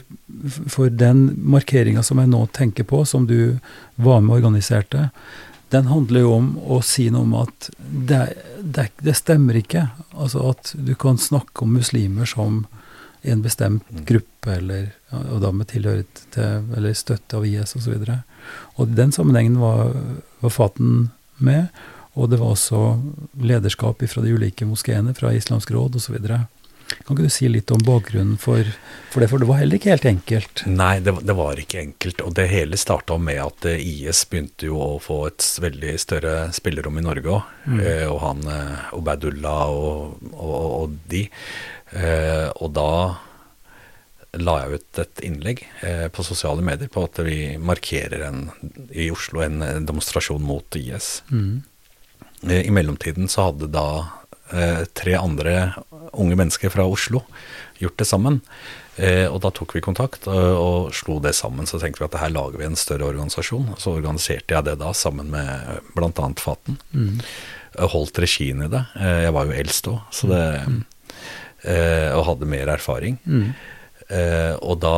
for 0.70 0.94
den 0.94 1.26
markeringa 1.42 2.06
som 2.06 2.22
jeg 2.22 2.30
nå 2.30 2.46
tenker 2.54 2.86
på, 2.86 3.02
som 3.10 3.26
du 3.26 3.58
var 3.98 4.22
med 4.22 4.36
og 4.36 4.44
organiserte, 4.44 5.10
den 5.74 5.90
handler 5.90 6.24
jo 6.24 6.38
om 6.38 6.54
å 6.64 6.84
si 6.86 7.10
noe 7.12 7.26
om 7.26 7.34
at 7.42 7.72
det, 7.82 8.22
det, 8.62 8.92
det, 9.02 9.18
stemmer 9.18 9.58
ikke. 9.60 9.90
Altså 10.14 10.46
at 10.54 10.72
du 10.78 10.94
kan 10.96 11.18
snakke 11.20 11.66
om 11.66 11.74
muslimer 11.76 12.30
som 12.30 12.68
en 13.22 13.42
bestemt 13.42 13.92
mm. 13.92 14.06
gruppe, 14.08 14.54
eller, 14.54 14.90
og 15.12 15.42
da 15.44 15.52
med 15.52 15.70
tilhørighet 15.72 16.24
til, 16.36 16.66
eller 16.78 16.98
støtte 16.98 17.40
av 17.40 17.46
IS 17.48 17.76
osv. 17.78 17.96
Og, 17.98 18.08
så 18.08 18.18
og 18.78 18.96
den 18.98 19.14
sammenhengen 19.16 19.60
var, 19.62 19.94
var 20.44 20.54
Faten 20.54 21.10
med. 21.38 21.68
Og 22.18 22.32
det 22.32 22.40
var 22.42 22.56
også 22.56 22.98
lederskap 23.46 24.02
fra 24.10 24.24
de 24.26 24.34
ulike 24.34 24.66
moskeene, 24.66 25.14
fra 25.18 25.34
Islamsk 25.38 25.72
råd 25.76 26.00
osv. 26.00 26.18
Kan 26.88 27.16
ikke 27.16 27.28
du 27.28 27.34
si 27.34 27.48
litt 27.52 27.72
om 27.72 27.84
bakgrunnen 27.84 28.38
for, 28.42 28.68
for, 29.12 29.24
det, 29.24 29.30
for 29.32 29.42
det 29.42 29.48
var 29.50 29.60
heller 29.62 29.80
ikke 29.80 29.94
helt 29.94 30.08
enkelt? 30.10 30.64
Nei, 30.70 30.98
det, 31.04 31.14
det 31.28 31.36
var 31.38 31.60
ikke 31.60 31.82
enkelt. 31.84 32.24
Og 32.24 32.36
det 32.38 32.48
hele 32.52 32.80
starta 32.80 33.18
med 33.22 33.42
at 33.44 33.68
eh, 33.70 33.84
IS 33.84 34.24
begynte 34.32 34.70
jo 34.70 34.80
å 34.84 34.90
få 35.04 35.22
et 35.30 35.46
veldig 35.64 35.94
større 36.02 36.36
spillerom 36.56 37.00
i 37.00 37.06
Norge 37.06 37.38
òg. 37.38 37.54
Mm. 37.68 37.80
Eh, 37.84 38.04
og 38.08 38.20
han 38.24 38.44
eh, 38.52 38.92
Obaidullah 38.98 39.64
og, 39.72 40.28
og, 40.34 40.60
og, 40.82 41.00
de. 41.12 41.28
Eh, 41.96 42.48
og 42.56 42.76
da 42.76 42.92
la 44.38 44.60
jeg 44.62 44.78
ut 44.78 45.02
et 45.02 45.24
innlegg 45.26 45.64
eh, 45.88 46.06
på 46.14 46.26
sosiale 46.26 46.64
medier 46.66 46.92
på 46.94 47.06
at 47.08 47.20
vi 47.26 47.56
markerer 47.58 48.28
en, 48.28 48.46
i 48.92 49.10
Oslo 49.14 49.42
en 49.46 49.64
demonstrasjon 49.88 50.44
mot 50.44 50.78
IS. 50.78 51.22
Mm. 51.32 51.64
Eh, 52.44 52.68
I 52.68 52.72
mellomtiden 52.72 53.32
så 53.32 53.50
hadde 53.50 53.72
da 53.74 53.88
tre 54.96 55.14
andre 55.20 55.54
unge 56.16 56.38
mennesker 56.40 56.72
fra 56.72 56.86
Oslo 56.88 57.24
gjort 57.82 57.98
det 58.00 58.08
sammen. 58.08 58.40
Eh, 58.98 59.28
og 59.30 59.44
da 59.44 59.52
tok 59.54 59.76
vi 59.78 59.84
kontakt 59.86 60.26
og, 60.32 60.46
og, 60.58 60.96
slo 60.98 61.20
det 61.22 61.36
sammen. 61.38 61.70
Så 61.70 61.80
tenkte 61.82 62.02
vi 62.02 62.08
at 62.08 62.18
her 62.22 62.34
lager 62.34 62.58
vi 62.58 62.66
en 62.66 62.80
større 62.80 63.10
organisasjon. 63.12 63.76
Så 63.78 63.94
organiserte 63.94 64.56
jeg 64.56 64.66
det 64.66 64.78
da 64.82 64.94
sammen 64.98 65.30
med 65.34 65.84
bl.a. 65.96 66.30
Faten. 66.42 66.80
Mm. 66.92 67.22
Holdt 67.94 68.22
regien 68.24 68.66
i 68.66 68.72
det. 68.74 68.84
Eh, 68.98 69.24
jeg 69.28 69.36
var 69.38 69.50
jo 69.50 69.58
eldst 69.62 69.92
òg, 69.92 70.00
så 70.10 70.32
det 70.32 70.44
mm. 70.66 70.80
eh, 71.70 72.10
Og 72.18 72.26
hadde 72.32 72.50
mer 72.50 72.74
erfaring. 72.74 73.22
Mm. 73.26 73.52
Eh, 74.08 74.56
og 74.64 74.82
da 74.82 74.98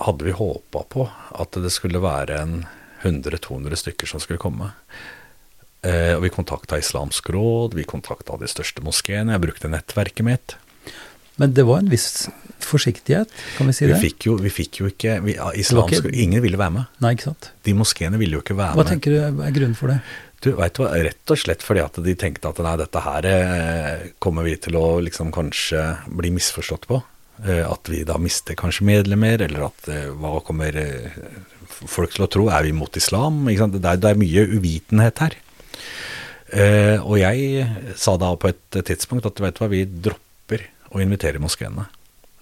hadde 0.00 0.26
vi 0.26 0.34
håpa 0.34 0.82
på 0.88 1.06
at 1.38 1.60
det 1.60 1.70
skulle 1.74 2.02
være 2.02 2.42
en 2.42 2.60
100-200 3.04 3.78
stykker 3.84 4.08
som 4.08 4.20
skulle 4.20 4.40
komme. 4.42 4.72
Eh, 5.80 6.12
og 6.16 6.24
vi 6.26 6.32
kontakta 6.34 6.76
Islamsk 6.80 7.30
råd, 7.32 7.76
vi 7.78 7.86
kontakta 7.88 8.36
de 8.40 8.48
største 8.50 8.84
moskeene. 8.84 9.32
Jeg 9.36 9.44
brukte 9.46 9.70
nettverket 9.72 10.26
mitt. 10.26 10.56
Men 11.40 11.54
det 11.56 11.64
var 11.64 11.80
en 11.80 11.88
viss 11.88 12.28
forsiktighet, 12.60 13.30
kan 13.56 13.70
vi 13.70 13.72
si 13.72 13.86
vi? 13.88 13.96
Fikk 14.02 14.26
jo, 14.28 14.34
vi 14.42 14.50
fikk 14.52 14.82
jo 14.82 14.90
ikke 14.90 15.14
vi, 15.24 15.38
islamsk, 15.56 16.10
ikke, 16.10 16.18
Ingen 16.20 16.42
ville 16.44 16.60
være 16.60 16.74
med. 16.74 16.98
Nei, 17.00 17.14
ikke 17.16 17.30
sant? 17.30 17.48
De 17.64 17.72
moskeene 17.78 18.20
ville 18.20 18.36
jo 18.36 18.42
ikke 18.44 18.58
være 18.58 18.74
med. 18.74 18.82
Hva 18.82 18.90
tenker 18.90 19.14
du 19.14 19.46
er 19.46 19.54
grunnen 19.56 19.78
for 19.78 19.92
det? 19.94 20.02
Du, 20.44 20.50
vet 20.56 20.80
Rett 20.80 21.32
og 21.32 21.40
slett 21.40 21.64
fordi 21.64 21.82
at 21.84 21.96
de 22.04 22.16
tenkte 22.16 22.52
at 22.52 22.60
nei, 22.64 22.76
dette 22.80 23.04
her 23.04 23.30
eh, 23.30 24.04
kommer 24.20 24.44
vi 24.44 24.58
til 24.60 24.76
å 24.76 24.84
liksom 25.04 25.32
kanskje 25.32 25.86
bli 26.20 26.32
misforstått 26.36 26.84
på. 26.92 27.00
Eh, 27.46 27.64
at 27.64 27.88
vi 27.88 28.04
da 28.08 28.20
mister 28.20 28.56
kanskje 28.60 28.88
medlemmer, 28.88 29.40
eller 29.48 29.70
at 29.70 29.92
hva 30.20 30.38
kommer 30.44 30.76
folk 31.88 32.12
til 32.12 32.28
å 32.28 32.32
tro? 32.36 32.50
Er 32.52 32.68
vi 32.68 32.76
mot 32.76 33.00
islam? 33.00 33.46
Det 33.48 33.80
er, 33.80 33.96
det, 33.96 34.12
er, 34.12 34.20
mye 34.20 34.44
uvitenhet 34.60 35.24
her. 35.24 35.40
Uh, 36.50 36.98
og 37.06 37.20
jeg 37.20 37.66
sa 37.98 38.16
da 38.18 38.32
på 38.34 38.50
et 38.50 38.80
tidspunkt 38.88 39.28
at 39.28 39.38
vet 39.42 39.56
du 39.56 39.62
hva, 39.62 39.70
vi 39.70 39.84
dropper 39.86 40.66
å 40.90 41.02
invitere 41.02 41.42
moskeene. 41.42 41.86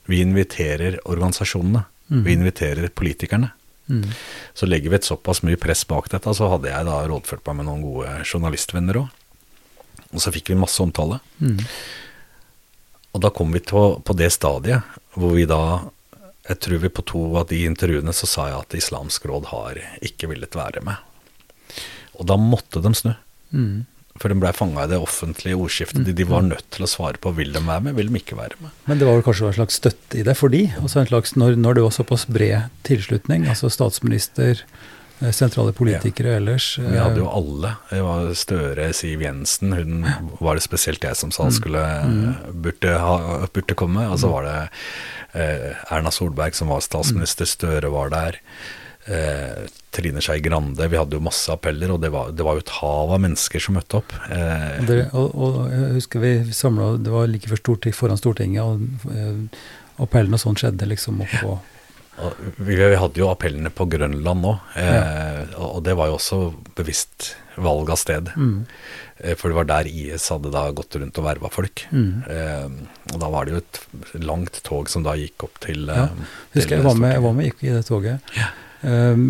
Vi 0.09 0.23
inviterer 0.25 1.01
organisasjonene. 1.05 1.85
Mm. 2.09 2.23
Vi 2.25 2.33
inviterer 2.33 2.89
politikerne. 2.89 3.51
Mm. 3.89 4.09
Så 4.55 4.67
legger 4.67 4.93
vi 4.93 4.97
et 4.97 5.09
såpass 5.09 5.43
mye 5.45 5.61
press 5.61 5.85
bak 5.89 6.09
dette, 6.13 6.33
så 6.37 6.49
hadde 6.53 6.71
jeg 6.73 6.89
da 6.89 6.99
rådført 7.09 7.45
meg 7.49 7.61
med 7.61 7.69
noen 7.69 7.85
gode 7.85 8.15
journalistvenner 8.25 9.01
òg. 9.03 9.15
Og 10.09 10.23
så 10.25 10.33
fikk 10.33 10.53
vi 10.53 10.61
masse 10.61 10.81
omtale. 10.81 11.21
Mm. 11.41 11.61
Og 13.13 13.23
da 13.25 13.33
kom 13.35 13.53
vi 13.53 13.61
til, 13.65 13.99
på 14.05 14.17
det 14.17 14.31
stadiet 14.33 14.99
hvor 15.19 15.33
vi 15.35 15.49
da 15.49 15.91
Jeg 16.49 16.61
tror 16.65 16.79
vi 16.81 16.89
på 16.89 17.03
to 17.05 17.21
av 17.37 17.49
de 17.51 17.59
intervjuene 17.69 18.13
så 18.17 18.25
sa 18.25 18.47
jeg 18.49 18.57
at 18.57 18.75
Islamsk 18.79 19.27
råd 19.29 19.51
har 19.51 19.81
ikke 20.01 20.31
villet 20.31 20.55
være 20.57 20.81
med. 20.81 20.97
Og 22.17 22.25
da 22.25 22.39
måtte 22.41 22.81
de 22.81 22.93
snu. 22.97 23.11
Mm. 23.53 23.85
For 24.19 24.33
de 24.33 24.39
ble 24.41 24.51
fanga 24.57 24.85
i 24.85 24.91
det 24.91 24.99
offentlige 24.99 25.59
ordskiftet. 25.59 26.03
De, 26.07 26.15
de, 26.17 26.27
var 26.27 26.45
nødt 26.47 26.67
til 26.75 26.87
å 26.87 26.91
svare 26.91 27.21
på 27.23 27.33
vil 27.37 27.53
de 27.55 27.63
være 27.63 27.87
med, 27.87 27.97
vil 27.99 28.11
de 28.11 28.21
ikke 28.21 28.39
være 28.39 28.59
med. 28.63 28.75
Men 28.91 29.01
det 29.01 29.09
var 29.09 29.19
vel 29.19 29.27
kanskje 29.27 29.51
en 29.53 29.59
slags 29.61 29.79
støtte 29.79 30.19
i 30.19 30.27
det 30.27 30.35
for 30.39 30.53
de? 30.53 30.65
Altså 30.83 31.03
en 31.03 31.11
slags, 31.11 31.35
når, 31.39 31.59
når 31.61 31.79
det 31.79 31.85
var 31.87 31.95
såpass 31.95 32.27
bred 32.31 32.73
tilslutning, 32.89 33.47
altså 33.51 33.71
statsminister, 33.71 34.65
eh, 35.21 35.35
sentrale 35.35 35.75
politikere 35.77 36.35
ja. 36.35 36.41
ellers 36.43 36.71
Vi 36.81 36.99
hadde 36.99 37.23
jo 37.23 37.29
eh, 37.29 37.39
alle. 37.43 37.73
Det 37.93 38.03
var 38.09 38.35
Støre, 38.43 38.91
Siv 38.97 39.23
Jensen. 39.23 39.77
Hun 39.79 40.09
var 40.43 40.59
det 40.59 40.67
spesielt 40.67 41.07
jeg 41.07 41.21
som 41.21 41.35
sa 41.35 41.47
mm. 41.47 41.57
skulle 41.61 41.87
mm. 42.11 42.29
burde, 42.67 42.99
ha, 43.05 43.19
burde 43.55 43.79
komme. 43.79 44.09
Og 44.11 44.19
så 44.19 44.31
mm. 44.31 44.35
var 44.35 44.49
det 44.51 44.59
eh, 45.39 45.71
Erna 45.95 46.15
Solberg 46.15 46.59
som 46.59 46.75
var 46.75 46.83
statsminister. 46.83 47.47
Støre 47.47 47.95
var 47.95 48.11
der 48.15 48.43
eh, 49.07 49.69
Trine 49.95 50.23
Skei 50.25 50.43
Grande. 50.45 50.89
Vi 50.91 50.99
hadde 51.01 51.17
jo 51.17 51.25
masse 51.25 51.53
appeller, 51.53 51.95
og 51.95 52.03
det 52.03 52.13
var, 52.15 52.35
det 52.37 52.45
var 52.47 52.59
jo 52.59 52.65
et 52.65 52.75
hav 52.81 53.15
av 53.17 53.25
mennesker 53.25 53.63
som 53.63 53.79
møtte 53.79 54.03
opp. 54.03 54.15
Eh, 54.29 54.85
det, 54.89 55.01
og, 55.13 55.33
og, 55.33 55.59
jeg 55.73 55.97
husker 55.97 56.23
vi 56.23 56.33
samla 56.55 56.93
Det 57.03 57.15
var 57.15 57.31
like 57.31 57.51
før 57.51 57.63
storting, 57.63 57.97
foran 57.97 58.21
Stortinget, 58.21 58.63
og 58.63 59.11
eh, 59.15 59.67
appellen 60.03 60.37
og 60.37 60.43
sånn 60.45 60.61
skjedde 60.61 60.93
liksom 60.93 61.25
oppå 61.25 61.59
vi, 62.57 62.77
vi, 62.77 62.97
hadde 62.97 63.21
jo 63.21 63.29
appellene 63.31 63.71
på 63.71 63.87
Grønland 63.91 64.43
nå, 64.43 64.55
eh, 64.79 64.89
ja. 64.89 65.45
og 65.63 65.83
det 65.87 65.95
var 65.99 66.11
jo 66.11 66.17
også 66.17 66.39
bevisst 66.79 67.33
valg 67.59 67.91
av 67.95 68.01
sted. 68.01 68.31
Mm. 68.35 68.65
Eh, 69.19 69.35
for 69.39 69.51
det 69.51 69.59
var 69.59 69.69
der 69.71 69.91
IS 69.91 70.29
hadde 70.33 70.53
da 70.55 70.67
gått 70.75 70.99
rundt 70.99 71.19
og 71.21 71.27
verva 71.29 71.51
folk. 71.53 71.85
Mm. 71.95 72.25
Eh, 72.27 73.13
og 73.15 73.23
da 73.23 73.31
var 73.35 73.47
det 73.47 73.55
jo 73.55 73.63
et 73.63 73.83
langt 74.27 74.63
tog 74.67 74.91
som 74.91 75.07
da 75.07 75.15
gikk 75.19 75.47
opp 75.47 75.61
til 75.65 75.87
Ja, 75.91 76.09
husker 76.57 76.75
til 76.75 76.79
jeg 76.81 76.89
var 76.89 77.03
med, 77.03 77.15
jeg 77.17 77.27
var 77.27 77.39
med 77.39 77.51
gikk 77.51 77.67
i 77.67 77.77
det 77.77 77.85
toget. 77.89 78.35
Ja. 78.39 78.51
Um, 78.79 79.25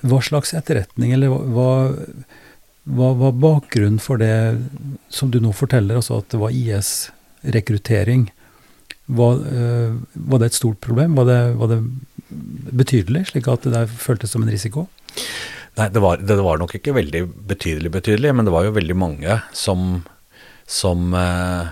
hva 0.00 0.20
slags 0.24 0.54
etterretning, 0.56 1.12
eller 1.12 1.32
hva, 1.52 1.70
hva 2.88 3.10
var 3.20 3.36
bakgrunnen 3.36 4.00
for 4.02 4.20
det 4.20 4.60
som 5.12 5.32
du 5.32 5.40
nå 5.42 5.52
forteller, 5.56 6.00
altså 6.00 6.20
at 6.20 6.30
det 6.32 6.40
var 6.40 6.54
IS-rekruttering? 6.56 8.30
Var, 9.10 9.40
uh, 9.42 9.98
var, 10.14 10.40
det 10.40 10.50
et 10.50 10.60
stort 10.60 10.80
problem? 10.84 11.18
Var 11.18 11.28
det, 11.28 11.40
var 11.60 11.72
det, 11.72 11.80
betydelig, 12.80 13.26
slik 13.32 13.48
at 13.50 13.66
det 13.66 13.74
der 13.74 13.90
føltes 13.90 14.32
som 14.32 14.44
en 14.44 14.52
risiko? 14.52 14.86
Nei, 15.78 15.88
det 15.90 16.02
var, 16.02 16.22
det 16.22 16.38
var, 16.38 16.60
nok 16.60 16.76
ikke 16.78 16.94
veldig 16.94 17.24
betydelig 17.50 17.92
betydelig, 17.94 18.32
men 18.36 18.46
det 18.46 18.54
var 18.54 18.66
jo 18.66 18.76
veldig 18.76 18.96
mange 18.98 19.36
som, 19.56 20.00
som 20.66 21.12
uh, 21.14 21.68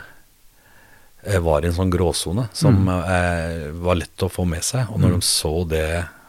var 1.44 1.64
i 1.64 1.70
en 1.70 1.78
sånn 1.78 1.94
gråsone, 1.94 2.48
som 2.56 2.82
mm. 2.84 2.92
uh, 3.06 3.82
var 3.86 4.00
lett 4.02 4.26
å 4.26 4.30
få 4.32 4.46
med 4.48 4.66
seg. 4.66 4.90
Og 4.92 5.00
når 5.00 5.14
mm. 5.14 5.18
de 5.18 5.28
så 5.30 5.54
det 5.70 5.88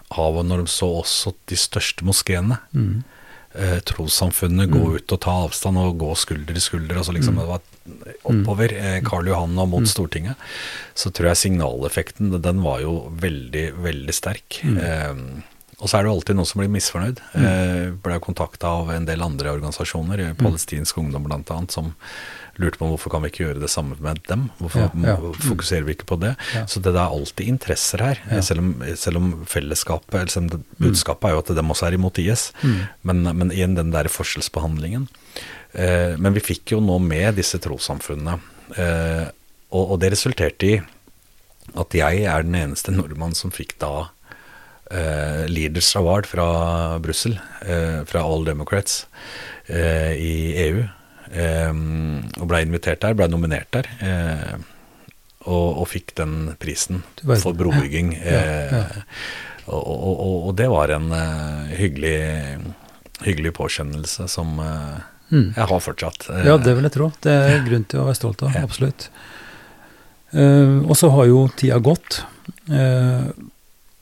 av 0.09 0.41
når 0.45 0.63
de 0.63 0.71
så 0.73 0.89
også 1.03 1.35
de 1.49 1.57
største 1.59 2.05
moskeene. 2.07 2.59
Mm. 2.73 3.03
Eh, 3.49 3.79
trossamfunnene 3.89 4.67
mm. 4.67 4.73
gå 4.75 4.95
ut 4.99 5.13
og 5.15 5.21
ta 5.25 5.35
avstand 5.47 5.79
og 5.81 5.97
gå 6.01 6.09
skulder 6.21 6.57
i 6.57 6.61
skulder. 6.61 6.97
altså 6.97 7.15
liksom 7.15 7.37
mm. 7.37 7.41
Det 7.41 7.49
var 7.49 7.61
oppover 8.29 8.73
eh, 8.77 8.99
Karl 9.05 9.31
Johan 9.31 9.57
og 9.57 9.71
mot 9.71 9.85
mm. 9.85 9.89
Stortinget. 9.89 10.49
Så 10.93 11.09
tror 11.09 11.31
jeg 11.31 11.43
signaleffekten 11.43 12.35
den 12.37 12.61
var 12.65 12.83
jo 12.85 13.07
veldig, 13.21 13.65
veldig 13.81 14.15
sterk. 14.15 14.61
Mm. 14.63 14.77
Eh, 14.77 15.57
og 15.79 15.87
så 15.87 15.97
er 15.97 16.03
det 16.03 16.09
jo 16.09 16.17
alltid 16.17 16.35
noen 16.35 16.47
som 16.49 16.59
blir 16.59 16.71
misfornøyd. 16.73 17.21
Mm. 17.31 17.45
Eh, 17.47 17.85
ble 18.03 18.19
kontakta 18.23 18.73
av 18.81 18.91
en 18.91 19.07
del 19.07 19.23
andre 19.23 19.53
organisasjoner, 19.55 20.25
mm. 20.33 20.39
palestinsk 20.41 20.99
ungdom 20.99 21.27
bl.a., 21.27 21.59
som 21.71 21.93
lurte 22.59 22.81
på 22.81 22.89
hvorfor 22.89 23.13
kan 23.13 23.23
vi 23.23 23.29
ikke 23.31 23.45
gjøre 23.45 23.61
det 23.63 23.69
samme 23.71 23.95
med 24.03 24.19
dem? 24.27 24.49
Hvorfor 24.59 24.83
ja, 24.83 24.89
ja. 25.07 25.15
Mm. 25.15 25.37
fokuserer 25.45 25.85
vi 25.87 25.95
ikke 25.95 26.09
på 26.11 26.19
det? 26.19 26.33
Ja. 26.51 26.65
Så 26.67 26.83
det, 26.83 26.91
er 26.91 27.05
alltid 27.05 27.53
interesser 27.53 28.03
her. 28.03 28.19
Selv 28.43 28.65
om, 28.65 28.73
selv, 28.99 29.21
om, 29.21 29.31
fellesskapet, 29.47 30.17
eller 30.19 30.33
selv 30.33 30.49
om 30.49 30.65
mm. 30.65 30.75
budskapet 30.83 31.29
er 31.29 31.37
jo 31.37 31.43
at 31.45 31.53
dem 31.61 31.71
også 31.71 31.87
er 31.87 31.95
imot 31.95 32.19
IS. 32.19 32.49
Mm. 32.59 32.77
Men, 33.07 33.23
men, 33.31 33.55
igjen 33.55 33.79
den 33.79 33.95
der 33.95 34.11
forskjellsbehandlingen. 34.11 35.07
Eh, 35.71 36.19
men 36.19 36.35
vi 36.35 36.43
fikk 36.43 36.75
jo 36.75 36.83
nå 36.83 36.99
med 37.03 37.39
disse 37.39 37.61
trossamfunnene. 37.63 38.35
Eh, 38.75 39.27
og, 39.71 39.83
og, 39.85 39.97
det 40.03 40.11
resulterte 40.17 40.73
i 40.73 40.77
at 41.79 41.95
jeg 41.95 42.23
er 42.27 42.43
den 42.43 42.57
eneste 42.57 42.91
nordmann 42.91 43.37
som 43.37 43.53
fikk 43.53 43.77
da 43.79 44.09
eh, 44.89 45.45
Leaders 45.49 45.95
Award 45.95 46.25
fra 46.25 46.99
Brussel, 46.99 47.39
eh, 47.65 48.01
fra 48.05 48.23
All 48.25 48.45
Democrats 48.45 49.07
eh, 49.65 50.13
i 50.13 50.33
EU. 50.67 50.83
Ehm, 51.29 52.25
og 52.39 52.47
blei 52.49 52.63
invitert 52.65 53.03
der, 53.03 53.15
blei 53.17 53.29
nominert 53.29 53.69
der. 53.75 53.89
Eh, 54.01 54.55
og, 55.49 55.67
og, 55.81 55.85
fikk 55.89 56.15
den 56.19 56.55
prisen 56.59 57.03
for 57.23 57.55
brobygging. 57.57 58.11
Ja, 58.17 58.41
ja, 58.43 58.65
ja. 58.73 59.05
Og, 59.69 59.85
og, 59.85 60.35
og, 60.49 60.53
det 60.57 60.65
var 60.71 60.89
en 60.89 61.11
uh, 61.13 61.69
hyggelig, 61.77 62.57
hyggelig 63.21 63.51
påkjennelse 63.53 64.25
som 64.33 64.57
uh, 64.57 64.97
mm. 65.29 65.53
jeg 65.53 65.67
har 65.69 65.83
fortsatt. 65.85 66.25
Uh, 66.25 66.41
ja, 66.47 66.55
det 66.57 66.73
vil 66.73 66.87
jeg 66.89 66.95
tro. 66.95 67.11
Det 67.21 67.35
er 67.37 67.61
grunn 67.67 67.85
til 67.85 68.01
å 68.01 68.07
være 68.07 68.17
stolt 68.17 68.41
av. 68.47 68.57
Absolutt. 68.57 69.07
og 70.33 70.95
så 70.97 71.09
har 71.13 71.29
jo 71.29 71.45
tida 71.57 71.77
gått. 71.85 72.19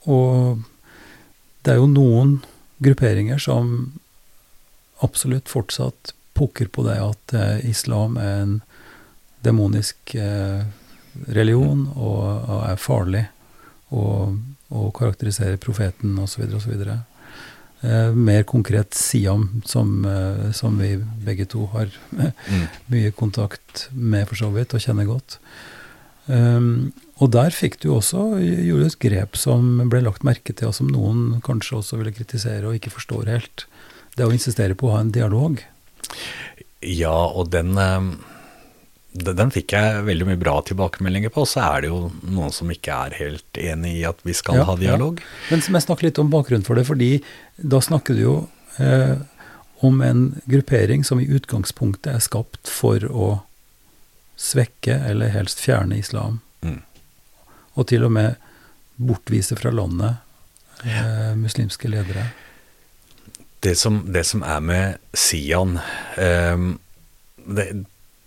og 0.07 0.63
det 1.67 1.73
er 1.73 1.81
jo 1.81 1.89
noen 1.91 2.37
grupperinger 2.79 3.41
som 3.43 3.73
absolutt 5.03 5.51
fortsatt 5.51 6.13
pukker 6.37 6.69
på 6.71 6.85
det 6.87 6.95
at 7.03 7.33
eh, 7.35 7.65
islam 7.67 8.15
er 8.21 8.43
en 8.45 8.53
demonisk 9.43 10.15
eh, 10.15 10.63
religion 11.33 11.87
og, 11.95 12.23
og, 12.23 12.61
er 12.69 12.79
farlig 12.79 13.25
og, 13.91 14.37
og 14.71 14.89
karakteriserer 14.95 15.59
profeten 15.59 16.15
osv. 16.23 16.45
osv. 16.55 16.73
Eh, 17.81 18.11
mer 18.15 18.47
konkret 18.47 18.95
Siam, 18.97 19.49
som, 19.65 20.05
eh, 20.05 20.51
som, 20.55 20.79
vi 20.79 20.95
begge 21.25 21.45
to 21.51 21.67
har 21.73 21.91
mm. 22.15 22.65
mye 22.93 23.11
kontakt 23.11 23.89
med 23.91 24.29
for 24.29 24.39
så 24.39 24.53
vidt, 24.55 24.73
og 24.73 24.83
kjenner 24.83 25.09
godt. 25.09 25.39
Um, 26.27 26.91
og 27.23 27.31
der 27.33 27.55
fikk 27.55 27.79
du 27.81 27.89
også 27.95 28.37
gjorde 28.43 28.89
et 28.91 28.99
grep 29.01 29.37
som 29.39 29.79
ble 29.89 30.03
lagt 30.05 30.25
merke 30.27 30.53
til, 30.53 30.69
og 30.69 30.75
som 30.77 30.91
noen 30.91 31.41
kanskje 31.45 31.79
også 31.79 31.99
ville 32.01 32.15
kritisere 32.15 32.67
og 32.67 32.77
ikke 32.77 32.93
forstår 32.93 33.31
helt. 33.31 33.67
Det 34.17 34.25
å 34.27 34.33
insistere 34.33 34.75
på 34.77 34.89
å 34.89 34.97
ha 34.97 35.03
en 35.05 35.13
dialog. 35.15 35.61
Ja, 36.85 37.19
og 37.31 37.53
den 37.53 37.77
um 37.77 38.17
den 39.17 39.51
fikk 39.53 39.73
jeg 39.75 40.03
veldig 40.07 40.27
mye 40.29 40.39
bra 40.39 40.57
tilbakemeldinger 40.65 41.31
på. 41.33 41.45
Så 41.49 41.63
er 41.63 41.83
det 41.83 41.91
jo 41.91 42.11
noen 42.27 42.53
som 42.53 42.69
ikke 42.73 42.97
er 43.07 43.15
helt 43.17 43.59
enig 43.59 43.95
i 44.01 44.05
at 44.07 44.19
vi 44.27 44.35
skal 44.37 44.61
ja, 44.61 44.67
ha 44.67 44.75
dialog. 44.79 45.21
Ja. 45.21 45.53
Men 45.53 45.63
som 45.65 45.77
jeg 45.77 45.85
snakker 45.87 46.09
litt 46.09 46.21
om 46.21 46.31
bakgrunnen 46.33 46.67
for 46.67 46.77
det, 46.77 46.85
fordi 46.89 47.11
da 47.57 47.81
snakker 47.83 48.17
du 48.17 48.21
jo 48.23 48.35
eh, 48.83 49.15
om 49.85 50.01
en 50.05 50.23
gruppering 50.49 51.05
som 51.07 51.21
i 51.21 51.29
utgangspunktet 51.29 52.13
er 52.13 52.23
skapt 52.23 52.69
for 52.71 53.03
å 53.09 53.31
svekke 54.37 54.93
eller 55.09 55.33
helst 55.33 55.59
fjerne 55.63 55.97
islam. 55.97 56.39
Mm. 56.61 56.81
Og 57.77 57.87
til 57.89 58.05
og 58.07 58.13
med 58.13 58.35
bortvise 58.97 59.57
fra 59.57 59.71
landet 59.73 60.21
eh, 60.85 61.33
muslimske 61.37 61.89
ledere. 61.89 62.29
Det 63.59 63.75
som, 63.75 64.03
det 64.13 64.23
som, 64.29 64.43
er 64.45 64.61
med 64.61 64.97
Sian 65.17 65.79
eh, 66.17 66.57
det, 67.47 67.67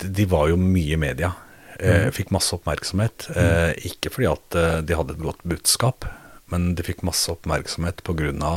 de 0.00 0.26
var 0.26 0.50
jo 0.50 0.58
mye 0.58 0.96
i 0.96 1.00
media. 1.00 1.32
Eh, 1.78 2.06
mm. 2.06 2.12
fikk 2.12 2.32
masse 2.34 2.54
oppmerksomhet. 2.56 3.28
Eh, 3.36 3.72
ikke 3.90 4.12
fordi 4.12 4.30
at 4.30 4.58
eh, 4.58 4.78
de 4.86 4.96
hadde 4.98 5.16
et 5.16 5.24
godt 5.24 5.42
budskap, 5.48 6.06
men 6.50 6.74
de 6.76 6.86
fikk 6.86 7.04
masse 7.06 7.30
oppmerksomhet 7.32 8.02
pga. 8.06 8.54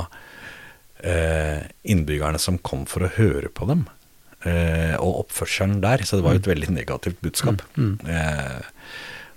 Eh, 1.04 1.62
innbyggerne 1.84 2.39
som 2.39 2.62
kom 2.64 2.88
for 2.89 3.06
å 3.06 3.12
høre 3.18 3.51
på 3.51 3.68
dem. 3.70 3.86
Eh, 4.50 4.96
og 5.00 5.24
oppførselen 5.24 5.80
der. 5.84 6.04
Så 6.04 6.20
det 6.20 6.26
var 6.26 6.36
jo 6.36 6.44
et 6.44 6.48
mm. 6.48 6.54
veldig 6.54 6.72
negativt 6.76 7.20
budskap. 7.24 7.64
Mm. 7.76 7.98
Mm. 8.04 8.14
Eh, 8.14 8.62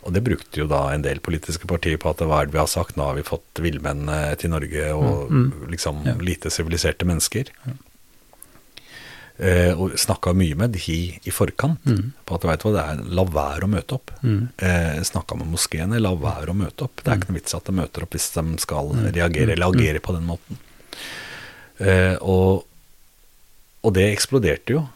og 0.06 0.14
det 0.14 0.22
brukte 0.22 0.60
jo 0.60 0.68
da 0.70 0.84
en 0.94 1.02
del 1.02 1.18
politiske 1.24 1.66
partier 1.66 1.98
på 1.98 2.12
at 2.12 2.22
hva 2.22 2.42
er 2.42 2.48
det 2.48 2.54
vi 2.54 2.62
har 2.62 2.70
sagt, 2.70 2.94
nå 2.98 3.08
har 3.08 3.16
vi 3.18 3.26
fått 3.26 3.58
villmenn 3.58 4.06
til 4.38 4.52
Norge 4.52 4.92
og 4.94 5.32
mm. 5.32 5.42
mm. 5.42 5.66
liksom 5.72 6.04
ja. 6.06 6.14
lite 6.22 6.52
siviliserte 6.54 7.08
mennesker. 7.08 7.50
Ja. 7.66 7.74
Eh, 9.36 9.76
og 9.76 9.98
snakka 10.00 10.32
mye 10.32 10.56
med 10.56 10.72
de 10.72 10.94
i 11.20 11.32
forkant 11.34 11.84
mm. 11.84 12.04
på 12.24 12.36
at 12.38 12.44
vet 12.48 12.62
du 12.62 12.70
hva, 12.70 12.72
det 12.72 12.84
er 12.88 13.16
la 13.18 13.24
være 13.28 13.66
å 13.66 13.68
møte 13.68 13.98
opp. 13.98 14.12
Mm. 14.24 14.38
Eh, 14.56 15.00
snakka 15.04 15.36
med 15.36 15.50
moskeene, 15.52 16.00
la 16.00 16.14
være 16.16 16.54
å 16.54 16.56
møte 16.56 16.86
opp. 16.86 17.02
Det 17.02 17.12
er 17.12 17.20
ikke 17.20 17.34
noe 17.34 17.40
vits 17.42 17.56
at 17.58 17.68
de 17.68 17.74
møter 17.76 18.06
opp 18.06 18.16
hvis 18.16 18.30
de 18.32 18.44
skal 18.64 18.94
reagere 19.02 19.52
eller 19.52 19.74
agere 19.74 20.00
på 20.00 20.16
den 20.16 20.24
måten. 20.30 20.62
Eh, 21.84 22.16
og, 22.24 22.64
og, 23.82 23.90
det 23.98 24.06
eksploderte 24.14 24.78
jo. 24.78 24.86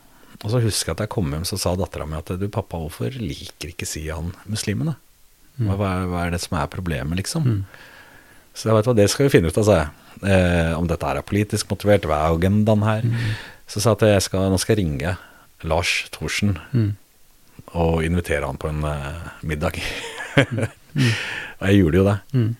Og 0.41 0.53
så 0.53 0.61
husker 0.65 0.91
jeg 0.91 0.97
at 0.97 1.05
jeg 1.05 1.13
kom 1.13 1.33
hjem, 1.35 1.45
så 1.49 1.59
sa 1.61 1.75
dattera 1.77 2.07
mi 2.09 2.17
at 2.17 2.33
du 2.41 2.47
pappa, 2.53 2.81
hvorfor 2.81 3.13
liker 3.21 3.75
ikke 3.75 3.89
Sian 3.89 4.33
muslimene? 4.49 4.97
Mm. 5.61 5.73
Hva, 5.77 5.91
hva, 6.09 6.23
er 6.25 6.35
det 6.35 6.41
som 6.41 6.57
er 6.57 6.71
problemet, 6.73 7.19
liksom? 7.21 7.45
Mm. 7.45 7.65
Så 8.57 8.71
jeg 8.71 8.79
vet 8.79 8.89
hva, 8.89 8.95
det 8.97 9.09
skal 9.13 9.29
vi 9.29 9.35
finne 9.35 9.51
ut 9.51 9.59
av, 9.61 9.67
sa 9.69 9.77
jeg. 9.83 9.91
Eh, 10.21 10.73
om 10.77 10.89
dette 10.89 11.11
er 11.11 11.21
politisk 11.25 11.69
motivert, 11.73 12.09
hva 12.09 12.23
er 12.23 12.39
agendaen 12.39 12.87
her? 12.87 13.05
Mm. 13.05 13.35
Så 13.71 13.83
sa 13.83 13.93
jeg 13.93 14.01
at 14.01 14.17
jeg 14.17 14.25
skal, 14.31 14.49
nå 14.51 14.59
skal 14.61 14.75
jeg 14.75 14.83
ringe 14.83 15.15
Lars 15.69 15.93
Thorsen 16.15 16.57
mm. 16.73 16.91
og 17.77 18.01
invitere 18.07 18.49
han 18.49 18.59
på 18.61 18.71
en 18.73 18.81
uh, 18.83 19.31
middag. 19.47 19.77
mm. 20.41 21.13
og 21.61 21.69
jeg 21.69 21.83
gjorde 21.83 22.01
jo 22.01 22.09
det. 22.09 22.17
Mm. 22.33 22.51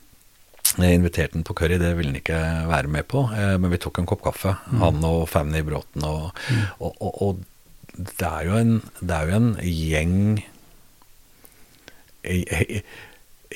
Jeg 0.71 1.01
inviterte 1.01 1.35
han 1.35 1.47
på 1.47 1.57
curry, 1.59 1.81
det 1.81 1.95
ville 1.99 2.13
han 2.13 2.21
ikke 2.21 2.41
være 2.71 2.91
med 2.93 3.09
på, 3.11 3.25
eh, 3.35 3.57
men 3.59 3.73
vi 3.73 3.81
tok 3.83 3.99
en 4.01 4.09
kopp 4.09 4.23
kaffe, 4.29 4.55
mm. 4.71 4.83
han 4.85 5.07
og 5.09 5.25
Fanny 5.29 5.65
Bråten. 5.67 6.05
Og, 6.07 6.29
mm. 6.31 6.61
og, 6.79 6.93
og, 6.93 7.17
og, 7.27 7.41
det, 8.09 8.31
er 8.31 8.49
jo 8.49 8.57
en, 8.59 8.75
det 9.01 9.17
er 9.17 9.31
jo 9.31 9.41
en 9.41 9.53
gjeng 9.65 10.17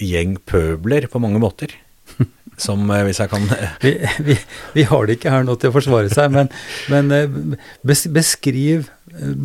gjeng 0.00 0.38
pøbler 0.48 1.06
på 1.12 1.20
mange 1.22 1.42
måter 1.42 1.74
som 2.60 2.90
eh, 2.90 3.04
hvis 3.06 3.20
jeg 3.22 3.30
kan 3.32 3.46
vi, 3.82 3.94
vi, 4.26 4.36
vi, 4.74 4.84
har 4.88 5.06
det 5.06 5.18
ikke 5.18 5.32
her 5.32 5.46
nå 5.46 5.56
til 5.58 5.72
å 5.72 5.74
forsvare 5.74 6.10
seg, 6.12 6.30
men, 6.34 6.50
men 6.92 7.10
eh, 7.14 7.38
beskriv, 7.84 8.90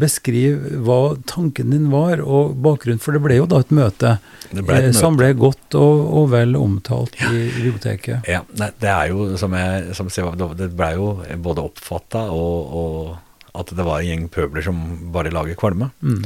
beskriv, 0.01 0.59
hva 0.85 1.15
tanken 1.29 1.73
din 1.73 1.87
var, 1.93 2.21
og 2.21 2.57
bakgrunnen. 2.63 3.01
For 3.01 3.15
det 3.15 3.23
ble 3.23 3.39
jo 3.39 3.47
da 3.49 3.61
et 3.63 3.73
møte, 3.75 4.17
et 4.49 4.59
eh, 4.59 4.65
møte. 4.65 4.91
som 4.97 5.17
ble 5.19 5.31
godt 5.39 5.79
og, 5.79 6.03
og 6.21 6.29
vel 6.35 6.57
omtalt 6.59 7.17
ja. 7.21 7.31
i, 7.31 7.47
i, 7.47 7.63
biblioteket. 7.63 8.29
Ja, 8.29 8.43
det 8.53 8.91
er 8.91 9.09
jo 9.13 9.31
som 9.41 9.55
jeg 9.57 9.97
som 9.97 10.11
jeg 10.13 10.53
det 10.59 10.69
ble 10.77 10.93
jo 10.97 11.09
både 11.41 11.65
oppfatta 11.71 12.27
og, 12.35 12.77
og, 12.83 13.17
at 13.57 13.73
det 13.75 13.85
var 13.85 13.99
en 13.99 14.09
gjeng 14.09 14.25
pøbler 14.33 14.65
som 14.65 14.81
bare 15.13 15.33
lager 15.33 15.57
kvalme. 15.59 15.89
Mm. 16.01 16.23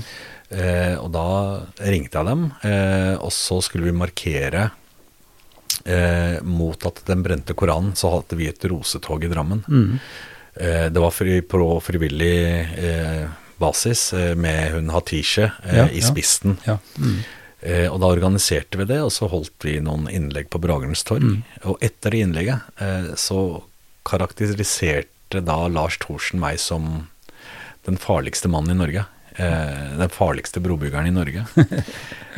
Eh, 0.54 0.96
og 1.00 1.10
da 1.16 1.28
ringte 1.88 2.20
jeg 2.20 2.30
dem, 2.30 2.48
eh, 2.68 3.14
og 3.18 3.32
så 3.34 3.60
skulle 3.64 3.88
vi 3.90 3.96
markere 3.98 4.70
eh, 5.86 6.42
mot 6.46 6.86
at 6.86 7.02
den 7.08 7.24
brente 7.26 7.56
Koranen, 7.58 7.96
så 7.98 8.12
hadde 8.18 8.38
vi 8.40 8.50
et 8.52 8.68
rosetog 8.70 9.24
i 9.24 9.32
Drammen. 9.32 9.64
Mm. 9.68 10.02
Eh, 10.56 10.90
det 10.94 11.02
var 11.02 11.16
fri, 11.16 11.40
på 11.42 11.70
frivillig 11.82 12.36
eh, 12.78 13.24
basis 13.62 14.14
eh, 14.14 14.36
med 14.36 14.76
hun 14.76 14.92
Hatishe 14.94 15.52
eh, 15.64 15.78
ja, 15.78 15.88
i 15.90 16.04
spissen. 16.06 16.60
Ja, 16.68 16.78
ja. 16.78 17.02
Mm. 17.02 17.24
Eh, 17.64 17.88
og 17.88 18.02
da 18.04 18.12
organiserte 18.12 18.78
vi 18.82 18.90
det, 18.90 19.00
og 19.02 19.14
så 19.16 19.30
holdt 19.32 19.64
vi 19.64 19.78
noen 19.82 20.10
innlegg 20.12 20.50
på 20.52 20.60
Bragernes 20.62 21.06
torg. 21.08 21.24
Mm. 21.24 21.44
Og 21.72 21.80
etter 21.86 22.12
det 22.12 22.26
innlegget 22.26 23.20
så 23.20 23.64
karakteriserte 24.04 25.40
da 25.48 25.56
Lars 25.72 25.96
Thorsen 26.04 26.42
meg 26.44 26.60
som 26.60 27.06
den 27.86 28.00
farligste 28.00 28.48
mannen 28.52 28.76
i 28.76 28.80
Norge. 28.80 29.06
Eh, 29.36 29.98
den 29.98 30.10
farligste 30.10 30.60
brobyggeren 30.60 31.08
i 31.08 31.12
Norge. 31.12 31.46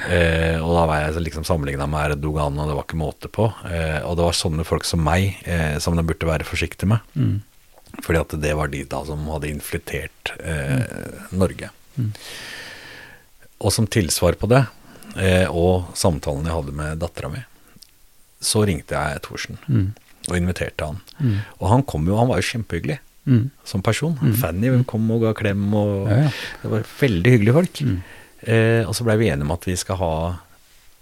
eh, 0.10 0.58
og 0.62 0.72
da 0.78 0.86
var 0.88 1.02
jeg 1.02 1.26
liksom 1.26 1.46
sammenligna 1.48 1.88
med 1.92 2.16
Erdogan, 2.16 2.58
og 2.60 2.70
det 2.70 2.78
var 2.78 2.88
ikke 2.88 3.02
måte 3.02 3.32
på. 3.32 3.50
Eh, 3.68 4.00
og 4.06 4.16
det 4.18 4.28
var 4.28 4.38
sånne 4.38 4.66
folk 4.68 4.88
som 4.88 5.04
meg 5.04 5.36
eh, 5.44 5.76
som 5.84 5.98
de 5.98 6.06
burde 6.08 6.30
være 6.30 6.48
forsiktige 6.48 6.90
med. 6.94 7.04
Mm. 7.20 7.42
Fordi 8.04 8.22
at 8.22 8.38
det 8.44 8.54
var 8.58 8.72
de 8.72 8.84
da 8.92 9.02
som 9.08 9.28
hadde 9.32 9.52
infiltrert 9.52 10.34
mm. 10.36 11.36
Norge. 11.40 11.70
Mm. 11.96 12.10
Og 13.64 13.72
som 13.72 13.88
tilsvar 13.88 14.36
på 14.40 14.50
det, 14.52 14.66
eh, 15.16 15.48
og 15.48 15.94
samtalen 15.96 16.48
jeg 16.48 16.58
hadde 16.58 16.76
med 16.76 17.00
dattera 17.00 17.30
mi, 17.32 17.44
så 18.44 18.66
ringte 18.68 18.98
jeg 18.98 19.24
Thorsen 19.24 19.62
mm. 19.64 19.88
og 20.28 20.36
inviterte 20.36 20.90
han. 20.90 21.00
Mm. 21.20 21.38
Og 21.62 21.70
han 21.72 21.86
kom 21.88 22.08
jo, 22.10 22.18
han 22.20 22.28
var 22.32 22.42
jo 22.42 22.50
kjempehyggelig 22.50 23.00
mm. 23.26 23.44
som 23.68 23.84
person. 23.86 24.16
Mm. 24.22 24.34
Fanny 24.40 24.72
kom 24.90 25.10
og 25.14 25.26
ga 25.26 25.34
klem, 25.38 25.68
og 25.74 26.10
ja, 26.12 26.26
ja. 26.26 26.32
det 26.64 26.72
var 26.74 26.90
veldig 27.02 27.36
hyggelige 27.36 27.58
folk. 27.60 27.84
Mm. 27.86 28.00
Eh, 28.46 28.82
og 28.86 28.96
så 28.98 29.06
blei 29.08 29.18
vi 29.22 29.30
enige 29.34 29.48
om 29.48 29.56
at 29.56 29.68
vi 29.68 29.78
skal 29.80 30.02
ha 30.02 30.16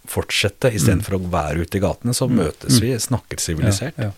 fortsette, 0.09 0.73
istedenfor 0.75 1.15
mm. 1.15 1.25
å 1.25 1.33
være 1.33 1.63
ute 1.63 1.79
i 1.79 1.83
gatene, 1.83 2.15
så 2.15 2.27
mm. 2.27 2.35
møtes 2.41 2.81
vi, 2.83 2.91
mm. 2.95 3.05
snakker 3.07 3.39
sivilisert. 3.39 3.99
Ja, 3.99 4.11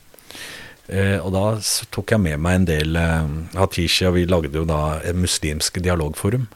eh, 0.89 1.17
og 1.19 1.31
da 1.35 1.45
tok 1.93 2.15
jeg 2.15 2.23
med 2.25 2.41
meg 2.41 2.61
en 2.61 2.67
del 2.71 2.99
eh, 3.01 3.31
Hatishi, 3.59 4.07
og 4.09 4.17
vi 4.17 4.25
lagde 4.29 4.53
jo 4.57 4.65
da 4.69 4.99
et 5.03 5.17
muslimsk 5.17 5.81
dialogforum. 5.85 6.49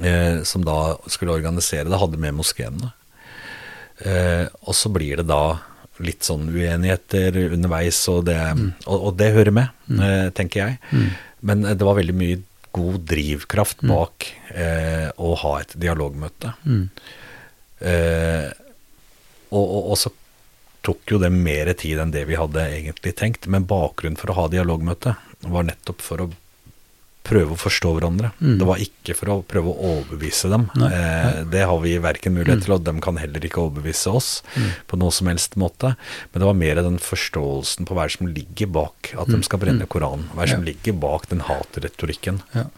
Eh, 0.00 0.42
som 0.48 0.64
da 0.64 0.96
skulle 1.12 1.34
organisere 1.36 1.88
det, 1.88 1.98
hadde 2.00 2.20
med 2.20 2.36
moskeene. 2.38 2.92
Eh, 4.00 4.46
og 4.64 4.76
så 4.76 4.88
blir 4.92 5.20
det 5.20 5.28
da 5.28 5.60
litt 6.04 6.26
sånn 6.26 6.48
uenigheter 6.52 7.36
underveis, 7.50 7.98
og 8.12 8.24
det, 8.28 8.38
mm. 8.38 8.68
og, 8.86 9.08
og 9.10 9.18
det 9.20 9.32
hører 9.36 9.54
med, 9.56 9.74
mm. 9.88 10.00
eh, 10.06 10.28
tenker 10.36 10.62
jeg. 10.62 10.78
Mm. 10.90 11.10
Men 11.50 11.66
eh, 11.66 11.76
det 11.78 11.88
var 11.88 11.98
veldig 12.00 12.16
mye 12.16 12.40
god 12.70 13.00
drivkraft 13.10 13.82
mm. 13.82 13.90
bak 13.90 14.28
eh, 14.54 15.08
å 15.16 15.34
ha 15.42 15.54
et 15.60 15.74
dialogmøte. 15.80 16.54
Mm. 16.64 16.84
Eh, 17.80 18.48
og, 19.50 19.64
og, 19.64 19.80
og, 19.80 19.96
så 19.98 20.12
tok 20.86 21.12
jo 21.12 21.18
det 21.20 21.32
mer 21.34 21.72
tid 21.76 22.00
enn 22.00 22.12
det 22.14 22.24
vi 22.28 22.38
hadde 22.38 22.68
egentlig 22.76 23.16
tenkt. 23.18 23.48
Men 23.50 23.68
bakgrunnen 23.68 24.20
for 24.20 24.32
å 24.32 24.38
ha 24.38 24.46
dialogmøte 24.52 25.16
var 25.50 25.66
nettopp 25.66 26.04
for 26.04 26.24
å 26.24 26.30
prøve 27.26 27.54
å 27.54 27.60
forstå 27.60 27.92
hverandre. 27.96 28.32
Mm. 28.40 28.56
Det 28.60 28.66
var 28.68 28.82
ikke 28.82 29.14
for 29.18 29.32
å 29.32 29.36
prøve 29.46 29.72
å 29.72 29.92
overbevise 29.92 30.50
dem. 30.52 30.66
Eh, 30.86 31.40
det 31.52 31.66
har 31.68 31.80
vi 31.84 31.94
verken 32.02 32.34
mulighet 32.34 32.62
mm. 32.62 32.64
til, 32.66 32.74
og 32.76 32.84
de 32.86 32.94
kan 33.04 33.20
heller 33.20 33.46
ikke 33.46 33.62
overbevise 33.62 34.14
oss 34.16 34.30
mm. 34.54 34.68
på 34.90 35.00
noe 35.00 35.14
som 35.14 35.30
helst 35.30 35.58
måte. 35.60 35.94
Men 36.32 36.42
det 36.42 36.50
var 36.50 36.60
mer 36.60 36.82
den 36.82 37.00
forståelsen 37.04 37.88
på 37.88 37.96
hva 37.98 38.08
som 38.10 38.30
ligger 38.30 38.72
bak 38.72 39.12
at 39.14 39.30
de 39.30 39.40
mm. 39.40 39.46
skal 39.48 39.62
brenne 39.62 39.86
mm. 39.86 39.90
Koranen. 39.92 40.28
Hva 40.34 40.48
som 40.50 40.64
ja. 40.64 40.72
ligger 40.72 40.96
bak 41.02 41.28
den 41.30 41.44
hatretorikken. 41.46 42.42
Ja. 42.56 42.68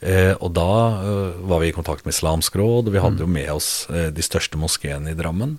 Eh, 0.00 0.32
og 0.40 0.54
da 0.56 0.70
eh, 1.04 1.40
var 1.44 1.60
vi 1.60 1.68
i 1.68 1.74
kontakt 1.76 2.06
med 2.06 2.14
Islamsk 2.16 2.56
råd, 2.56 2.88
og 2.88 2.94
vi 2.94 3.02
hadde 3.02 3.20
mm. 3.20 3.24
jo 3.26 3.32
med 3.34 3.50
oss 3.52 3.70
uh, 3.92 4.08
de 4.14 4.24
største 4.24 4.60
moskeene 4.60 5.12
i 5.12 5.18
Drammen. 5.18 5.58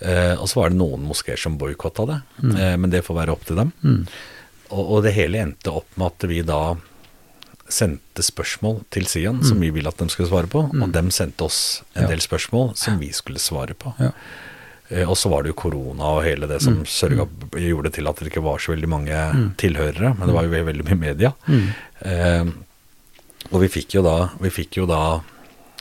Eh, 0.00 0.34
og 0.36 0.44
så 0.48 0.60
var 0.60 0.72
det 0.72 0.80
noen 0.80 1.06
moskeer 1.08 1.40
som 1.40 1.56
boikotta 1.60 2.06
det, 2.08 2.20
men 2.40 2.92
det 2.92 3.04
får 3.04 3.18
være 3.22 3.34
opp 3.34 3.42
til 3.48 3.58
dem. 3.60 3.72
Og, 4.70 4.84
og, 4.84 5.02
det 5.06 5.14
hele 5.16 5.42
endte 5.42 5.72
opp 5.80 5.98
med 5.98 6.10
at 6.10 6.28
vi 6.30 6.40
da 6.46 6.62
sendte 7.70 8.22
spørsmål 8.26 8.80
til 8.90 9.06
Sian 9.06 9.38
mm. 9.38 9.46
som 9.46 9.60
vi 9.62 9.70
ville 9.74 9.90
at 9.90 9.98
de 10.00 10.08
skulle 10.10 10.30
svare 10.30 10.50
på, 10.50 10.64
mm. 10.72 10.84
og 10.84 10.94
de 10.94 11.02
sendte 11.14 11.46
oss 11.46 11.60
en 11.94 12.06
ja. 12.06 12.10
del 12.10 12.22
spørsmål 12.24 12.72
som 12.78 12.98
vi 12.98 13.12
skulle 13.14 13.42
svare 13.42 13.76
på. 13.78 13.94
Ja. 14.02 14.10
Eh, 14.90 15.06
og 15.06 15.16
så 15.18 15.30
var 15.30 15.44
det 15.44 15.52
jo 15.52 15.60
korona 15.60 16.16
og 16.16 16.24
hele 16.26 16.48
det 16.50 16.60
som 16.64 16.80
mm. 16.80 16.88
sørga, 16.90 17.26
mm. 17.28 17.60
gjorde 17.62 17.94
til 17.94 18.10
at 18.10 18.18
det 18.20 18.32
ikke 18.32 18.44
var 18.44 18.62
så 18.62 18.74
veldig 18.74 18.90
mange 18.90 19.14
mm. 19.36 19.46
tilhørere, 19.60 20.14
men 20.18 20.26
det 20.26 20.36
var 20.36 20.48
jo 20.48 20.66
veldig 20.70 20.88
mye 20.88 21.00
media. 21.04 21.32
Mm. 21.46 21.68
Eh, 22.10 22.50
og 23.50 23.62
vi 23.62 23.70
fikk 23.72 23.96
jo 23.98 24.04
da, 24.06 24.16
vi 24.42 24.50
fikk 24.52 24.82
jo 24.82 24.90
da 24.90 25.00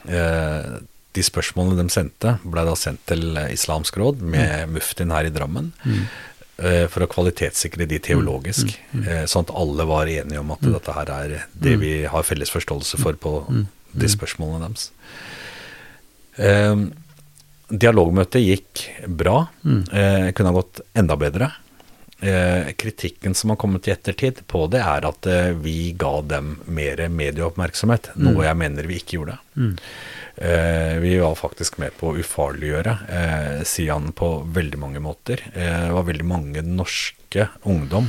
eh, 0.07 0.77
De 1.17 1.23
spørsmålene 1.25 1.81
de 1.81 1.91
sendte, 1.91 2.35
ble 2.45 2.63
da 2.63 2.75
sendt 2.77 3.01
til 3.09 3.33
Islamsk 3.49 3.97
råd 3.97 4.21
med 4.21 4.69
mm. 4.69 4.75
Muftin 4.77 5.11
her 5.11 5.25
i 5.25 5.33
Drammen. 5.33 5.71
Mm. 5.83 6.03
Eh, 6.59 6.85
for 6.91 7.05
å 7.05 7.07
kvalitetssikre 7.07 7.85
de 7.87 8.01
teologisk, 8.03 8.73
eh, 8.99 9.23
sånn 9.31 9.45
at 9.47 9.53
alle 9.55 9.85
var 9.87 10.09
enige 10.11 10.41
om 10.41 10.51
at 10.51 10.65
dette 10.65 10.95
her 10.95 11.11
er 11.15 11.35
det 11.55 11.75
vi 11.79 11.91
har 12.03 12.25
felles 12.27 12.51
forståelse 12.51 12.99
for 12.99 13.15
på 13.15 13.33
de 13.95 14.09
spørsmålene 14.11 14.67
deres. 14.67 14.89
Um, 16.39 16.91
Dialogmøtet 17.69 18.41
gikk 18.41 18.83
bra. 19.07 19.43
Mm. 19.63 19.81
Eh, 19.93 20.31
kunne 20.33 20.49
ha 20.49 20.57
gått 20.57 20.81
enda 20.97 21.15
bedre. 21.19 21.51
Uh, 22.19 22.73
kritikken 22.75 23.31
som 23.37 23.53
har 23.53 23.57
kommet 23.61 23.87
i 23.87 23.93
ettertid 23.93 24.41
på 24.51 24.65
det, 24.67 24.81
er 24.83 25.05
at 25.07 25.27
uh, 25.29 25.53
vi 25.55 25.93
ga 25.95 26.17
dem 26.25 26.57
mer 26.67 27.05
medieoppmerksomhet. 27.07 28.09
Mm. 28.17 28.25
Noe 28.25 28.47
jeg 28.47 28.59
mener 28.59 28.89
vi 28.89 28.97
ikke 28.99 29.19
gjorde. 29.19 29.37
Mm. 29.55 29.77
Eh, 30.39 30.95
vi 31.03 31.17
var 31.19 31.35
faktisk 31.35 31.77
med 31.81 31.95
på 31.99 32.13
å 32.13 32.17
ufarliggjøre 32.21 32.95
eh, 33.11 33.63
Sian 33.67 34.13
på 34.15 34.31
veldig 34.55 34.79
mange 34.79 35.01
måter. 35.03 35.43
Eh, 35.53 35.85
det 35.89 35.95
var 35.97 36.07
veldig 36.07 36.27
mange 36.27 36.63
norske 36.63 37.49
ungdom 37.67 38.07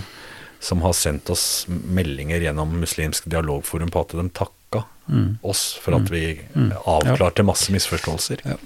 som 0.60 0.84
har 0.84 0.92
sendt 0.94 1.30
oss 1.32 1.64
meldinger 1.68 2.44
gjennom 2.44 2.76
Muslimsk 2.78 3.26
dialogforum 3.32 3.90
på 3.90 4.04
at 4.04 4.14
de 4.14 4.26
takka 4.36 4.84
mm. 5.08 5.40
oss 5.42 5.72
for 5.82 5.96
at 5.96 6.06
mm. 6.06 6.12
vi 6.12 6.24
mm. 6.54 6.70
avklarte 6.84 7.46
masse 7.48 7.72
misforståelser. 7.74 8.44
Ja. 8.44 8.60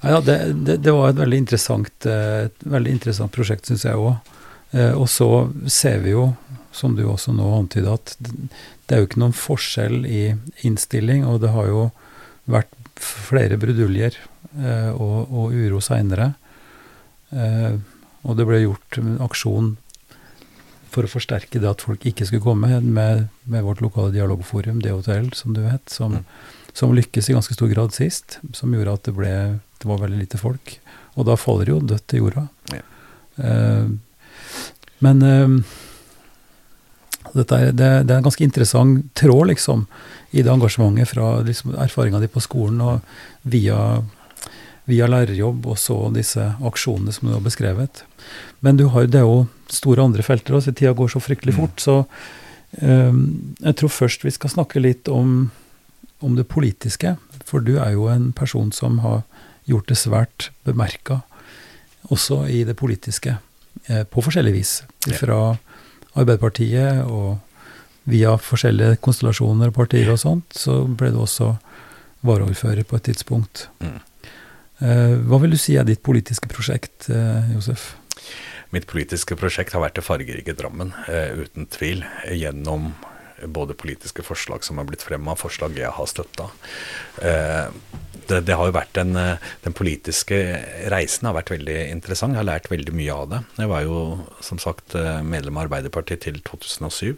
Ja, 0.00 0.20
det, 0.20 0.52
det, 0.52 0.76
det, 0.76 0.92
var 0.92 1.10
et 1.10 1.20
veldig 1.20 1.38
interessant, 1.44 2.06
eh, 2.08 2.48
et 2.48 2.64
veldig 2.66 2.94
interessant 2.96 3.32
prosjekt, 3.32 3.68
syns 3.68 3.84
jeg 3.86 3.96
òg. 4.00 4.32
Eh, 4.72 4.92
og 4.92 5.06
så 5.12 5.28
ser 5.70 6.00
vi 6.04 6.14
jo, 6.14 6.30
som 6.72 6.96
du 6.96 7.04
også 7.06 7.34
nå 7.36 7.48
antyda, 7.58 7.96
at 7.98 8.16
det 8.20 8.96
er 8.96 9.02
jo 9.02 9.08
ikke 9.08 9.22
noen 9.22 9.36
forskjell 9.36 10.04
i 10.06 10.22
innstilling, 10.66 11.24
og 11.28 11.42
det 11.44 11.52
har 11.54 11.70
jo 11.70 11.88
vært 12.50 12.72
flere 13.00 13.58
bruduljer 13.60 14.16
eh, 14.60 14.90
og, 14.92 15.30
og 15.30 15.56
uro 15.56 15.80
seinere. 15.84 16.34
Og 17.30 18.34
det 18.34 18.44
ble 18.48 18.58
gjort 18.58 18.96
en 18.98 19.12
aksjon 19.22 19.68
for 20.90 21.06
å 21.06 21.10
forsterke 21.12 21.60
det 21.62 21.68
at 21.70 21.84
folk 21.86 22.02
ikke 22.10 22.26
skulle 22.26 22.42
komme, 22.42 22.80
med, 22.82 23.28
med 23.46 23.62
vårt 23.62 23.78
lokale 23.84 24.10
dialogforum, 24.16 24.80
DHTL, 24.82 25.28
som 25.38 25.54
du 25.54 25.60
vet, 25.62 25.84
som, 25.94 26.16
mm 26.18 26.56
som 26.72 26.94
lykkes 26.94 27.30
i 27.30 27.36
ganske 27.36 27.54
stor 27.54 27.68
grad 27.68 27.94
sist, 27.94 28.38
som 28.52 28.74
gjorde 28.74 28.94
at 28.94 29.08
det, 29.08 29.14
ble, 29.16 29.34
det 29.80 29.88
var 29.88 30.02
veldig 30.02 30.20
lite 30.22 30.40
folk. 30.40 30.76
Og 31.18 31.26
da 31.28 31.36
faller 31.38 31.68
det 31.68 31.74
jo 31.74 31.82
dødt 31.92 32.06
til 32.10 32.24
jorda. 32.24 32.46
Ja. 32.74 32.82
Eh, 33.44 33.90
men 35.00 35.22
uh, 35.24 35.76
dette 37.32 37.56
er, 37.56 37.70
det, 37.72 37.88
det, 38.04 38.12
er 38.12 38.18
en 38.18 38.26
ganske 38.26 38.44
interessant 38.44 39.06
tråd, 39.16 39.46
liksom, 39.48 39.86
i 40.30 40.42
det 40.42 40.52
engasjementet 40.52 41.10
fra 41.10 41.40
liksom, 41.46 41.74
erfaringa 41.74 42.20
di 42.22 42.28
på 42.30 42.42
skolen 42.44 42.80
og 42.84 43.00
via, 43.42 44.00
via, 44.90 45.08
lærerjobb 45.10 45.66
og 45.72 45.78
så 45.80 45.96
disse 46.14 46.44
aksjonene 46.66 47.14
som 47.14 47.28
du 47.28 47.34
har 47.34 47.44
beskrevet. 47.44 48.04
Men 48.60 48.78
du 48.78 48.86
har, 48.94 49.08
det 49.10 49.22
er 49.22 49.26
jo 49.26 49.48
store 49.70 50.04
andre 50.06 50.26
felter 50.26 50.58
også, 50.58 50.74
tida 50.76 50.94
går 50.94 51.10
så 51.10 51.22
fryktelig 51.22 51.56
mm. 51.56 51.58
fort, 51.58 51.82
så 51.82 51.96
um, 52.82 53.24
jeg 53.58 53.78
tror 53.80 53.96
først 53.96 54.26
vi 54.26 54.34
skal 54.34 54.54
snakke 54.54 54.82
litt 54.82 55.10
om 55.10 55.50
om 56.20 56.36
det 56.36 56.48
politiske. 56.48 57.16
For 57.48 57.64
du 57.64 57.78
er 57.80 57.94
jo 57.96 58.06
en 58.12 58.30
person 58.36 58.70
som 58.72 59.00
har 59.04 59.22
gjort 59.68 59.88
det 59.90 59.98
svært 59.98 60.50
bemerka 60.68 61.22
også 62.10 62.44
i 62.48 62.62
det 62.64 62.76
politiske, 62.80 63.36
eh, 63.88 64.04
på 64.04 64.22
forskjellig 64.24 64.52
vis. 64.54 64.72
Fra 65.20 65.56
Arbeiderpartiet 66.14 67.04
og 67.04 67.38
via 68.10 68.36
forskjellige 68.40 69.00
konstellasjoner 69.04 69.72
og 69.72 69.76
partier 69.78 70.10
og 70.12 70.20
sånt, 70.22 70.56
så 70.56 70.82
ble 70.84 71.12
du 71.14 71.20
også 71.22 71.54
varaordfører 72.26 72.84
på 72.84 72.98
et 72.98 73.08
tidspunkt. 73.10 73.68
Mm. 73.80 73.98
Eh, 74.80 75.14
hva 75.28 75.40
vil 75.42 75.56
du 75.56 75.60
si 75.60 75.76
er 75.80 75.88
ditt 75.88 76.02
politiske 76.04 76.50
prosjekt, 76.52 77.08
eh, 77.12 77.54
Josef? 77.54 77.94
Mitt 78.74 78.86
politiske 78.86 79.34
prosjekt 79.34 79.74
har 79.74 79.82
vært 79.82 79.96
det 79.98 80.06
fargerike 80.06 80.54
Drammen, 80.54 80.92
uten 81.42 81.66
tvil. 81.66 82.04
Gjennom 82.30 82.92
både 83.46 83.74
politiske 83.74 84.22
forslag 84.22 84.64
som 84.64 84.78
er 84.78 84.86
blitt 84.88 85.04
fremma, 85.04 85.34
forslag 85.38 85.78
jeg 85.78 85.90
har 85.94 86.08
støtta. 86.08 86.48
Eh, 87.22 87.72
det, 88.28 88.40
det, 88.46 88.54
har 88.56 88.68
jo 88.68 88.76
vært 88.76 89.00
en, 89.00 89.16
eh, 89.16 89.50
Den 89.64 89.76
politiske 89.76 90.38
reisen 90.92 91.28
har 91.28 91.36
vært 91.38 91.52
veldig 91.54 91.78
interessant. 91.90 92.34
Jeg 92.34 92.42
har 92.42 92.50
lært 92.50 92.70
veldig 92.70 92.94
mye 92.96 93.16
av 93.16 93.28
det. 93.32 93.42
Jeg 93.58 93.72
var 93.72 93.84
jo 93.86 94.00
som 94.44 94.60
sagt 94.62 94.96
eh, 94.98 95.22
medlem 95.22 95.58
av 95.58 95.68
Arbeiderpartiet 95.68 96.26
til 96.26 96.40
2007, 96.46 97.16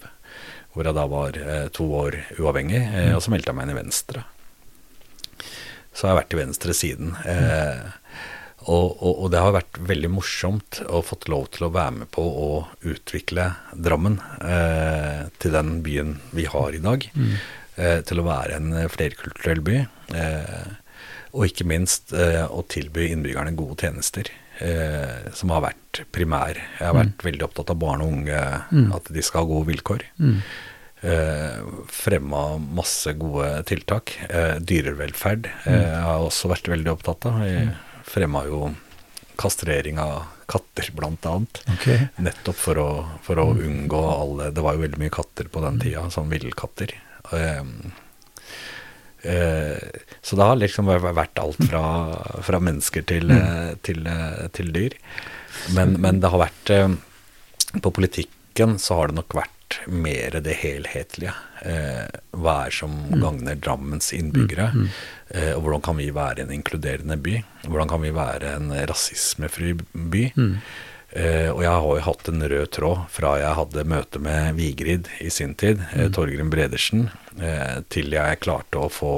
hvor 0.72 0.88
jeg 0.88 0.96
da 0.96 1.02
var 1.10 1.36
to 1.76 1.84
år 1.98 2.16
uavhengig, 2.40 2.80
og 3.12 3.20
så 3.20 3.32
meldte 3.32 3.52
jeg 3.52 3.58
meg 3.58 3.66
inn 3.66 3.74
i 3.74 3.80
Venstre. 3.82 4.22
Så 5.92 6.06
har 6.06 6.14
jeg 6.14 6.20
vært 6.22 6.34
i 6.34 6.40
venstre 6.40 6.76
siden. 6.76 7.12
Eh, 7.28 7.90
og, 8.62 9.02
og, 9.02 9.10
og, 9.10 9.26
det 9.34 9.40
har 9.42 9.54
vært 9.56 9.80
veldig 9.90 10.10
morsomt 10.14 10.80
å 10.86 11.02
fått 11.04 11.26
lov 11.30 11.48
til 11.54 11.66
å 11.66 11.72
være 11.74 11.96
med 12.02 12.10
på 12.14 12.22
å 12.22 12.50
utvikle 12.88 13.48
Drammen 13.74 14.20
eh, 14.38 15.26
til 15.42 15.56
den 15.56 15.80
byen 15.84 16.14
vi 16.30 16.46
har 16.48 16.76
i 16.76 16.82
dag. 16.82 17.08
Mm. 17.12 17.34
Eh, 17.76 17.98
til 18.06 18.22
å 18.22 18.28
være 18.28 18.60
en 18.60 18.76
flerkulturell 18.92 19.64
by. 19.66 19.82
Eh, 20.14 20.70
og 21.32 21.48
ikke 21.48 21.68
minst 21.68 22.14
eh, 22.16 22.44
å 22.44 22.64
tilby 22.70 23.10
innbyggerne 23.10 23.56
gode 23.58 23.82
tjenester. 23.82 24.30
Eh, 24.62 25.30
som 25.34 25.50
har 25.54 25.64
vært 25.64 26.02
primær. 26.14 26.58
Jeg 26.78 26.86
har 26.86 26.94
vært 26.94 27.16
mm. 27.16 27.24
veldig 27.26 27.46
opptatt 27.48 27.72
av 27.72 27.80
barn 27.82 28.04
og 28.04 28.12
unge, 28.14 28.42
mm. 28.70 28.92
at 28.94 29.10
de 29.14 29.24
skal 29.24 29.42
ha 29.42 29.50
gode 29.50 29.68
vilkår. 29.72 30.04
Mm. 30.22 30.36
Eh, 31.02 31.72
fremma 31.90 32.42
masse 32.62 33.14
gode 33.18 33.50
tiltak. 33.66 34.14
dyrevelferd 34.62 35.48
mm. 35.50 35.72
jeg 35.72 36.04
har 36.06 36.28
også 36.28 36.52
vært 36.52 36.70
veldig 36.70 36.94
opptatt 36.94 37.26
av. 37.30 37.42
Jeg, 37.48 37.72
fremma 38.06 38.44
jo 38.46 38.70
kastrering 39.40 39.98
av 39.98 40.28
katter, 40.46 40.90
blant 40.94 41.26
annet. 41.26 41.62
Okay. 41.74 42.06
Nettopp 42.22 42.58
for 42.58 42.78
å, 42.78 42.88
for 43.24 43.40
å, 43.40 43.48
unngå 43.56 44.00
alle 44.12 44.50
Det 44.54 44.62
var 44.64 44.76
jo 44.76 44.84
veldig 44.84 45.00
mye 45.00 45.14
katter 45.14 45.48
på 45.50 45.62
den 45.64 45.80
tida, 45.82 46.04
sånn 46.12 46.30
villkatter. 46.30 46.92
Um, 47.32 47.92
så 49.22 50.36
det 50.36 50.46
har 50.48 50.56
liksom 50.58 50.88
vært 50.90 51.38
alt 51.38 51.60
fra, 51.68 51.82
fra 52.42 52.58
mennesker 52.58 53.04
til, 53.06 53.30
mm. 53.30 53.78
til, 53.86 54.08
til, 54.56 54.72
dyr. 54.74 54.96
Men, 55.76 55.94
men, 56.02 56.18
det 56.18 56.32
har 56.32 56.42
vært 56.42 56.72
På 57.84 57.92
politikken 57.94 58.80
så 58.82 58.98
har 58.98 59.12
det 59.12 59.20
nok 59.20 59.36
vært 59.38 59.62
mer 59.86 60.40
det 60.44 60.54
helhetlige. 60.60 61.32
Eh, 61.62 62.06
hva 62.36 62.56
er 62.66 62.74
som 62.74 62.92
mm. 62.92 63.18
gagner 63.22 63.58
Drammens 63.60 64.12
innbyggere? 64.16 64.70
Mm. 64.74 64.88
Eh, 65.28 65.52
og 65.56 65.64
hvordan 65.64 65.84
kan 65.86 65.98
vi 66.00 66.10
være 66.14 66.44
en 66.44 66.54
inkluderende 66.54 67.18
by? 67.22 67.38
Hvordan 67.66 67.92
kan 67.92 68.02
vi 68.04 68.14
være 68.16 68.56
en 68.58 68.72
rasismefri 68.90 69.76
by? 69.92 70.24
Eh, 71.12 71.50
og 71.52 71.60
jeg 71.60 71.72
har 71.72 71.84
jo 71.98 72.04
hatt 72.06 72.28
en 72.30 72.46
rød 72.48 72.70
tråd 72.72 73.02
fra 73.12 73.34
jeg 73.40 73.58
hadde 73.58 73.84
møte 73.84 74.20
med 74.22 74.56
Vigrid 74.56 75.10
i 75.20 75.28
sin 75.32 75.52
tid, 75.60 75.82
eh, 75.92 76.08
mm. 76.08 76.14
Torgrim 76.16 76.52
Bredersen, 76.52 77.10
eh, 77.36 77.82
til 77.92 78.16
jeg 78.16 78.40
klarte 78.40 78.80
å 78.80 78.88
få 78.92 79.12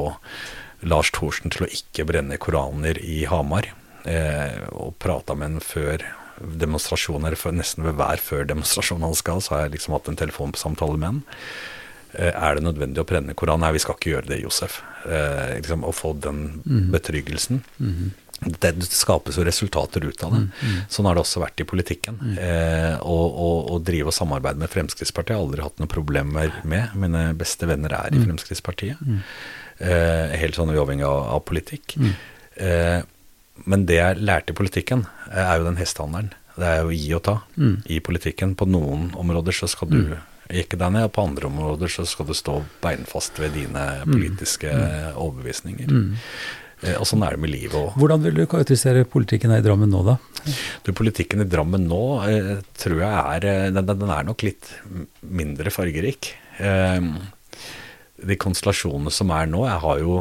Lars 0.82 1.12
Thorsen 1.14 1.54
til 1.54 1.66
å 1.66 1.70
ikke 1.70 2.06
brenne 2.08 2.38
koraner 2.40 2.98
i 2.98 3.22
Hamar. 3.30 3.70
Eh, 4.04 4.66
og 4.74 4.98
prata 5.00 5.36
med 5.38 5.54
ham 5.54 5.62
før 5.64 6.02
demonstrasjoner, 6.34 7.36
nesten 7.54 7.86
ved 7.86 7.96
hver 7.96 8.20
før 8.20 8.44
demonstrasjon 8.50 9.06
han 9.06 9.14
skal, 9.16 9.40
så 9.40 9.54
har 9.54 9.64
jeg 9.64 9.76
liksom 9.78 9.94
hatt 9.96 10.10
en 10.10 10.18
telefonsamtale 10.18 10.98
med. 11.00 11.22
Eh, 12.14 12.34
er 12.34 12.58
det 12.58 12.66
nødvendig 12.66 13.02
å 13.02 13.06
brenne 13.08 13.34
Koranen? 13.38 13.64
Nei, 13.64 13.74
vi 13.78 13.82
skal 13.82 13.96
ikke 13.96 14.12
gjøre 14.12 14.30
det, 14.30 14.42
Josef. 14.42 14.82
Eh, 15.06 15.56
liksom, 15.60 15.86
å 15.86 15.94
få 15.94 16.12
den 16.18 16.44
mm. 16.62 16.90
betryggelsen. 16.94 17.62
Mm. 17.78 18.12
Det, 18.12 18.23
det, 18.40 18.72
skapes 18.90 19.38
jo 19.38 19.44
resultater 19.46 20.04
ut 20.04 20.22
av 20.26 20.34
det. 20.34 20.42
Mm. 20.50 20.76
Sånn 20.92 21.08
har 21.08 21.16
det 21.16 21.22
også 21.24 21.42
vært 21.42 21.62
i 21.62 21.68
politikken. 21.68 22.18
Mm. 22.20 22.36
Eh, 22.44 22.96
å 23.00 23.78
drive 23.84 24.10
og 24.10 24.16
samarbeide 24.16 24.60
med 24.60 24.72
Fremskrittspartiet 24.72 25.36
har 25.36 25.40
jeg 25.40 25.48
aldri 25.48 25.64
hatt 25.64 25.80
noen 25.80 25.92
problemer 25.92 26.54
med. 26.66 26.94
Mine 26.98 27.26
beste 27.38 27.68
venner 27.70 27.94
er 27.96 28.12
i 28.12 28.20
mm. 28.20 28.26
Fremskrittspartiet. 28.28 29.00
Mm. 29.00 29.20
Eh, 29.78 30.36
helt 30.42 30.58
sånn 30.58 30.74
uavhengig 30.74 31.06
av, 31.08 31.20
av 31.38 31.44
politikk. 31.48 31.96
Eh, 32.56 33.00
men 33.70 33.86
det 33.88 33.98
jeg 34.00 34.22
lærte 34.22 34.54
i 34.54 34.58
politikken, 34.58 35.06
eh, 35.30 35.40
er 35.40 35.60
jo 35.60 35.68
den 35.68 35.80
hestehandelen. 35.80 36.32
Det 36.54 36.68
er 36.68 36.84
jo 36.84 36.94
gi 36.94 37.10
og 37.16 37.24
ta 37.26 37.38
mm. 37.58 37.74
i 37.90 37.98
politikken. 38.04 38.54
På 38.58 38.68
noen 38.70 39.08
områder 39.18 39.56
så 39.56 39.66
skal 39.70 39.90
du 39.90 40.00
jekke 40.52 40.78
deg 40.78 40.92
ned, 40.94 41.08
og 41.08 41.14
på 41.16 41.24
andre 41.24 41.48
områder 41.48 41.90
så 41.90 42.04
skal 42.06 42.28
du 42.28 42.34
stå 42.36 42.60
beinfast 42.84 43.40
ved 43.42 43.56
dine 43.56 43.82
mm. 44.04 44.12
politiske 44.12 44.70
mm. 44.70 45.16
overbevisninger. 45.16 45.96
Eh, 46.84 46.96
og 47.00 47.06
sånn 47.08 47.24
er 47.24 47.36
det 47.36 47.42
med 47.42 47.52
livet 47.52 47.76
òg. 47.78 47.94
Hvordan 48.00 48.24
vil 48.24 48.36
du 48.36 48.44
karakterisere 48.50 49.04
politikken 49.08 49.52
her 49.54 49.62
i 49.62 49.66
Drammen 49.66 49.92
nå, 49.92 50.02
da? 50.06 50.18
Du, 50.84 50.92
Politikken 50.96 51.44
i 51.44 51.48
Drammen 51.48 51.86
nå 51.88 52.02
eh, 52.28 52.50
tror 52.80 53.00
jeg 53.00 53.12
er 53.36 53.48
eh, 53.48 53.70
den, 53.74 53.88
den, 53.88 54.10
er 54.12 54.26
nok 54.28 54.44
litt 54.46 54.70
mindre 55.24 55.72
fargerik. 55.74 56.34
Eh, 56.58 57.00
de 58.24 58.40
konstellasjonene 58.40 59.12
som 59.12 59.32
er 59.34 59.48
nå, 59.50 59.64
jeg 59.68 59.84
har 59.84 60.02
jo 60.02 60.18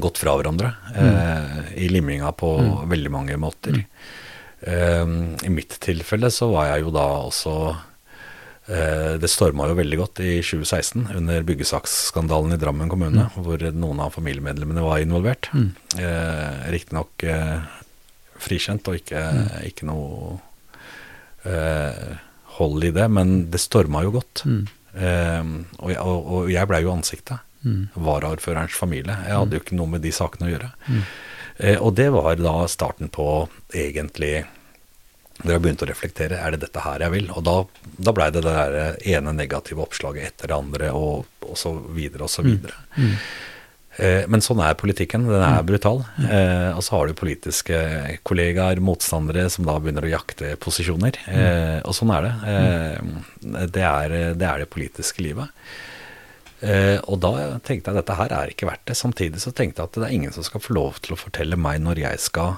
gått 0.00 0.22
fra 0.22 0.32
hverandre 0.38 0.70
mm. 0.94 1.72
i 1.76 1.88
limringa 1.92 2.30
på 2.32 2.48
mm. 2.56 2.76
veldig 2.88 3.10
mange 3.12 3.34
måter. 3.36 3.82
Mm. 4.64 5.34
I 5.44 5.50
mitt 5.52 5.74
tilfelle 5.84 6.30
så 6.32 6.48
var 6.48 6.70
jeg 6.70 6.86
jo 6.86 6.94
da 6.94 7.04
også 7.26 7.56
det 8.62 9.26
storma 9.26 9.66
jo 9.66 9.74
veldig 9.74 9.96
godt 9.98 10.20
i 10.22 10.36
2016 10.38 11.08
under 11.18 11.42
byggesaksskandalen 11.48 12.54
i 12.54 12.58
Drammen 12.62 12.90
kommune, 12.92 13.24
mm. 13.26 13.40
hvor 13.42 13.64
noen 13.74 14.02
av 14.04 14.14
familiemedlemmene 14.14 14.84
var 14.84 15.02
involvert. 15.02 15.48
Mm. 15.50 15.72
Eh, 15.98 16.60
Riktignok 16.70 17.24
eh, 17.26 17.64
frikjent 18.42 18.88
og 18.90 19.00
ikke, 19.00 19.18
mm. 19.18 19.48
ikke 19.70 19.88
noe 19.88 20.36
eh, 21.48 22.14
hold 22.58 22.86
i 22.86 22.92
det, 22.94 23.08
men 23.10 23.34
det 23.52 23.62
storma 23.62 24.04
jo 24.06 24.14
godt. 24.18 24.44
Mm. 24.46 24.62
Eh, 24.92 25.52
og, 25.80 25.92
og, 25.96 26.32
og 26.36 26.52
jeg 26.52 26.70
blei 26.70 26.82
jo 26.84 26.94
ansiktet. 26.94 27.42
Mm. 27.62 27.92
Varaordførerens 27.94 28.74
familie. 28.74 29.14
Jeg 29.26 29.38
hadde 29.38 29.58
jo 29.58 29.62
ikke 29.62 29.78
noe 29.78 29.94
med 29.94 30.02
de 30.02 30.10
sakene 30.14 30.48
å 30.48 30.52
gjøre. 30.54 30.72
Mm. 30.88 31.04
Eh, 31.62 31.78
og 31.78 31.94
det 31.98 32.08
var 32.14 32.40
da 32.40 32.56
starten 32.70 33.12
på 33.12 33.28
egentlig 33.74 34.42
dere 35.42 35.58
har 35.58 35.62
begynt 35.64 35.84
å 35.84 35.88
reflektere. 35.90 36.40
Er 36.40 36.54
det 36.54 36.64
dette 36.66 36.82
her 36.84 37.02
jeg 37.06 37.14
vil? 37.14 37.30
Og 37.34 37.44
da, 37.46 37.56
da 38.08 38.14
blei 38.16 38.28
det 38.34 38.44
det 38.44 38.52
der 38.56 39.00
ene 39.14 39.34
negative 39.36 39.84
oppslaget 39.84 40.28
etter 40.28 40.52
det 40.52 40.58
andre, 40.58 40.92
og, 40.96 41.26
og 41.46 41.56
så 41.58 41.74
videre 41.94 42.28
og 42.28 42.32
så 42.32 42.44
mm. 42.44 42.50
videre. 42.52 42.78
Mm. 42.96 43.08
Mm. 43.08 43.16
Eh, 44.00 44.24
men 44.32 44.40
sånn 44.44 44.62
er 44.64 44.78
politikken. 44.80 45.26
Den 45.28 45.42
er 45.42 45.60
mm. 45.60 45.68
brutal. 45.68 46.02
Eh, 46.24 46.70
og 46.72 46.82
så 46.84 46.96
har 46.96 47.08
du 47.08 47.18
politiske 47.18 47.78
kollegaer, 48.28 48.80
motstandere, 48.84 49.48
som 49.52 49.68
da 49.68 49.76
begynner 49.82 50.06
å 50.08 50.12
jakte 50.14 50.54
posisjoner. 50.62 51.18
Mm. 51.26 51.38
Eh, 51.38 51.78
og 51.84 51.96
sånn 51.96 52.12
er 52.16 52.28
det. 52.28 52.34
Eh, 52.52 53.64
det 53.76 53.88
er. 53.88 54.18
det 54.38 54.48
er 54.48 54.62
det 54.64 54.70
politiske 54.72 55.24
livet. 55.24 55.52
Eh, 56.62 56.98
og 57.10 57.18
da 57.22 57.58
tenkte 57.58 57.90
jeg 57.90 57.96
at 57.96 58.00
dette 58.00 58.18
her 58.20 58.36
er 58.38 58.52
ikke 58.52 58.68
verdt 58.70 58.86
det. 58.88 58.98
Samtidig 58.98 59.42
så 59.42 59.50
tenkte 59.50 59.82
jeg 59.82 59.90
at 59.90 59.98
det 59.98 60.06
er 60.08 60.14
ingen 60.14 60.34
som 60.34 60.46
skal 60.46 60.62
få 60.62 60.76
lov 60.78 61.02
til 61.02 61.16
å 61.16 61.20
fortelle 61.20 61.58
meg 61.58 61.82
når 61.82 62.04
jeg 62.04 62.22
skal 62.22 62.54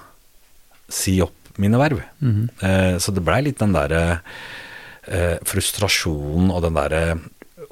si 0.92 1.16
opp 1.24 1.43
mine 1.56 1.78
verv. 1.78 2.02
Mm 2.18 2.48
-hmm. 2.58 2.98
så 2.98 3.12
det 3.12 3.24
blei 3.24 3.42
litt 3.42 3.58
den 3.58 3.72
derre 3.72 4.20
eh, 5.06 5.38
frustrasjonen 5.46 6.52
og 6.52 6.62
den 6.64 6.76
derre 6.78 7.02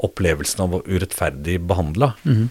opplevelsen 0.03 0.65
av 0.65 0.77
å 0.77 0.83
urettferdig 0.87 1.61
behandla. 1.61 2.13
Mm 2.25 2.37
-hmm. 2.37 2.49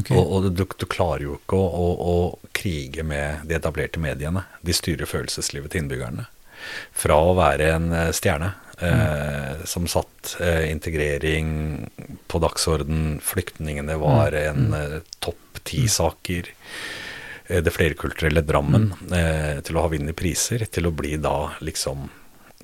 okay. 0.00 0.16
Og, 0.16 0.32
og 0.32 0.50
du, 0.50 0.64
du, 0.78 0.86
klarer 0.86 1.22
jo 1.22 1.38
ikke 1.38 1.56
å, 1.56 1.66
å, 1.66 1.88
å, 2.14 2.38
krige 2.52 3.02
med 3.02 3.46
de 3.48 3.54
etablerte 3.54 4.00
mediene. 4.00 4.44
De 4.62 4.72
styrer 4.72 5.06
følelseslivet 5.06 5.70
til 5.70 5.84
innbyggerne. 5.84 6.26
Fra 6.92 7.16
å 7.20 7.34
være 7.36 7.72
en 7.76 7.92
eh, 7.92 8.10
stjerne 8.12 8.54
eh, 8.78 8.88
mm. 8.88 9.66
som 9.68 9.86
satt 9.86 10.36
eh, 10.40 10.70
integrering 10.70 11.88
på 12.26 12.38
dagsorden, 12.40 13.20
flyktningene 13.20 13.98
var 14.00 14.32
mm. 14.32 14.44
en 14.48 14.74
eh, 14.74 15.00
topp 15.20 15.60
ti-saker. 15.64 16.48
Eh, 17.46 17.62
det 17.64 17.72
flerkulturelle 17.74 18.44
Drammen 18.46 18.90
mm. 18.92 19.16
eh, 19.20 19.56
til 19.64 19.76
å 19.76 19.84
ha 19.84 19.92
vunnet 19.92 20.16
priser, 20.16 20.64
til 20.72 20.88
å 20.88 20.94
bli 20.94 21.16
da 21.20 21.38
liksom 21.64 22.06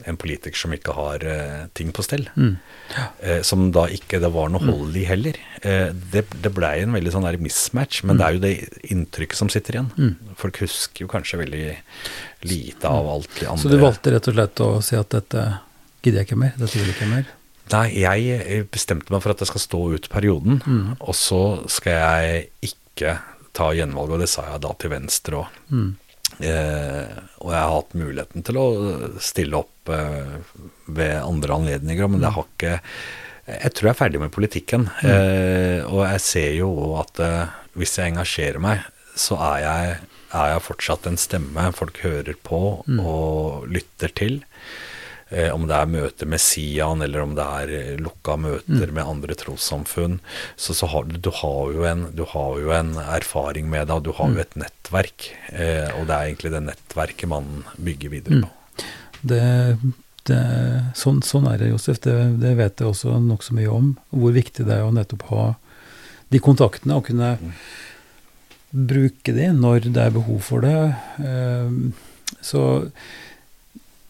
en 0.08 0.16
politiker 0.16 0.56
som 0.56 0.72
ikke 0.72 0.94
har 0.96 1.24
eh, 1.26 1.64
ting 1.76 1.90
på 1.92 2.04
stell. 2.04 2.26
Mm. 2.36 2.54
Ja. 2.94 3.06
Eh, 3.20 3.40
som 3.46 3.66
da 3.74 3.86
ikke 3.92 4.20
det 4.22 4.30
var 4.32 4.48
noe 4.52 4.62
mm. 4.64 4.70
hold 4.72 4.96
i 4.96 5.04
heller. 5.08 5.36
Eh, 5.60 5.90
det 6.12 6.24
det 6.32 6.52
blei 6.56 6.78
en 6.84 6.96
veldig 6.96 7.14
sånn 7.14 7.26
der 7.28 7.40
mismatch, 7.42 8.02
men 8.04 8.16
mm. 8.16 8.20
det 8.20 8.26
er 8.26 8.36
jo 8.36 8.44
det 8.44 8.92
inntrykket 8.94 9.40
som 9.40 9.50
sitter 9.52 9.76
igjen. 9.76 9.90
Mm. 9.98 10.36
Folk 10.40 10.62
husker 10.64 11.04
jo 11.04 11.10
kanskje 11.12 11.42
veldig 11.42 11.66
lite 12.48 12.88
av 12.88 13.04
mm. 13.04 13.12
alt 13.16 13.34
det 13.36 13.50
andre. 13.50 13.64
Så 13.64 13.72
du 13.72 13.82
valgte 13.82 14.14
rett 14.14 14.30
og 14.30 14.38
slett 14.38 14.64
å 14.64 14.70
si 14.84 14.96
at 14.98 15.12
dette 15.18 15.44
gidder 16.00 16.22
jeg 16.22 16.30
ikke 16.30 16.40
mer, 16.46 16.56
dette 16.56 16.78
vil 16.78 16.88
jeg 16.88 16.96
ikke 16.96 17.10
mer? 17.10 17.34
Nei, 17.70 17.86
jeg 18.00 18.64
bestemte 18.72 19.12
meg 19.14 19.20
for 19.22 19.30
at 19.30 19.44
jeg 19.44 19.50
skal 19.52 19.62
stå 19.62 19.80
ut 19.94 20.08
perioden, 20.10 20.56
og 20.96 21.12
så 21.14 21.42
skal 21.70 22.00
jeg 22.00 22.72
ikke 22.72 23.12
ta 23.56 23.70
gjenvalg, 23.76 24.14
og 24.14 24.22
det 24.22 24.30
sa 24.30 24.46
jeg 24.48 24.62
da 24.64 24.74
til 24.78 24.92
Venstre 24.94 25.40
òg. 25.42 25.58
Mm. 25.70 25.90
Eh, 26.40 27.16
og 27.42 27.50
jeg 27.52 27.60
har 27.60 27.74
hatt 27.74 27.96
muligheten 27.98 28.44
til 28.46 28.60
å 28.60 28.66
stille 29.20 29.58
opp 29.58 29.90
eh, 29.92 30.36
ved 30.86 31.16
andre 31.18 31.58
anledninger, 31.58 32.08
men 32.08 32.22
det 32.22 32.32
har 32.36 32.46
ikke 32.46 32.78
Jeg 33.50 33.72
tror 33.74 33.88
jeg 33.88 33.94
er 33.96 33.98
ferdig 33.98 34.20
med 34.22 34.30
politikken. 34.30 34.86
Mm. 35.02 35.10
Eh, 35.10 35.80
og 35.88 36.04
jeg 36.06 36.22
ser 36.22 36.52
jo 36.60 36.70
at 37.00 37.18
eh, 37.24 37.58
hvis 37.74 37.96
jeg 37.98 38.12
engasjerer 38.12 38.62
meg, 38.62 38.84
så 39.18 39.40
er 39.42 39.56
jeg, 39.64 39.96
er 40.38 40.52
jeg 40.52 40.64
fortsatt 40.68 41.08
en 41.10 41.18
stemme 41.18 41.64
folk 41.74 41.98
hører 42.04 42.38
på 42.46 42.60
mm. 42.86 43.00
og 43.02 43.66
lytter 43.74 44.14
til. 44.14 44.40
Eh, 45.30 45.50
om 45.54 45.68
det 45.70 45.76
er 45.78 45.90
møter 45.90 46.26
med 46.26 46.42
Sian, 46.42 47.02
eller 47.06 47.22
om 47.22 47.36
det 47.38 47.44
er 47.62 47.72
eh, 47.76 47.90
lukka 48.02 48.34
møter 48.40 48.90
mm. 48.90 48.94
med 48.96 49.06
andre 49.06 49.36
trossamfunn, 49.38 50.18
så, 50.58 50.74
så 50.74 50.88
har 50.90 51.06
du, 51.06 51.20
du, 51.22 51.30
har 51.38 51.76
en, 51.92 52.08
du, 52.18 52.24
har 52.32 52.58
jo 52.58 52.72
en, 52.74 52.96
erfaring 53.04 53.70
med 53.70 53.86
det, 53.86 53.98
og 54.00 54.08
du 54.08 54.10
har 54.18 54.32
jo 54.32 54.40
mm. 54.40 54.42
et 54.42 54.58
nettverk. 54.64 55.28
Eh, 55.54 55.86
og 55.94 56.08
det 56.10 56.16
er 56.16 56.32
egentlig 56.32 56.54
det 56.56 56.64
nettverket 56.66 57.30
man 57.30 57.62
bygger 57.78 58.14
videre 58.16 58.40
mm. 58.40 58.48
på. 58.48 58.88
Det, 59.30 59.44
det, 60.26 60.42
sånn, 60.98 61.22
sånn, 61.22 61.46
er 61.52 61.62
det, 61.62 61.70
Josef. 61.76 62.02
Det, 62.02 62.16
det 62.42 62.56
vet 62.58 62.82
jeg 62.82 62.90
også 62.90 63.20
nokså 63.22 63.54
mye 63.60 63.70
om. 63.70 63.94
Hvor 64.10 64.34
viktig 64.34 64.66
det 64.66 64.80
er 64.80 64.88
å 64.88 64.94
nettopp 64.96 65.28
ha 65.30 65.48
de 66.30 66.42
kontaktene 66.42 66.98
og 66.98 67.06
kunne 67.06 67.36
mm. 67.38 67.56
bruke 68.90 69.34
de 69.36 69.50
når 69.54 69.92
det 69.94 70.08
er 70.08 70.18
behov 70.18 70.42
for 70.50 70.66
det. 70.66 70.78
Eh, 71.22 72.38
så 72.42 72.64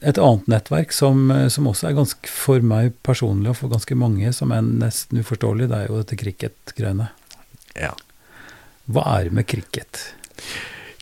et 0.01 0.19
annet 0.19 0.47
nettverk 0.49 0.95
som, 0.97 1.31
eh, 1.31 1.49
som, 1.53 1.69
også 1.69 1.91
er 1.91 1.99
ganske 1.99 2.31
for 2.33 2.65
meg 2.65 2.95
personlig, 3.07 3.53
og 3.53 3.59
for 3.61 3.73
ganske 3.73 3.97
mange, 3.99 4.33
som 4.37 4.55
er 4.57 4.65
nesten 4.65 5.21
uforståelig, 5.21 5.69
det 5.71 5.79
er 5.79 5.91
jo 5.91 6.01
dette 6.01 6.19
cricket-greiene. 6.21 7.11
Ja. 7.77 7.93
Hva 8.91 9.05
er 9.19 9.29
det 9.29 9.37
med 9.37 9.49
cricket? 9.51 10.07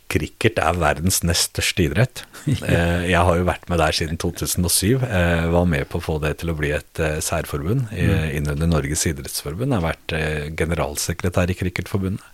Cricket 0.09 0.61
er 0.63 0.79
verdens 0.81 1.21
nest 1.27 1.53
største 1.55 1.89
idrett. 1.89 2.25
Eh, 2.49 3.11
jeg 3.11 3.21
har 3.29 3.37
jo 3.37 3.45
vært 3.45 3.67
med 3.69 3.77
der 3.81 3.93
siden 3.93 4.17
2007. 4.17 5.03
Jeg 5.05 5.51
var 5.53 5.67
med 5.69 5.85
på 5.93 5.99
å 5.99 6.05
få 6.05 6.15
det 6.23 6.31
til 6.41 6.49
å 6.49 6.55
bli 6.57 6.71
et 6.73 7.01
eh, 7.03 7.19
særforbund 7.25 7.91
mm. 7.91 8.23
innunder 8.39 8.71
Norges 8.71 9.05
idrettsforbund. 9.11 9.75
Jeg 9.75 9.83
har 9.83 9.85
vært 9.85 10.15
generalsekretær 10.57 11.53
i 11.53 11.57
Cricketforbundet. 11.59 12.25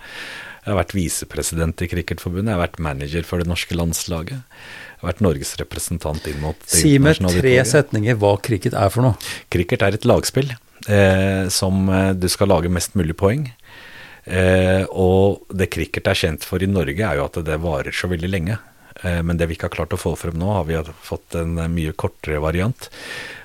Jeg 0.64 0.72
har 0.72 0.78
vært 0.78 0.94
visepresident 0.96 1.82
i 1.84 1.88
Cricketforbundet. 1.90 2.52
Jeg 2.52 2.56
har 2.56 2.62
vært 2.62 2.80
manager 2.86 3.26
for 3.28 3.42
det 3.42 3.50
norske 3.50 3.76
landslaget 3.76 4.38
Jeg 4.38 5.02
har 5.02 5.10
vært 5.10 5.24
Norges 5.26 5.52
representant 5.60 6.28
inn 6.30 6.38
mot 6.40 6.56
det 6.62 6.78
Si 6.80 6.94
med 7.02 7.20
tre 7.20 7.58
setninger 7.68 8.16
hva 8.20 8.36
cricket 8.40 8.76
er 8.78 8.92
for 8.94 9.04
noe. 9.04 9.34
Cricket 9.52 9.84
er 9.84 9.98
et 9.98 10.06
lagspill 10.08 10.54
eh, 10.88 11.44
som 11.52 11.84
eh, 11.92 12.14
du 12.16 12.30
skal 12.32 12.48
lage 12.54 12.72
mest 12.72 12.96
mulig 12.96 13.16
poeng. 13.20 13.50
Eh, 14.24 14.84
og 14.88 15.44
det 15.52 15.68
cricket 15.74 16.08
er 16.08 16.16
kjent 16.18 16.46
for 16.48 16.62
i 16.64 16.68
Norge, 16.70 17.00
er 17.04 17.20
jo 17.20 17.26
at 17.26 17.40
det 17.44 17.60
varer 17.62 17.94
så 17.94 18.08
veldig 18.10 18.30
lenge. 18.30 18.58
Eh, 19.04 19.20
men 19.22 19.38
det 19.38 19.48
vi 19.50 19.58
ikke 19.58 19.68
har 19.68 19.76
klart 19.76 19.94
å 19.96 20.00
få 20.00 20.14
frem 20.18 20.36
nå, 20.40 20.50
har 20.56 20.68
vi 20.68 20.80
fått 21.04 21.36
en 21.38 21.58
mye 21.72 21.94
kortere 21.96 22.42
variant. 22.42 22.90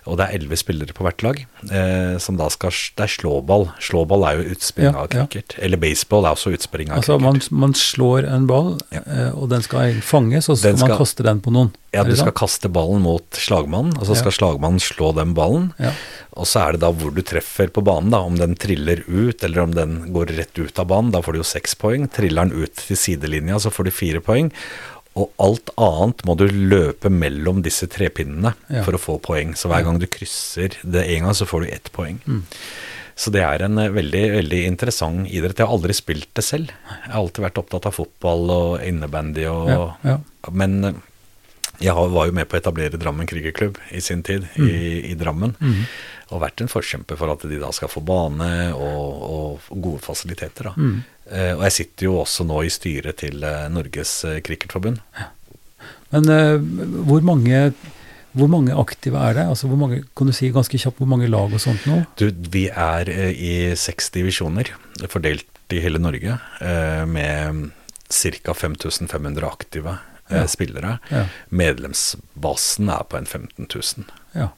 Og 0.10 0.18
det 0.18 0.26
er 0.26 0.40
elleve 0.40 0.58
spillere 0.58 0.96
på 0.96 1.04
hvert 1.06 1.22
lag, 1.22 1.40
eh, 1.70 2.16
som 2.24 2.38
da 2.40 2.48
skal 2.50 2.72
Det 2.72 3.04
er 3.06 3.12
slåball. 3.14 3.68
Slåball 3.84 4.24
er 4.26 4.40
jo 4.40 4.56
utspring 4.56 4.90
ja, 4.90 4.94
av 5.04 5.10
cricket. 5.12 5.56
Ja. 5.58 5.66
Eller 5.68 5.82
baseball 5.82 6.26
er 6.26 6.38
også 6.38 6.54
utspring 6.56 6.90
av 6.90 7.02
altså, 7.02 7.18
cricket. 7.20 7.52
Man, 7.52 7.60
man 7.66 7.76
slår 7.78 8.30
en 8.30 8.48
ball, 8.50 8.72
ja. 8.96 9.04
eh, 9.06 9.30
og 9.36 9.52
den 9.54 9.66
skal 9.66 10.00
fanges, 10.06 10.50
og 10.50 10.58
så 10.58 10.64
skal, 10.64 10.80
skal, 10.80 10.94
man 10.96 11.02
kaste 11.04 11.26
den 11.28 11.44
på 11.46 11.54
noen. 11.54 11.74
Ja, 11.94 12.06
du 12.06 12.14
skal 12.18 12.34
kaste 12.38 12.70
ballen 12.70 13.02
mot 13.02 13.38
slagmannen, 13.38 13.98
og 13.98 14.06
så 14.06 14.18
skal 14.18 14.34
slagmannen 14.36 14.82
slå 14.84 15.12
den 15.18 15.34
ballen. 15.38 15.72
Og 16.38 16.46
så 16.48 16.62
er 16.62 16.78
det 16.78 16.84
da 16.84 16.92
hvor 16.94 17.12
du 17.14 17.24
treffer 17.26 17.72
på 17.74 17.84
banen, 17.86 18.14
da, 18.14 18.22
om 18.26 18.38
den 18.40 18.56
triller 18.60 19.02
ut, 19.08 19.44
eller 19.44 19.66
om 19.66 19.74
den 19.76 19.98
går 20.14 20.36
rett 20.38 20.62
ut 20.62 20.80
av 20.80 20.90
banen. 20.92 21.12
Da 21.14 21.24
får 21.26 21.36
du 21.36 21.42
jo 21.42 21.50
seks 21.50 21.76
poeng. 21.82 22.06
Triller 22.14 22.48
den 22.48 22.66
ut 22.66 22.86
til 22.86 22.98
sidelinja, 22.98 23.60
så 23.60 23.74
får 23.74 23.90
du 23.90 23.96
fire 23.96 24.24
poeng. 24.24 24.54
Og 25.20 25.34
alt 25.44 25.74
annet 25.76 26.24
må 26.28 26.36
du 26.40 26.46
løpe 26.48 27.12
mellom 27.12 27.64
disse 27.66 27.90
trepinnene 27.92 28.54
ja. 28.70 28.86
for 28.86 28.96
å 28.96 29.02
få 29.02 29.18
poeng. 29.24 29.56
Så 29.58 29.72
hver 29.72 29.84
gang 29.88 30.00
du 30.00 30.08
krysser 30.08 30.78
det 30.84 31.04
en 31.16 31.28
gang, 31.28 31.36
så 31.36 31.48
får 31.50 31.66
du 31.66 31.74
ett 31.74 31.92
poeng. 31.96 32.22
Mm. 32.26 32.46
Så 33.20 33.34
det 33.36 33.44
er 33.44 33.66
en 33.66 33.76
eh, 33.82 33.92
veldig, 33.92 34.24
veldig 34.38 34.62
interessant 34.70 35.28
idrett. 35.28 35.60
Jeg 35.60 35.68
har 35.68 35.76
aldri 35.76 35.96
spilt 35.98 36.30
det 36.40 36.46
selv. 36.48 36.72
Jeg 36.72 37.12
har 37.12 37.20
alltid 37.20 37.46
vært 37.50 37.60
opptatt 37.60 37.90
av 37.90 37.98
fotball 37.98 38.54
og 38.56 38.72
innebandy 38.86 39.44
og 39.52 39.72
ja, 39.74 39.82
ja. 40.08 40.18
Men 40.56 40.78
eh, 40.88 41.02
jeg 41.84 41.96
var 41.96 42.28
jo 42.28 42.36
med 42.36 42.48
på 42.48 42.58
å 42.58 42.60
etablere 42.60 43.00
Drammen 43.00 43.28
krigerklubb 43.28 43.78
i 43.96 44.02
sin 44.04 44.24
tid, 44.28 44.48
mm. 44.56 44.66
i, 44.68 44.80
i, 45.12 45.14
Drammen. 45.20 45.56
Mm. 45.60 45.84
Og 46.32 46.42
vært 46.44 46.62
en 46.62 46.70
forkjemper 46.70 47.18
for 47.18 47.32
at 47.34 47.42
de 47.50 47.58
da 47.62 47.72
skal 47.74 47.90
få 47.90 48.02
bane 48.06 48.50
og, 48.78 49.22
og 49.70 49.80
gode 49.82 50.02
fasiliteter. 50.06 50.70
da. 50.70 50.74
Mm. 50.78 51.00
Eh, 51.32 51.54
og 51.56 51.64
jeg 51.66 51.74
sitter 51.80 52.06
jo 52.06 52.18
også 52.22 52.46
nå 52.46 52.60
i 52.66 52.70
styret 52.74 53.18
til 53.24 53.42
eh, 53.44 53.64
Norges 53.74 54.12
eh, 54.30 54.40
Cricketforbund. 54.46 55.00
Men 56.12 56.26
Men 56.30 56.94
hvor 57.08 57.22
mange, 57.26 57.74
hvor 58.34 58.48
mange 58.50 58.74
aktive 58.78 59.18
er 59.18 59.34
det? 59.40 59.48
Altså 59.50 59.68
hvor 59.70 59.78
mange, 59.78 60.04
Kan 60.18 60.28
du 60.30 60.34
si 60.34 60.50
ganske 60.54 60.78
kjapt 60.78 60.98
hvor 61.02 61.08
mange 61.10 61.28
lag 61.30 61.54
og 61.54 61.62
sånt 61.62 61.86
nå? 61.90 62.04
Du, 62.18 62.30
vi 62.50 62.68
er 62.70 63.10
i 63.34 63.76
seks 63.78 64.10
divisjoner 64.14 64.70
fordelt 65.10 65.46
i 65.74 65.80
hele 65.82 66.00
Norge. 66.02 66.38
med 67.06 67.70
ca. 68.10 68.54
5500 68.54 69.46
aktive 69.50 69.98
eh, 70.30 70.38
Ja. 70.42 70.48
spillere. 70.48 71.00
Ja. 71.10 71.26
Medlemsbasen 71.50 72.90
er 72.90 73.04
på 73.10 73.18
en 73.18 73.26
15 73.26 73.68
000. 73.74 74.06
Ja. 74.36 74.50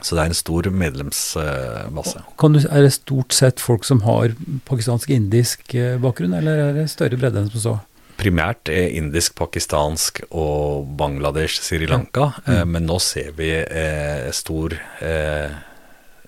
Så 0.00 0.16
det 0.16 0.24
er 0.24 0.30
en 0.32 0.36
stor 0.36 0.68
medlemsbase. 0.74 2.24
Kan 2.40 2.56
du, 2.56 2.60
er 2.66 2.86
det 2.86 2.94
stort 2.96 3.34
sett 3.36 3.62
folk 3.62 3.86
som 3.86 4.02
har 4.06 4.34
pakistansk-indisk 4.68 5.74
eh, 5.78 5.98
bakgrunn, 6.02 6.34
eller 6.34 6.68
er 6.68 6.78
det 6.80 6.88
større 6.92 7.20
bredde 7.20 7.44
enn 7.44 7.52
som 7.54 7.62
så? 7.62 7.76
primært 8.18 8.70
er 8.72 8.94
indisk, 8.96 9.34
pakistansk 9.38 10.22
og 10.30 10.88
Bangladesh, 10.98 11.60
Sri 11.62 11.88
Lanka. 11.90 12.32
Mm. 12.44 12.52
Eh, 12.54 12.64
men 12.74 12.88
nå 12.88 12.98
ser 13.02 13.32
vi 13.38 13.50
eh, 13.60 14.28
stor 14.34 14.76
eh, 15.04 15.56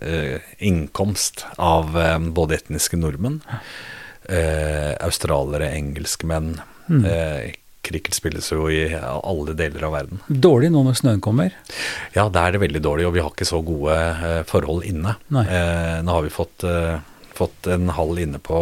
eh, 0.01 0.49
innkomst 0.67 1.47
av 1.63 1.97
eh, 2.01 2.19
både 2.37 2.59
etniske 2.61 2.99
nordmenn, 3.01 3.41
eh, 4.29 4.93
australiere, 5.07 5.73
engelskmenn. 5.77 6.57
Mm. 6.87 7.07
Cricket 7.87 8.17
spilles 8.17 8.49
jo 8.53 8.67
i 8.73 8.83
alle 8.97 9.55
deler 9.59 9.87
av 9.89 9.95
verden. 9.95 10.21
Dårlig 10.27 10.73
nå 10.75 10.83
når 10.87 10.99
snøen 11.01 11.23
kommer. 11.25 11.55
Ja, 12.17 12.27
da 12.33 12.47
er 12.47 12.57
det 12.57 12.63
veldig 12.65 12.83
dårlig, 12.83 13.07
og 13.09 13.15
vi 13.17 13.23
har 13.23 13.31
ikke 13.33 13.49
så 13.49 13.63
gode 13.65 13.95
eh, 13.95 14.43
forhold 14.49 14.87
inne. 14.89 15.17
Eh, 15.31 16.03
nå 16.03 16.19
har 16.19 16.27
vi 16.27 16.35
fått, 16.35 16.67
eh, 16.67 16.99
fått 17.37 17.71
en 17.73 17.93
hall 17.97 18.19
inne 18.23 18.43
på 18.43 18.61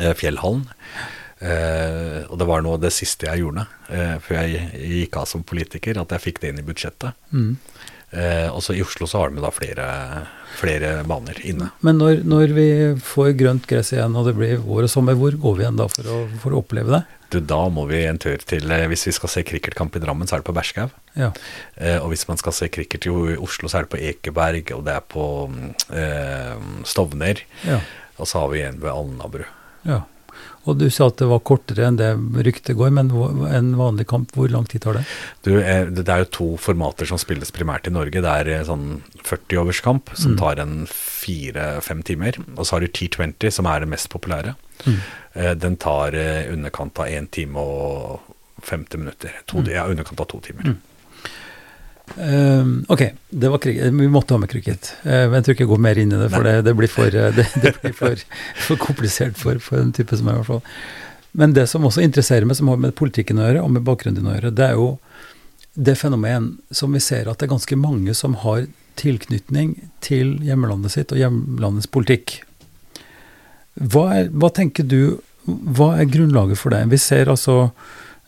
eh, 0.00 0.14
Fjellhallen. 0.18 0.66
Eh, 1.40 2.26
og 2.26 2.36
det 2.40 2.48
var 2.50 2.66
noe 2.66 2.80
det 2.82 2.92
siste 2.92 3.30
jeg 3.30 3.46
gjorde 3.46 3.64
før 4.22 4.36
jeg 4.44 4.90
gikk 5.00 5.16
av 5.18 5.24
som 5.26 5.42
politiker, 5.42 5.98
at 5.98 6.12
jeg 6.14 6.22
fikk 6.22 6.42
det 6.42 6.52
inn 6.52 6.60
i 6.60 6.66
budsjettet. 6.66 7.16
Mm. 7.34 7.56
Eh, 8.10 8.48
og 8.50 8.62
så 8.64 8.74
i 8.74 8.82
Oslo 8.82 9.06
så 9.06 9.22
har 9.22 9.30
de 9.30 9.42
da 9.42 9.52
flere, 9.54 9.86
flere 10.58 10.92
baner 11.06 11.38
inne. 11.46 11.70
Men 11.86 12.00
når, 12.00 12.24
når 12.26 12.54
vi 12.56 12.68
får 13.06 13.36
grønt 13.38 13.68
gress 13.70 13.92
igjen 13.94 14.16
og 14.18 14.26
det 14.26 14.34
blir 14.38 14.58
vår 14.64 14.88
og 14.88 14.92
sommer, 14.92 15.18
hvor 15.18 15.36
går 15.38 15.56
vi 15.58 15.66
igjen 15.66 15.78
da 15.78 15.86
for 15.92 16.10
å, 16.10 16.18
for 16.42 16.56
å 16.56 16.62
oppleve 16.64 16.96
det? 16.96 17.02
Du, 17.30 17.38
da 17.38 17.60
må 17.70 17.84
vi 17.86 18.02
en 18.08 18.18
tur 18.18 18.42
til 18.42 18.72
eh, 18.74 18.88
Hvis 18.90 19.06
vi 19.06 19.14
skal 19.14 19.30
se 19.30 19.44
cricketkamp 19.46 19.94
i 19.94 20.02
Drammen, 20.02 20.26
så 20.26 20.36
er 20.36 20.42
det 20.42 20.48
på 20.50 20.56
Berskhaug. 20.56 20.94
Ja. 21.14 21.30
Eh, 21.78 21.98
og 22.00 22.10
hvis 22.10 22.26
man 22.26 22.40
skal 22.40 22.56
se 22.56 22.70
cricket 22.72 23.06
i 23.06 23.14
Oslo, 23.38 23.70
så 23.70 23.78
er 23.78 23.86
det 23.86 23.94
på 23.94 24.02
Ekeberg, 24.10 24.74
og 24.74 24.82
det 24.88 24.96
er 24.98 25.06
på 25.06 25.26
mm, 25.52 25.68
eh, 25.94 26.70
Stovner. 26.90 27.46
ja. 27.68 27.80
Og 28.20 28.28
så 28.28 28.42
har 28.42 28.50
vi 28.52 28.58
en 28.60 28.82
ved 28.82 28.90
Alnabru. 28.92 29.46
ja. 29.88 30.02
Og 30.68 30.76
du 30.78 30.90
sa 30.92 31.06
at 31.08 31.16
det 31.16 31.26
var 31.30 31.40
kortere 31.40 31.86
enn 31.88 31.96
det 31.96 32.10
ryktet 32.44 32.76
går, 32.76 32.90
men 32.92 33.08
en 33.48 33.70
vanlig 33.78 34.06
kamp, 34.10 34.32
hvor 34.36 34.50
lang 34.52 34.66
tid 34.68 34.82
tar 34.84 34.98
det? 34.98 35.04
Du, 35.42 35.54
eh, 35.58 35.86
det 35.88 36.04
er 36.08 36.18
jo 36.24 36.28
to 36.36 36.48
formater 36.60 37.06
som 37.08 37.16
spilles 37.18 37.50
primært 37.50 37.86
i 37.88 37.90
Norge. 37.94 38.20
Det 38.20 38.24
er 38.42 38.48
eh, 38.58 38.64
sånn 38.68 39.00
40-overskamp, 39.24 40.12
som 40.16 40.34
Mm. 40.34 40.38
tar 40.38 40.60
en 40.60 40.86
fire-fem 40.86 42.02
timer. 42.04 42.36
Og 42.56 42.64
så 42.66 42.72
har 42.76 42.80
du 42.80 42.88
T20, 42.88 43.50
som 43.52 43.66
er 43.66 43.80
det 43.80 43.88
mest 43.88 44.10
populære. 44.12 44.54
Mm. 44.84 44.98
Eh, 45.34 45.54
Den 45.54 45.76
tar 45.76 46.12
underkant 46.52 46.98
av 46.98 47.06
én 47.06 47.30
time 47.30 47.56
og 47.56 48.20
50 48.62 48.98
minutter. 48.98 49.30
To, 49.46 49.58
Mm. 49.62 49.68
Ja, 49.72 49.86
underkant 49.88 50.20
av 50.20 50.26
to 50.28 50.40
timer. 50.40 50.76
Ehm, 52.18 52.84
ok, 52.88 53.12
det 53.28 53.48
var 53.48 53.58
cricket. 53.58 53.92
Vi 53.92 54.08
måtte 54.08 54.34
ha 54.34 54.38
med 54.38 54.50
cricket. 54.50 54.94
Uh, 55.04 55.10
men 55.10 55.38
jeg 55.38 55.44
tror 55.44 55.54
ikke 55.54 55.64
jeg 55.64 55.72
går 55.72 55.84
mer 55.86 56.00
inn 56.00 56.14
i 56.14 56.18
det, 56.18 56.30
for 56.32 56.46
det, 56.46 56.56
det 56.66 56.74
blir, 56.78 56.90
for, 56.90 57.14
eh, 57.14 57.30
det, 57.36 57.46
det 57.62 57.74
blir 57.80 57.94
for, 57.96 58.24
for 58.66 58.80
komplisert 58.82 59.38
for, 59.38 59.60
for 59.62 59.82
en 59.82 59.94
type 59.96 60.16
som 60.16 60.28
meg, 60.28 60.38
i 60.38 60.42
hvert 60.42 60.50
fall. 60.50 60.64
Men 61.40 61.54
det 61.54 61.68
som 61.70 61.86
også 61.86 62.02
interesserer 62.02 62.48
meg, 62.48 62.58
som 62.58 62.72
har 62.72 62.80
med 62.82 62.96
politikken 62.98 63.38
å 63.38 63.46
gjøre, 63.46 63.62
og 63.62 63.74
med 63.76 63.86
bakgrunnen 63.86 64.18
din 64.18 64.30
å 64.30 64.34
gjøre, 64.34 64.54
det 64.58 64.66
er 64.66 64.78
jo 64.80 64.90
det 65.78 65.94
fenomen 65.94 66.52
som 66.74 66.92
vi 66.92 67.02
ser 67.02 67.30
at 67.30 67.38
det 67.38 67.46
er 67.46 67.54
ganske 67.54 67.78
mange 67.78 68.14
som 68.18 68.34
har 68.42 68.66
tilknytning 68.98 69.76
til 70.04 70.34
hjemlandet 70.44 70.96
sitt 70.96 71.14
og 71.14 71.20
hjemlandets 71.20 71.88
politikk. 71.94 72.40
Hva, 73.78 74.08
er, 74.18 74.32
hva 74.34 74.50
tenker 74.52 74.84
du, 74.84 75.20
hva 75.46 75.94
er 76.00 76.10
grunnlaget 76.10 76.58
for 76.58 76.74
det? 76.74 76.82
Vi 76.90 76.98
ser 77.00 77.30
altså 77.30 77.70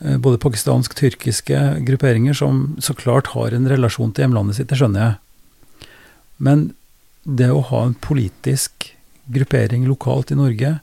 både 0.02 0.40
pakistansk-tyrkiske 0.42 1.58
grupperinger 1.86 2.34
som 2.34 2.76
så 2.82 2.94
klart 2.98 3.32
har 3.36 3.54
en 3.54 3.68
relasjon 3.70 4.10
til 4.12 4.26
hjemlandet 4.26 4.58
sitt, 4.58 4.70
det 4.72 4.78
skjønner 4.80 5.04
jeg. 5.04 5.90
Men 6.42 6.64
det 7.22 7.50
å 7.54 7.62
ha 7.68 7.84
en 7.86 7.94
politisk 8.02 8.88
gruppering 9.30 9.86
lokalt 9.86 10.32
i 10.34 10.38
Norge 10.38 10.78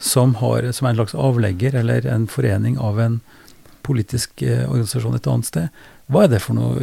som, 0.00 0.34
har, 0.40 0.68
som 0.72 0.86
er 0.86 0.92
en 0.92 1.00
slags 1.00 1.16
avlegger 1.16 1.76
eller 1.80 2.06
en 2.08 2.26
forening 2.28 2.76
av 2.80 3.00
en 3.00 3.20
politisk 3.84 4.42
eh, 4.44 4.66
organisasjon 4.68 5.16
et 5.16 5.28
annet 5.28 5.48
sted, 5.48 5.82
hva 6.10 6.26
er 6.26 6.32
det 6.34 6.42
for 6.44 6.58
noe? 6.58 6.76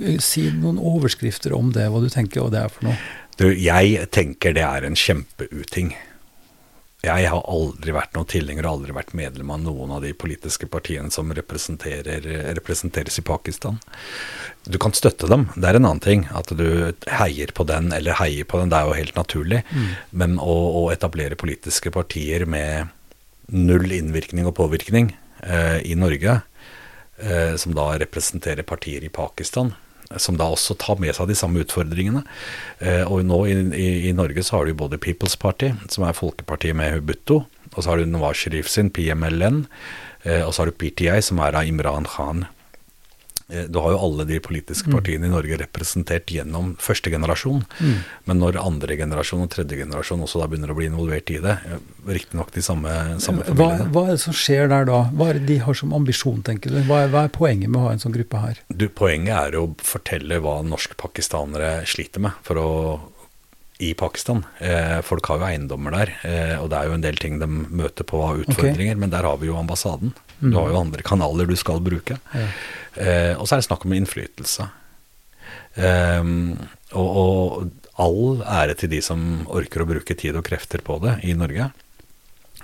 Eh, 0.00 0.16
Si 0.22 0.48
noen 0.52 0.80
overskrifter 0.80 1.54
om 1.56 1.72
det, 1.74 1.88
hva 1.88 2.00
du 2.02 2.10
tenker 2.12 2.44
og 2.44 2.52
det 2.54 2.64
er 2.64 2.72
for 2.72 2.90
noe. 2.90 2.96
Du, 3.40 3.46
jeg 3.48 4.08
tenker 4.12 4.56
det 4.56 4.64
er 4.66 4.84
en 4.84 4.98
kjempeuting. 4.98 5.94
Jeg 7.02 7.26
har 7.32 7.42
aldri 7.50 7.90
vært 7.96 8.12
noen 8.14 8.28
tilhenger 8.30 8.62
og 8.62 8.76
aldri 8.76 8.94
vært 8.94 9.14
medlem 9.18 9.48
av 9.50 9.58
noen 9.64 9.90
av 9.96 10.04
de 10.04 10.12
politiske 10.14 10.68
partiene 10.70 11.10
som 11.10 11.32
representeres 11.34 13.18
i 13.18 13.24
Pakistan. 13.26 13.80
Du 14.70 14.78
kan 14.78 14.94
støtte 14.94 15.26
dem, 15.26 15.48
det 15.56 15.66
er 15.66 15.80
en 15.80 15.88
annen 15.88 16.02
ting. 16.04 16.28
At 16.30 16.54
du 16.54 16.94
heier 17.10 17.50
på 17.58 17.66
den 17.66 17.90
eller 17.90 18.14
heier 18.20 18.46
på 18.46 18.60
den, 18.62 18.70
det 18.70 18.78
er 18.78 18.86
jo 18.86 18.94
helt 19.00 19.18
naturlig. 19.18 19.64
Men 20.14 20.38
å, 20.38 20.54
å 20.78 20.84
etablere 20.94 21.34
politiske 21.40 21.90
partier 21.90 22.46
med 22.46 22.94
null 23.50 23.90
innvirkning 23.90 24.46
og 24.46 24.54
påvirkning 24.62 25.10
eh, 25.42 25.82
i 25.82 25.98
Norge, 25.98 26.38
eh, 27.18 27.58
som 27.58 27.74
da 27.74 27.98
representerer 27.98 28.62
partier 28.62 29.02
i 29.02 29.10
Pakistan, 29.10 29.74
som 30.20 30.38
da 30.40 30.48
også 30.52 30.76
tar 30.80 31.00
med 31.02 31.14
seg 31.16 31.30
de 31.30 31.36
samme 31.38 31.62
utfordringene. 31.64 32.24
Eh, 32.80 33.04
og 33.06 33.24
nå 33.28 33.42
i, 33.48 33.56
i, 33.78 33.88
i 34.10 34.14
Norge 34.16 34.44
så 34.44 34.58
har 34.58 34.68
du 34.68 34.76
både 34.78 35.00
People's 35.02 35.38
Party, 35.38 35.72
som 35.92 36.06
er 36.06 36.16
folkepartiet 36.18 36.76
med 36.78 36.96
Hubutto, 36.96 37.42
og 37.72 37.78
så 37.78 37.92
har 37.92 38.00
du 38.00 38.08
Nawaz 38.08 38.42
Sharif 38.42 38.68
sin, 38.70 38.90
PMLN, 38.92 39.64
eh, 40.24 40.42
og 40.42 40.52
så 40.52 40.62
har 40.62 40.72
du 40.72 40.76
PTI, 40.76 41.20
som 41.24 41.40
er 41.44 41.56
av 41.58 41.68
Imran 41.68 42.08
Khan. 42.08 42.46
Eh, 43.52 43.66
Du 43.68 43.78
har 43.84 43.92
jo 43.92 43.98
alle 44.06 44.24
de 44.28 44.38
politiske 44.40 44.90
partiene 44.90 45.28
i 45.28 45.32
Norge 45.32 45.58
representert 45.60 46.26
gjennom 46.32 46.72
første 46.80 47.10
generasjon. 47.12 47.62
Men 48.24 48.38
når 48.40 48.58
andre 48.62 48.96
generasjon 48.96 49.42
og 49.44 49.50
tredje 49.52 49.76
generasjon 49.82 50.22
også 50.24 50.40
da 50.40 50.48
begynner 50.48 50.72
å 50.72 50.76
bli 50.78 50.88
involvert 50.88 51.30
i 51.30 51.38
det, 51.44 51.58
eh, 51.68 51.78
riktignok 52.08 52.50
de 52.52 52.62
samme, 52.64 52.88
samme 53.20 53.44
Hva, 53.44 53.54
familiene 53.54 53.92
hva 53.92 54.04
er 54.08 54.12
det 54.16 54.20
som 54.24 54.32
skjer 54.34 54.68
der 54.72 54.84
da? 54.88 55.02
Hva 55.12 55.28
er 55.30 55.38
det 55.40 55.46
de 55.52 55.58
har 55.58 55.74
som 55.74 55.92
ambisjon, 55.92 56.42
tenker 56.42 56.70
du? 56.70 56.80
Hva 56.88 57.04
er, 57.04 57.08
hva 57.12 57.24
er 57.24 57.28
poenget 57.34 57.68
med 57.68 57.80
å 57.82 57.86
ha 57.88 57.92
en 57.92 58.02
sånn 58.02 58.16
gruppe 58.16 58.40
her? 58.40 58.58
Du, 58.74 58.88
Poenget 58.88 59.34
er 59.52 59.58
å 59.58 59.66
fortelle 59.82 60.38
hva 60.40 60.60
norskpakistanere 60.64 61.82
sliter 61.88 62.20
med 62.20 62.32
for 62.46 62.60
å, 62.60 62.68
i 63.82 63.92
Pakistan. 63.98 64.44
Eh, 64.62 65.00
folk 65.02 65.26
har 65.26 65.40
jo 65.40 65.46
eiendommer 65.48 65.90
der, 65.96 66.12
eh, 66.22 66.54
og 66.62 66.68
det 66.70 66.78
er 66.78 66.86
jo 66.86 66.94
en 66.94 67.02
del 67.02 67.16
ting 67.18 67.38
de 67.40 67.46
møter 67.48 68.06
på 68.06 68.20
av 68.22 68.38
utfordringer, 68.44 68.96
men 68.96 69.10
der 69.10 69.26
har 69.26 69.36
vi 69.40 69.48
jo 69.50 69.56
ambassaden. 69.58 70.12
Du 70.42 70.54
har 70.58 70.70
jo 70.70 70.78
andre 70.80 71.02
kanaler 71.06 71.46
du 71.46 71.54
skal 71.58 71.80
bruke. 71.80 72.18
Ja. 72.34 72.46
Eh, 72.96 73.34
og 73.38 73.46
så 73.46 73.56
er 73.56 73.62
det 73.62 73.68
snakk 73.68 73.86
om 73.86 73.94
innflytelse. 73.96 74.68
Ehm, 75.80 76.56
og, 76.92 77.16
og 77.16 77.70
all 78.02 78.42
ære 78.44 78.76
til 78.80 78.92
de 78.92 79.00
som 79.04 79.44
orker 79.52 79.84
å 79.84 79.88
bruke 79.88 80.16
tid 80.18 80.36
og 80.36 80.46
krefter 80.48 80.84
på 80.84 80.98
det 81.04 81.18
i 81.28 81.36
Norge. 81.38 81.70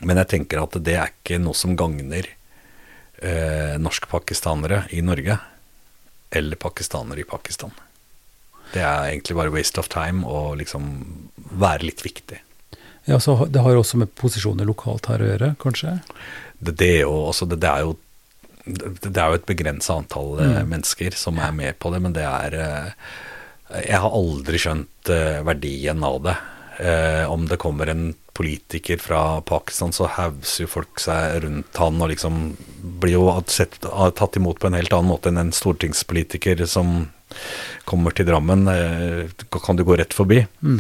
Men 0.01 0.20
jeg 0.22 0.31
tenker 0.35 0.62
at 0.62 0.76
det 0.85 0.97
er 0.97 1.12
ikke 1.12 1.41
noe 1.43 1.57
som 1.59 1.76
gagner 1.79 2.29
eh, 2.29 3.76
norskpakistanere 3.81 4.85
i 4.95 5.03
Norge, 5.05 5.39
eller 6.31 6.61
pakistanere 6.61 7.24
i 7.24 7.29
Pakistan. 7.29 7.72
Det 8.74 8.83
er 8.85 9.09
egentlig 9.09 9.39
bare 9.39 9.53
waste 9.55 9.81
of 9.81 9.89
time 9.93 10.29
å 10.29 10.53
liksom 10.59 10.91
være 11.59 11.89
litt 11.89 12.05
viktig. 12.05 12.43
Ja, 13.09 13.16
så 13.20 13.47
Det 13.49 13.62
har 13.64 13.76
også 13.76 13.97
med 13.97 14.12
posisjoner 14.14 14.68
lokalt 14.68 15.09
her 15.09 15.22
å 15.24 15.31
gjøre, 15.31 15.55
kanskje? 15.62 15.95
Det, 16.59 16.74
det, 16.76 16.89
er, 16.99 17.01
jo, 17.07 17.14
altså 17.31 17.49
det, 17.49 17.62
det 17.64 17.70
er 17.70 17.87
jo 17.87 17.95
det, 18.68 19.16
er 19.16 19.32
jo 19.32 19.38
et 19.38 19.48
begrensa 19.48 19.96
antall 19.98 20.38
eh, 20.42 20.52
Mm. 20.58 20.70
mennesker 20.74 21.16
som 21.16 21.38
er 21.42 21.52
med 21.56 21.78
på 21.78 21.90
det, 21.92 22.00
men 22.04 22.14
det 22.16 22.24
er 22.26 22.54
eh, 22.54 22.92
Jeg 23.88 24.00
har 24.00 24.14
aldri 24.16 24.58
skjønt 24.60 25.10
eh, 25.12 25.42
verdien 25.44 26.04
av 26.04 26.22
det. 26.24 26.36
Om 27.28 27.48
det 27.50 27.56
kommer 27.58 27.90
en 27.90 28.14
politiker 28.38 29.00
fra 29.02 29.40
Pakistan, 29.42 29.90
så 29.92 30.06
hauser 30.14 30.62
jo 30.62 30.68
folk 30.70 31.00
seg 31.02 31.40
rundt 31.42 31.74
han 31.82 31.98
og 31.98 32.12
liksom 32.12 32.36
blir 33.02 33.16
jo 33.16 33.24
sett, 33.50 33.80
tatt 33.82 34.38
imot 34.38 34.60
på 34.62 34.70
en 34.70 34.76
helt 34.78 34.94
annen 34.94 35.10
måte 35.10 35.32
enn 35.32 35.40
en 35.42 35.50
stortingspolitiker 35.50 36.62
som 36.70 37.08
kommer 37.84 38.14
til 38.14 38.28
Drammen. 38.30 38.70
Kan 39.50 39.76
du 39.76 39.82
gå 39.82 39.98
rett 39.98 40.14
forbi? 40.14 40.44
Mm. 40.62 40.78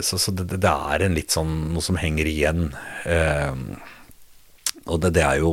Så 0.00 0.16
så 0.16 0.32
det, 0.32 0.48
det 0.56 0.72
er 0.72 1.04
en 1.04 1.20
litt 1.20 1.36
sånn 1.36 1.52
noe 1.74 1.84
som 1.84 2.00
henger 2.00 2.32
igjen. 2.32 2.70
Og 4.88 5.00
det, 5.04 5.12
det 5.20 5.24
er 5.28 5.42
jo 5.44 5.52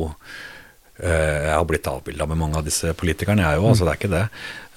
Jeg 0.96 1.52
har 1.52 1.64
blitt 1.68 1.86
avbilda 1.90 2.24
med 2.30 2.38
mange 2.40 2.56
av 2.56 2.64
disse 2.64 2.92
politikerne, 2.96 3.42
jeg 3.44 3.60
òg, 3.60 3.66
altså 3.74 3.84
det 3.84 3.92
er 3.92 3.98
ikke 4.00 4.12
det. 4.14 4.22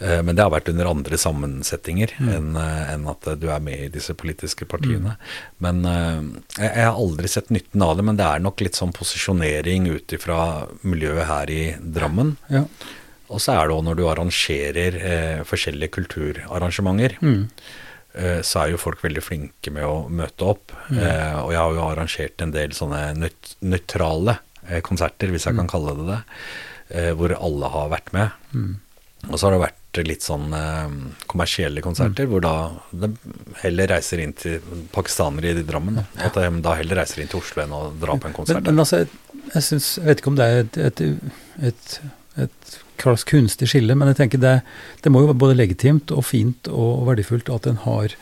Eh, 0.04 0.22
men 0.28 0.36
det 0.36 0.44
har 0.44 0.52
vært 0.52 0.68
under 0.74 0.90
andre 0.92 1.18
sammensetninger 1.20 2.12
enn 2.20 2.50
en 2.60 3.08
at 3.14 3.30
du 3.40 3.48
er 3.52 3.60
med 3.64 3.86
i 3.86 3.92
disse 3.94 4.12
politiske 4.20 4.68
partiene. 4.68 5.16
Men 5.64 5.80
eh, 5.88 6.22
jeg, 6.60 6.70
jeg 6.74 6.86
har 6.90 7.00
aldri 7.00 7.32
sett 7.32 7.50
nytten 7.56 7.82
av 7.88 7.96
det, 8.00 8.04
men 8.10 8.20
det 8.20 8.28
er 8.28 8.44
nok 8.44 8.60
litt 8.66 8.76
sånn 8.80 8.92
posisjonering 8.96 9.88
ut 9.96 10.16
ifra 10.20 10.40
miljøet 10.84 11.28
her 11.32 11.54
i 11.56 11.62
Drammen. 11.80 12.36
Ja. 12.52 12.66
Og 13.30 13.38
så 13.44 13.54
er 13.56 13.68
det 13.70 13.76
òg 13.78 13.84
når 13.86 14.00
du 14.00 14.08
arrangerer 14.10 14.96
eh, 15.00 15.42
forskjellige 15.48 15.94
kulturarrangementer, 16.00 17.16
Mm. 17.22 17.48
eh, 18.16 18.42
så 18.42 18.64
er 18.66 18.72
jo 18.72 18.78
folk 18.82 19.02
veldig 19.04 19.22
flinke 19.24 19.72
med 19.72 19.86
å 19.86 20.10
møte 20.10 20.42
opp. 20.50 20.72
Eh, 20.92 21.36
og 21.44 21.52
jeg 21.54 21.60
har 21.62 21.74
jo 21.78 21.88
arrangert 21.88 22.42
en 22.42 22.52
del 22.52 22.72
sånne 22.76 23.14
nøyt 23.22 23.56
nøytrale 23.62 24.34
eh, 24.34 24.49
konserter, 24.86 25.32
hvis 25.34 25.48
jeg 25.50 25.58
kan 25.58 25.70
kalle 25.70 25.96
det 25.98 26.08
det, 26.12 26.20
eh, 26.96 27.12
hvor 27.18 27.34
alle 27.36 27.74
har 27.74 27.92
vært 27.94 28.14
med. 28.16 28.38
Mm. 28.54 28.78
Og 29.28 29.36
så 29.36 29.48
har 29.48 29.56
det 29.56 29.64
vært 29.66 30.02
litt 30.06 30.24
sånn 30.24 30.54
eh, 30.56 30.92
kommersielle 31.30 31.82
konserter, 31.84 32.30
hvor 32.30 32.44
da 32.46 32.54
de 32.92 33.10
heller 33.64 33.90
reiser 33.92 34.22
inn 34.24 34.36
til 34.38 34.62
pakistanere 34.94 35.56
i 35.56 35.66
Drammen. 35.66 36.00
Ja. 36.00 36.30
At 36.30 36.38
de 36.38 36.62
da 36.64 36.76
heller 36.80 37.02
reiser 37.02 37.24
inn 37.24 37.32
til 37.32 37.42
Oslo 37.42 37.66
enn 37.66 37.76
å 37.76 37.82
dra 38.00 38.16
på 38.16 38.30
en 38.30 38.38
konsert. 38.38 38.62
Men, 38.62 38.78
men 38.78 38.86
altså, 38.86 39.04
jeg, 39.04 39.10
jeg, 39.56 39.66
synes, 39.66 39.90
jeg 39.98 40.08
vet 40.08 40.24
ikke 40.24 40.32
om 40.34 40.40
det 40.40 40.48
er 40.48 40.62
et, 40.64 40.80
et, 40.88 41.04
et, 41.72 41.98
et 42.46 42.80
kunstig 43.30 43.70
skille, 43.72 43.96
men 43.96 44.12
jeg 44.12 44.22
tenker 44.24 44.42
det, 44.44 44.56
det 45.04 45.12
må 45.12 45.24
jo 45.24 45.32
være 45.32 45.42
både 45.44 45.58
legitimt 45.58 46.14
og 46.16 46.26
fint 46.28 46.70
og, 46.72 47.08
verdifullt 47.10 47.52
at 47.54 47.70
en 47.70 47.82
har 47.86 48.16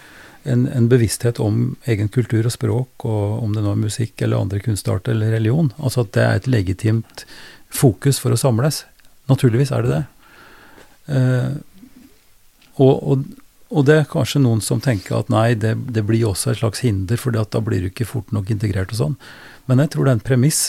en, 0.47 0.65
en, 0.71 0.89
bevissthet 0.89 1.39
om 1.43 1.75
egen 1.89 2.09
kultur 2.13 2.47
og 2.47 2.53
språk, 2.53 3.05
og 3.05 3.43
om 3.43 3.55
det 3.55 3.63
nå 3.63 3.73
er 3.73 3.81
musikk 3.81 4.21
eller 4.23 4.41
andre 4.41 4.61
kunstarter 4.63 5.13
eller 5.13 5.35
religion. 5.35 5.71
Altså 5.77 6.05
at 6.05 6.13
det 6.17 6.23
er 6.23 6.39
et 6.39 6.51
legitimt 6.51 7.25
fokus 7.73 8.21
for 8.23 8.33
å 8.33 8.39
samles. 8.39 8.85
Naturligvis 9.31 9.73
er 9.75 9.83
det 9.85 9.93
det. 9.95 10.03
Eh, 11.17 11.51
og, 12.77 12.95
og, 12.95 13.27
og, 13.69 13.85
det 13.87 14.01
er 14.01 14.09
kanskje 14.11 14.43
noen 14.43 14.61
som 14.63 14.81
tenker 14.83 15.19
at 15.19 15.31
nei, 15.33 15.51
det, 15.59 15.75
det 15.93 16.05
blir 16.07 16.29
også 16.29 16.53
et 16.53 16.61
slags 16.61 16.83
hinder, 16.85 17.19
for 17.19 17.35
da 17.35 17.63
blir 17.63 17.83
du 17.83 17.91
ikke 17.91 18.07
fort 18.07 18.33
nok 18.35 18.51
integrert 18.53 18.93
og 18.95 19.01
sånn. 19.01 19.17
Men 19.67 19.83
jeg 19.83 19.93
tror 19.93 20.07
det 20.07 20.13
er 20.13 20.19
en 20.21 20.29
premiss 20.31 20.61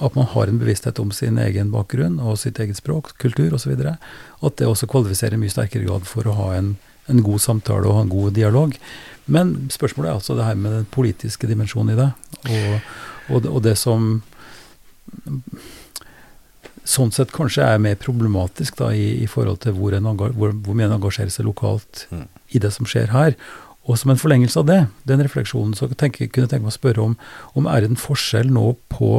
at 0.00 0.14
man 0.16 0.28
har 0.32 0.48
en 0.48 0.60
bevissthet 0.60 0.98
om 1.02 1.10
sin 1.12 1.38
egen 1.40 1.72
bakgrunn 1.74 2.20
og 2.24 2.38
sitt 2.40 2.60
eget 2.62 2.78
språk, 2.78 3.12
kultur 3.20 3.52
osv. 3.56 3.74
At 3.76 4.56
det 4.56 4.68
også 4.68 4.88
kvalifiserer 4.88 5.36
i 5.36 5.42
mye 5.42 5.52
sterkere 5.52 5.84
grad 5.84 6.06
for 6.08 6.28
å 6.28 6.36
ha 6.38 6.54
en 6.56 6.70
en 7.10 7.24
god 7.26 7.42
samtale 7.42 7.90
og 7.90 8.04
en 8.04 8.12
god 8.12 8.34
dialog. 8.36 8.76
Men 9.30 9.54
spørsmålet 9.70 10.10
er 10.10 10.18
altså 10.18 10.36
det 10.38 10.46
her 10.46 10.58
med 10.58 10.74
den 10.78 10.88
politiske 10.90 11.50
dimensjonen 11.50 11.94
i 11.94 12.00
det, 12.00 12.10
og, 12.50 12.80
og, 13.30 13.50
og 13.56 13.62
det 13.66 13.76
som 13.78 14.22
sånn 16.90 17.12
sett 17.14 17.32
kanskje 17.34 17.66
er 17.66 17.82
mer 17.82 17.98
problematisk 18.00 18.78
da, 18.80 18.90
i, 18.96 19.22
i 19.22 19.28
forhold 19.30 19.60
til 19.64 19.76
hvor, 19.76 19.94
en 19.94 20.08
hvor, 20.16 20.32
hvor 20.54 20.76
mye 20.76 20.88
en 20.88 20.96
engasjerer 20.96 21.32
seg 21.32 21.46
lokalt 21.46 22.06
mm. 22.10 22.24
i 22.56 22.62
det 22.62 22.72
som 22.74 22.88
skjer 22.88 23.12
her. 23.14 23.36
Og 23.88 23.98
som 23.98 24.12
en 24.12 24.20
forlengelse 24.20 24.60
av 24.60 24.68
det, 24.68 24.80
den 25.08 25.22
refleksjonen, 25.24 25.74
så 25.76 25.88
tenke, 25.92 26.28
kunne 26.28 26.46
jeg 26.46 26.54
tenke 26.54 26.66
meg 26.66 26.74
å 26.74 26.78
spørre 26.78 27.04
om 27.04 27.16
om 27.58 27.68
er 27.70 27.82
det 27.82 27.92
en 27.92 28.00
forskjell 28.00 28.50
nå 28.54 28.74
på, 28.92 29.12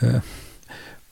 eh, 0.00 0.32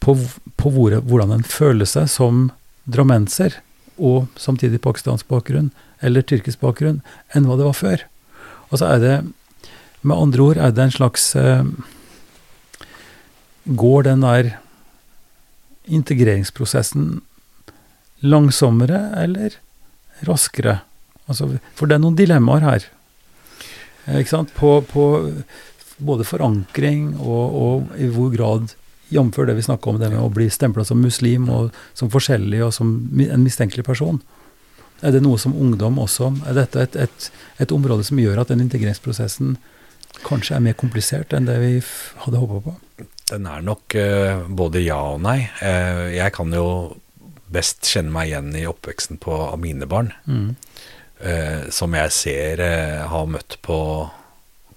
på, 0.05 0.17
på 0.61 0.73
hvor, 0.75 0.99
hvordan 1.05 1.37
en 1.37 1.47
føler 1.47 1.89
seg 1.89 2.11
som 2.13 2.49
drammenser 2.87 3.61
og 3.97 4.27
samtidig 4.41 4.83
pakistansk 4.85 5.29
bakgrunn, 5.31 5.71
eller 6.05 6.25
tyrkisk 6.27 6.61
bakgrunn, 6.61 7.01
enn 7.35 7.49
hva 7.49 7.57
det 7.59 7.69
var 7.69 7.77
før. 7.77 8.05
Og 8.71 8.81
så 8.81 8.91
er 8.93 9.03
det, 9.03 9.15
med 10.03 10.17
andre 10.17 10.43
ord, 10.45 10.61
er 10.61 10.75
det 10.75 10.85
en 10.87 10.99
slags 10.99 11.35
eh, 11.39 11.65
Går 13.67 14.05
den 14.07 14.21
der 14.23 14.53
integreringsprosessen 15.91 17.17
langsommere 18.23 19.01
eller 19.19 19.57
raskere? 20.29 20.77
Altså, 21.27 21.57
for 21.75 21.91
det 21.91 21.97
er 21.97 22.05
noen 22.05 22.19
dilemmaer 22.19 22.63
her. 22.63 22.87
Eh, 24.07 24.21
ikke 24.21 24.37
sant? 24.37 24.55
På, 24.55 24.79
på 24.87 25.09
både 25.99 26.29
forankring 26.29 27.17
og, 27.17 27.57
og 27.59 27.99
i 27.99 28.07
hvor 28.13 28.31
grad 28.35 28.77
Jf. 29.09 29.37
det 29.47 29.55
vi 29.55 29.63
snakka 29.63 29.91
om, 29.91 29.99
det 30.01 30.11
med 30.11 30.21
å 30.21 30.33
bli 30.33 30.49
stempla 30.51 30.85
som 30.85 31.01
muslim 31.01 31.49
og 31.53 31.75
som 31.95 32.11
forskjellig 32.11 32.65
og 32.67 32.75
som 32.75 32.97
en 33.23 33.45
mistenkelig 33.45 33.85
person. 33.87 34.21
Er 35.05 35.13
det 35.13 35.23
noe 35.23 35.39
som 35.39 35.53
ungdom 35.53 35.99
også 36.01 36.31
Er 36.49 36.57
dette 36.57 36.81
et, 36.81 36.97
et, 36.97 37.31
et 37.61 37.73
område 37.73 38.07
som 38.07 38.19
gjør 38.19 38.41
at 38.41 38.53
den 38.53 38.63
integreringsprosessen 38.65 39.59
kanskje 40.25 40.57
er 40.57 40.65
mer 40.65 40.77
komplisert 40.79 41.35
enn 41.37 41.49
det 41.49 41.59
vi 41.61 41.73
hadde 42.25 42.41
håpa 42.41 42.63
på? 42.65 42.77
Den 43.29 43.49
er 43.51 43.65
nok 43.65 43.97
uh, 43.99 44.47
både 44.49 44.85
ja 44.85 45.01
og 45.13 45.21
nei. 45.25 45.43
Uh, 45.61 46.09
jeg 46.15 46.33
kan 46.37 46.55
jo 46.55 46.69
best 47.53 47.85
kjenne 47.87 48.15
meg 48.15 48.31
igjen 48.31 48.55
i 48.57 48.65
oppveksten 48.69 49.21
på 49.23 49.35
av 49.51 49.59
mine 49.61 49.89
barn. 49.91 50.13
Mm. 50.25 50.55
Uh, 51.21 51.67
som 51.75 51.95
jeg 51.97 52.15
ser 52.15 52.63
har 53.11 53.29
møtt 53.29 53.59
på 53.67 53.79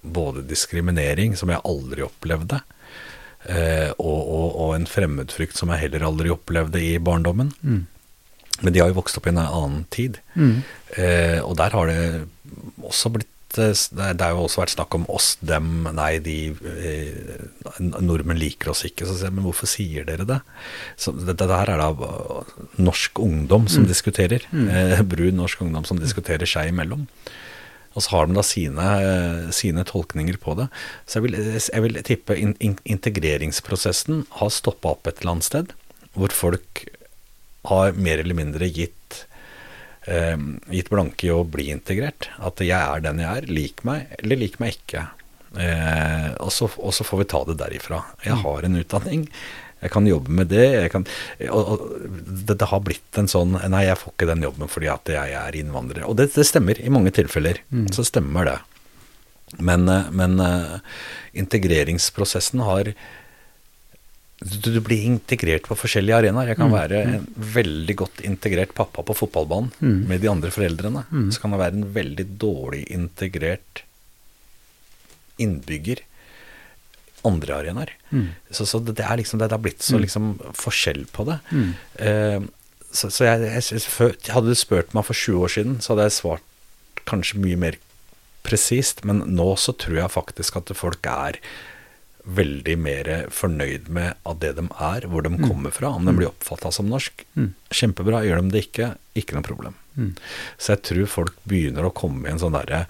både 0.00 0.44
diskriminering, 0.48 1.36
som 1.36 1.52
jeg 1.52 1.64
aldri 1.68 2.04
opplevde, 2.04 2.60
eh, 3.48 3.90
og, 3.96 4.20
og, 4.20 4.46
og, 4.50 4.74
en 4.76 4.88
fremmedfrykt 4.90 5.58
som 5.58 5.72
jeg 5.72 5.86
heller 5.86 6.06
aldri 6.10 6.32
opplevde 6.32 6.82
i 6.82 6.94
barndommen. 7.02 7.52
Mm. 7.62 7.82
Men 8.60 8.74
de 8.74 8.82
har 8.82 8.90
jo 8.90 9.00
vokst 9.00 9.18
opp 9.20 9.28
i 9.28 9.32
en 9.32 9.42
annen 9.42 9.84
tid. 9.92 10.20
Mm. 10.34 10.62
Eh, 10.96 11.38
og 11.40 11.56
der 11.60 11.76
har 11.76 11.90
det 11.90 12.00
også 12.84 13.12
blitt 13.14 13.58
eh, 13.58 13.72
det 13.72 14.20
har 14.20 14.34
jo 14.36 14.44
også 14.44 14.62
vært 14.62 14.74
snakk 14.76 14.94
om 14.98 15.06
oss, 15.10 15.32
dem, 15.40 15.88
nei, 15.96 16.12
de 16.22 16.36
eh, 16.52 17.44
Nordmenn 17.80 18.40
liker 18.40 18.74
oss 18.74 18.84
ikke. 18.88 19.08
Så 19.08 19.16
sier 19.16 19.30
jeg, 19.30 19.38
men 19.38 19.48
hvorfor 19.48 19.70
sier 19.70 20.08
dere 20.08 20.28
det? 20.28 20.40
Så 21.00 21.14
dette 21.16 21.38
det 21.40 21.50
der 21.54 21.74
er 21.74 21.80
da 21.80 22.42
norsk 22.82 23.22
ungdom 23.22 23.70
som 23.70 23.86
mm. 23.86 23.90
diskuterer. 23.90 24.48
Mm. 24.52 24.66
Eh, 24.68 25.06
brun 25.08 25.40
norsk 25.40 25.64
ungdom 25.66 25.88
som 25.88 26.02
diskuterer 26.02 26.48
seg 26.48 26.74
imellom. 26.74 27.08
Og 27.96 28.04
så 28.04 28.14
har 28.14 28.28
de 28.28 28.36
da 28.36 28.44
sine, 28.46 28.86
sine 29.54 29.82
tolkninger 29.86 30.38
på 30.42 30.54
det. 30.60 30.68
Så 31.06 31.18
jeg 31.18 31.26
vil, 31.26 31.38
jeg 31.58 31.84
vil 31.86 32.00
tippe 32.06 32.36
in, 32.38 32.54
in, 32.62 32.76
integreringsprosessen 32.86 34.24
har 34.38 34.52
stoppa 34.54 34.94
opp 34.94 35.10
et 35.10 35.22
eller 35.22 35.36
annet 35.36 35.48
sted, 35.48 35.74
hvor 36.14 36.34
folk 36.34 36.84
har 37.70 37.98
mer 37.98 38.22
eller 38.22 38.38
mindre 38.38 38.70
gitt, 38.70 39.24
eh, 40.06 40.38
gitt 40.70 40.90
blanke 40.92 41.26
i 41.26 41.32
å 41.34 41.42
bli 41.44 41.70
integrert. 41.74 42.30
At 42.38 42.62
jeg 42.62 42.78
er 42.78 43.02
den 43.04 43.22
jeg 43.22 43.42
er, 43.42 43.50
lik 43.50 43.82
meg 43.88 44.14
eller 44.20 44.38
lik 44.38 44.60
meg 44.62 44.78
ikke. 44.78 45.08
Eh, 45.58 46.30
og, 46.38 46.52
så, 46.54 46.70
og, 46.78 46.94
så, 46.94 47.04
får 47.06 47.24
vi 47.24 47.28
ta 47.32 47.42
det 47.48 47.58
derifra. 47.58 48.04
Jeg 48.22 48.38
mm. 48.38 48.44
har 48.46 48.66
en 48.66 48.80
utdanning. 48.84 49.26
Jeg 49.80 49.92
kan 49.94 50.08
jobbe 50.08 50.34
med 50.40 50.50
det. 50.52 50.90
Kan, 50.92 51.06
og, 51.48 51.70
og 51.74 51.84
det, 52.26 52.56
det, 52.56 52.68
har 52.68 52.82
blitt 52.84 53.20
en 53.20 53.30
sånn 53.30 53.56
Nei, 53.72 53.86
jeg 53.86 53.98
får 54.00 54.14
ikke 54.14 54.28
den 54.28 54.44
jobben 54.44 54.70
fordi 54.70 54.90
at 54.92 55.12
jeg 55.12 55.36
er 55.38 55.56
innvandrer. 55.56 56.04
Og 56.08 56.18
det, 56.20 56.30
det 56.34 56.46
stemmer 56.48 56.80
i 56.80 56.92
mange 56.92 57.12
tilfeller. 57.16 57.62
Mm. 57.72 57.88
Så 57.94 58.04
stemmer 58.08 58.48
det. 58.48 58.58
Men, 59.58 59.88
eh, 59.90 60.10
men 60.14 60.36
uh, 60.38 60.78
integreringsprosessen 61.32 62.62
har 62.62 62.92
du, 64.40 64.70
du, 64.70 64.80
blir 64.80 65.04
integrert 65.04 65.66
på 65.68 65.76
forskjellige 65.76 66.16
arenaer. 66.22 66.52
Jeg 66.52 66.60
kan 66.60 66.70
mm. 66.70 66.76
være 66.76 67.00
en 67.04 67.26
veldig 67.56 67.96
godt 68.04 68.22
integrert 68.24 68.72
pappa 68.76 69.04
på 69.04 69.16
fotballbanen 69.16 69.72
mm. 69.80 69.98
med 70.08 70.22
de 70.22 70.30
andre 70.32 70.52
foreldrene. 70.54 71.04
Mm. 71.10 71.26
Så 71.34 71.42
kan 71.42 71.56
jeg 71.56 71.60
være 71.60 71.80
en 71.80 71.90
veldig 71.96 72.26
dårlig 72.40 72.86
integrert 72.94 73.84
innbygger 75.40 76.04
andre 77.26 77.56
arenaer. 77.56 77.92
Mm. 78.10 78.30
Så, 78.50 78.66
så 78.66 78.80
det, 78.84 78.98
er 79.00 79.20
liksom, 79.20 79.40
det, 79.40 79.50
har 79.52 79.62
blitt 79.62 79.84
så 79.84 79.98
mm. 79.98 80.02
liksom, 80.06 80.30
forskjell 80.56 81.04
på 81.14 81.26
det. 81.28 81.38
Mm. 81.50 81.70
Uh, 82.00 82.48
så, 82.90 83.10
så 83.12 83.28
jeg, 83.28 83.46
jeg, 83.46 84.14
Hadde 84.34 84.50
du 84.50 84.58
spurt 84.58 84.94
meg 84.96 85.06
for 85.06 85.16
20 85.16 85.44
år 85.46 85.54
siden, 85.56 85.80
så 85.82 85.94
hadde 85.94 86.08
jeg 86.08 86.18
svart 86.18 87.04
kanskje 87.10 87.42
mye 87.42 87.58
mer 87.60 87.78
presist. 88.46 89.04
Men 89.06 89.24
nå 89.30 89.52
så 89.60 89.74
tror 89.76 90.02
jeg 90.02 90.16
faktisk 90.16 90.58
at 90.60 90.72
folk 90.76 91.06
er 91.10 91.40
veldig 92.30 92.74
mer 92.76 93.08
fornøyd 93.32 93.88
med 93.88 94.18
av 94.28 94.40
det 94.42 94.52
de 94.58 94.66
er, 94.68 95.06
hvor 95.08 95.24
de 95.24 95.32
mm. 95.34 95.44
kommer 95.46 95.72
fra. 95.74 95.94
Om 95.96 96.04
de 96.04 96.12
mm. 96.12 96.18
blir 96.18 96.30
oppfatta 96.30 96.72
som 96.74 96.90
norsk, 96.90 97.24
mm. 97.38 97.52
kjempebra. 97.72 98.24
Gjør 98.26 98.42
de 98.42 98.54
det 98.54 98.66
ikke, 98.68 98.90
ikke 99.18 99.38
noe 99.38 99.46
problem. 99.46 99.78
Så 100.58 100.74
jeg 100.74 100.84
tror 100.86 101.08
folk 101.10 101.40
begynner 101.48 101.86
å 101.86 101.94
komme 101.94 102.28
i 102.28 102.32
en 102.32 102.40
sånn 102.40 102.54
derre 102.54 102.84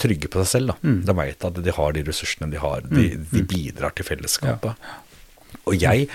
trygge 0.00 0.30
på 0.32 0.42
seg 0.42 0.52
selv. 0.52 0.72
da. 0.72 0.78
Mm. 0.82 0.98
De 1.08 1.18
veit 1.20 1.46
at 1.48 1.60
de 1.68 1.76
har 1.78 1.94
de 1.96 2.06
ressursene 2.06 2.50
de 2.52 2.62
har. 2.62 2.82
De, 2.86 3.04
mm. 3.12 3.28
de 3.32 3.44
mm. 3.44 3.46
bidrar 3.52 3.94
til 3.96 4.08
fellesskapet. 4.08 4.82
Ja. 4.82 4.98
Og 5.66 5.78
jeg 5.80 6.10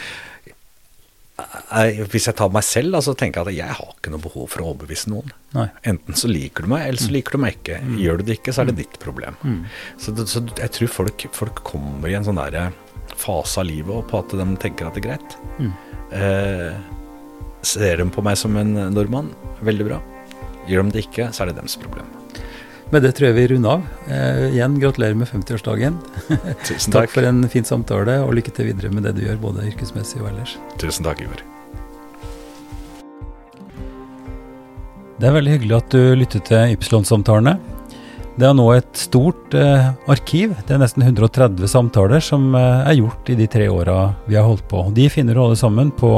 hvis 2.11 2.27
jeg 2.27 2.38
tar 2.38 2.51
meg 2.53 2.63
selv, 2.65 2.91
så 2.91 2.99
altså, 2.99 3.13
tenker 3.17 3.41
jeg 3.41 3.55
at 3.55 3.59
jeg 3.65 3.77
har 3.79 3.93
ikke 3.95 4.11
noe 4.13 4.23
behov 4.23 4.47
for 4.51 4.63
å 4.63 4.67
overbevise 4.71 5.11
noen. 5.11 5.32
Nei. 5.55 5.67
Enten 5.89 6.17
så 6.17 6.29
liker 6.29 6.65
du 6.65 6.71
meg, 6.73 6.86
eller 6.88 7.01
så 7.01 7.09
mm. 7.09 7.15
liker 7.15 7.36
du 7.38 7.41
meg 7.41 7.57
ikke. 7.57 7.79
Gjør 8.03 8.21
du 8.21 8.25
det 8.27 8.38
ikke, 8.39 8.53
så 8.53 8.63
er 8.63 8.71
det 8.71 8.77
ditt 8.82 8.99
problem. 9.01 9.39
Så, 10.01 10.13
så, 10.29 10.43
jeg 10.59 10.75
tror 10.77 10.93
folk, 10.99 11.27
folk, 11.36 11.63
kommer 11.67 12.11
i 12.11 12.17
en 12.19 12.27
sånn 12.27 12.39
der 12.41 12.75
fase 13.17 13.61
av 13.61 13.69
livet 13.69 14.07
på 14.09 14.21
at 14.21 14.38
de 14.38 14.47
tenker 14.61 14.88
at 14.88 14.97
det 14.97 15.03
er 15.03 15.09
greit. 15.09 15.38
Mm. 15.57 15.73
Eh, 16.21 16.79
ser 17.65 18.01
de 18.01 18.09
på 18.11 18.25
meg 18.25 18.39
som 18.39 18.57
en 18.59 18.73
nordmann, 18.93 19.34
veldig 19.65 19.91
bra. 19.91 20.01
Gjør 20.69 20.88
de 20.88 20.97
det 20.97 21.07
ikke, 21.09 21.32
så 21.34 21.45
er 21.45 21.51
det 21.51 21.61
deres 21.61 21.79
problem. 21.82 22.20
Med 22.91 23.05
det 23.05 23.13
tror 23.15 23.29
jeg 23.29 23.37
vi 23.37 23.47
runder 23.53 23.77
av. 23.77 23.83
Eh, 24.11 24.49
igjen, 24.51 24.73
gratulerer 24.81 25.15
med 25.15 25.29
50-årsdagen. 25.29 25.95
Tusen 26.67 26.91
takk. 26.91 27.07
takk 27.07 27.13
for 27.13 27.27
en 27.29 27.45
fin 27.47 27.63
samtale, 27.63 28.17
og 28.19 28.35
lykke 28.35 28.51
til 28.51 28.67
videre 28.67 28.91
med 28.91 29.07
det 29.07 29.15
du 29.15 29.23
gjør, 29.23 29.39
både 29.39 29.63
yrkesmessig 29.69 30.19
og 30.19 30.27
ellers. 30.33 30.57
Tusen 30.81 31.07
takk, 31.07 31.23
Ivar. 31.23 31.39
Det 35.21 35.29
er 35.29 35.37
veldig 35.37 35.55
hyggelig 35.55 35.77
at 35.77 35.95
du 35.95 36.15
lytter 36.19 36.43
til 36.43 36.75
Ypsilon-samtalene. 36.75 37.55
Det 38.35 38.47
er 38.47 38.55
nå 38.57 38.67
et 38.75 38.91
stort 38.97 39.55
eh, 39.55 39.91
arkiv. 40.11 40.57
Det 40.67 40.75
er 40.75 40.83
nesten 40.83 41.05
130 41.05 41.71
samtaler 41.71 42.19
som 42.23 42.51
eh, 42.59 42.87
er 42.91 42.99
gjort 42.99 43.31
i 43.31 43.39
de 43.39 43.47
tre 43.47 43.71
åra 43.71 44.15
vi 44.27 44.35
har 44.35 44.49
holdt 44.49 44.67
på. 44.71 44.83
De 44.97 45.07
finner 45.13 45.37
du 45.37 45.45
alle 45.45 45.59
sammen 45.59 45.95
på 45.95 46.17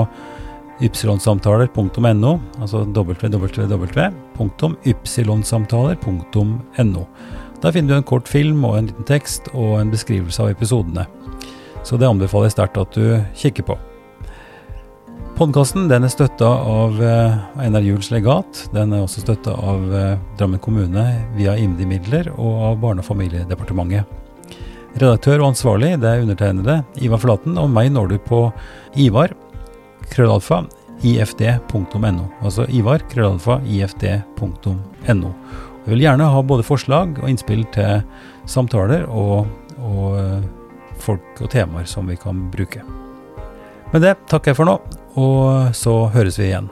ypsilonsamtaler.no, 0.82 2.38
altså 2.58 2.86
www.ypsilonsamtaler.no. 4.38 7.08
Der 7.62 7.72
finner 7.72 7.94
du 7.94 7.98
en 7.98 8.04
kort 8.04 8.28
film 8.28 8.66
og 8.66 8.78
en 8.78 8.86
liten 8.90 9.04
tekst 9.08 9.42
og 9.54 9.80
en 9.80 9.92
beskrivelse 9.92 10.42
av 10.44 10.50
episodene. 10.52 11.06
Så 11.84 11.98
det 12.00 12.08
anbefaler 12.08 12.46
jeg 12.50 12.56
sterkt 12.58 12.78
at 12.80 12.94
du 12.96 13.26
kikker 13.40 13.64
på. 13.68 13.78
Podkasten 15.34 15.92
er 15.92 16.08
støtta 16.12 16.46
av 16.46 17.02
eh, 17.02 17.38
Einar 17.64 17.82
Juels 17.82 18.12
legat. 18.14 18.70
Den 18.76 18.94
er 18.94 19.02
også 19.02 19.22
støtta 19.24 19.52
av 19.58 19.96
eh, 19.96 20.20
Drammen 20.38 20.60
kommune 20.62 21.26
via 21.38 21.56
IMDi-midler 21.58 22.30
og 22.36 22.64
av 22.68 22.78
Barne- 22.84 23.02
og 23.02 23.08
familiedepartementet. 23.08 24.04
Redaktør 24.94 25.42
og 25.42 25.48
ansvarlig 25.56 26.02
det 26.04 26.10
er 26.10 26.22
undertegnede 26.22 26.76
Ivar 27.02 27.20
Flaten, 27.24 27.58
og 27.58 27.72
meg 27.74 27.88
når 27.96 28.06
du 28.12 28.18
på 28.22 28.54
Ivar 29.02 29.34
krøllalfa 30.12 30.58
ifd.no. 31.04 32.26
Altså 32.42 32.66
Ivar 32.72 33.04
krøllalfa 33.12 33.60
ifd.no. 33.68 35.34
Jeg 35.84 35.92
vil 35.92 36.04
gjerne 36.06 36.32
ha 36.32 36.44
både 36.48 36.64
forslag 36.64 37.18
og 37.20 37.30
innspill 37.30 37.66
til 37.76 38.04
samtaler 38.50 39.04
og, 39.12 39.50
og 39.84 40.20
eh, 40.20 40.50
folk 41.04 41.44
og 41.44 41.52
temaer 41.52 41.88
som 41.90 42.08
vi 42.08 42.18
kan 42.20 42.48
bruke. 42.54 42.84
Med 43.94 44.06
det 44.08 44.16
takker 44.32 44.54
jeg 44.54 44.62
for 44.64 44.72
nå, 44.72 44.80
og 45.20 45.76
så 45.78 46.00
høres 46.16 46.40
vi 46.40 46.50
igjen. 46.50 46.72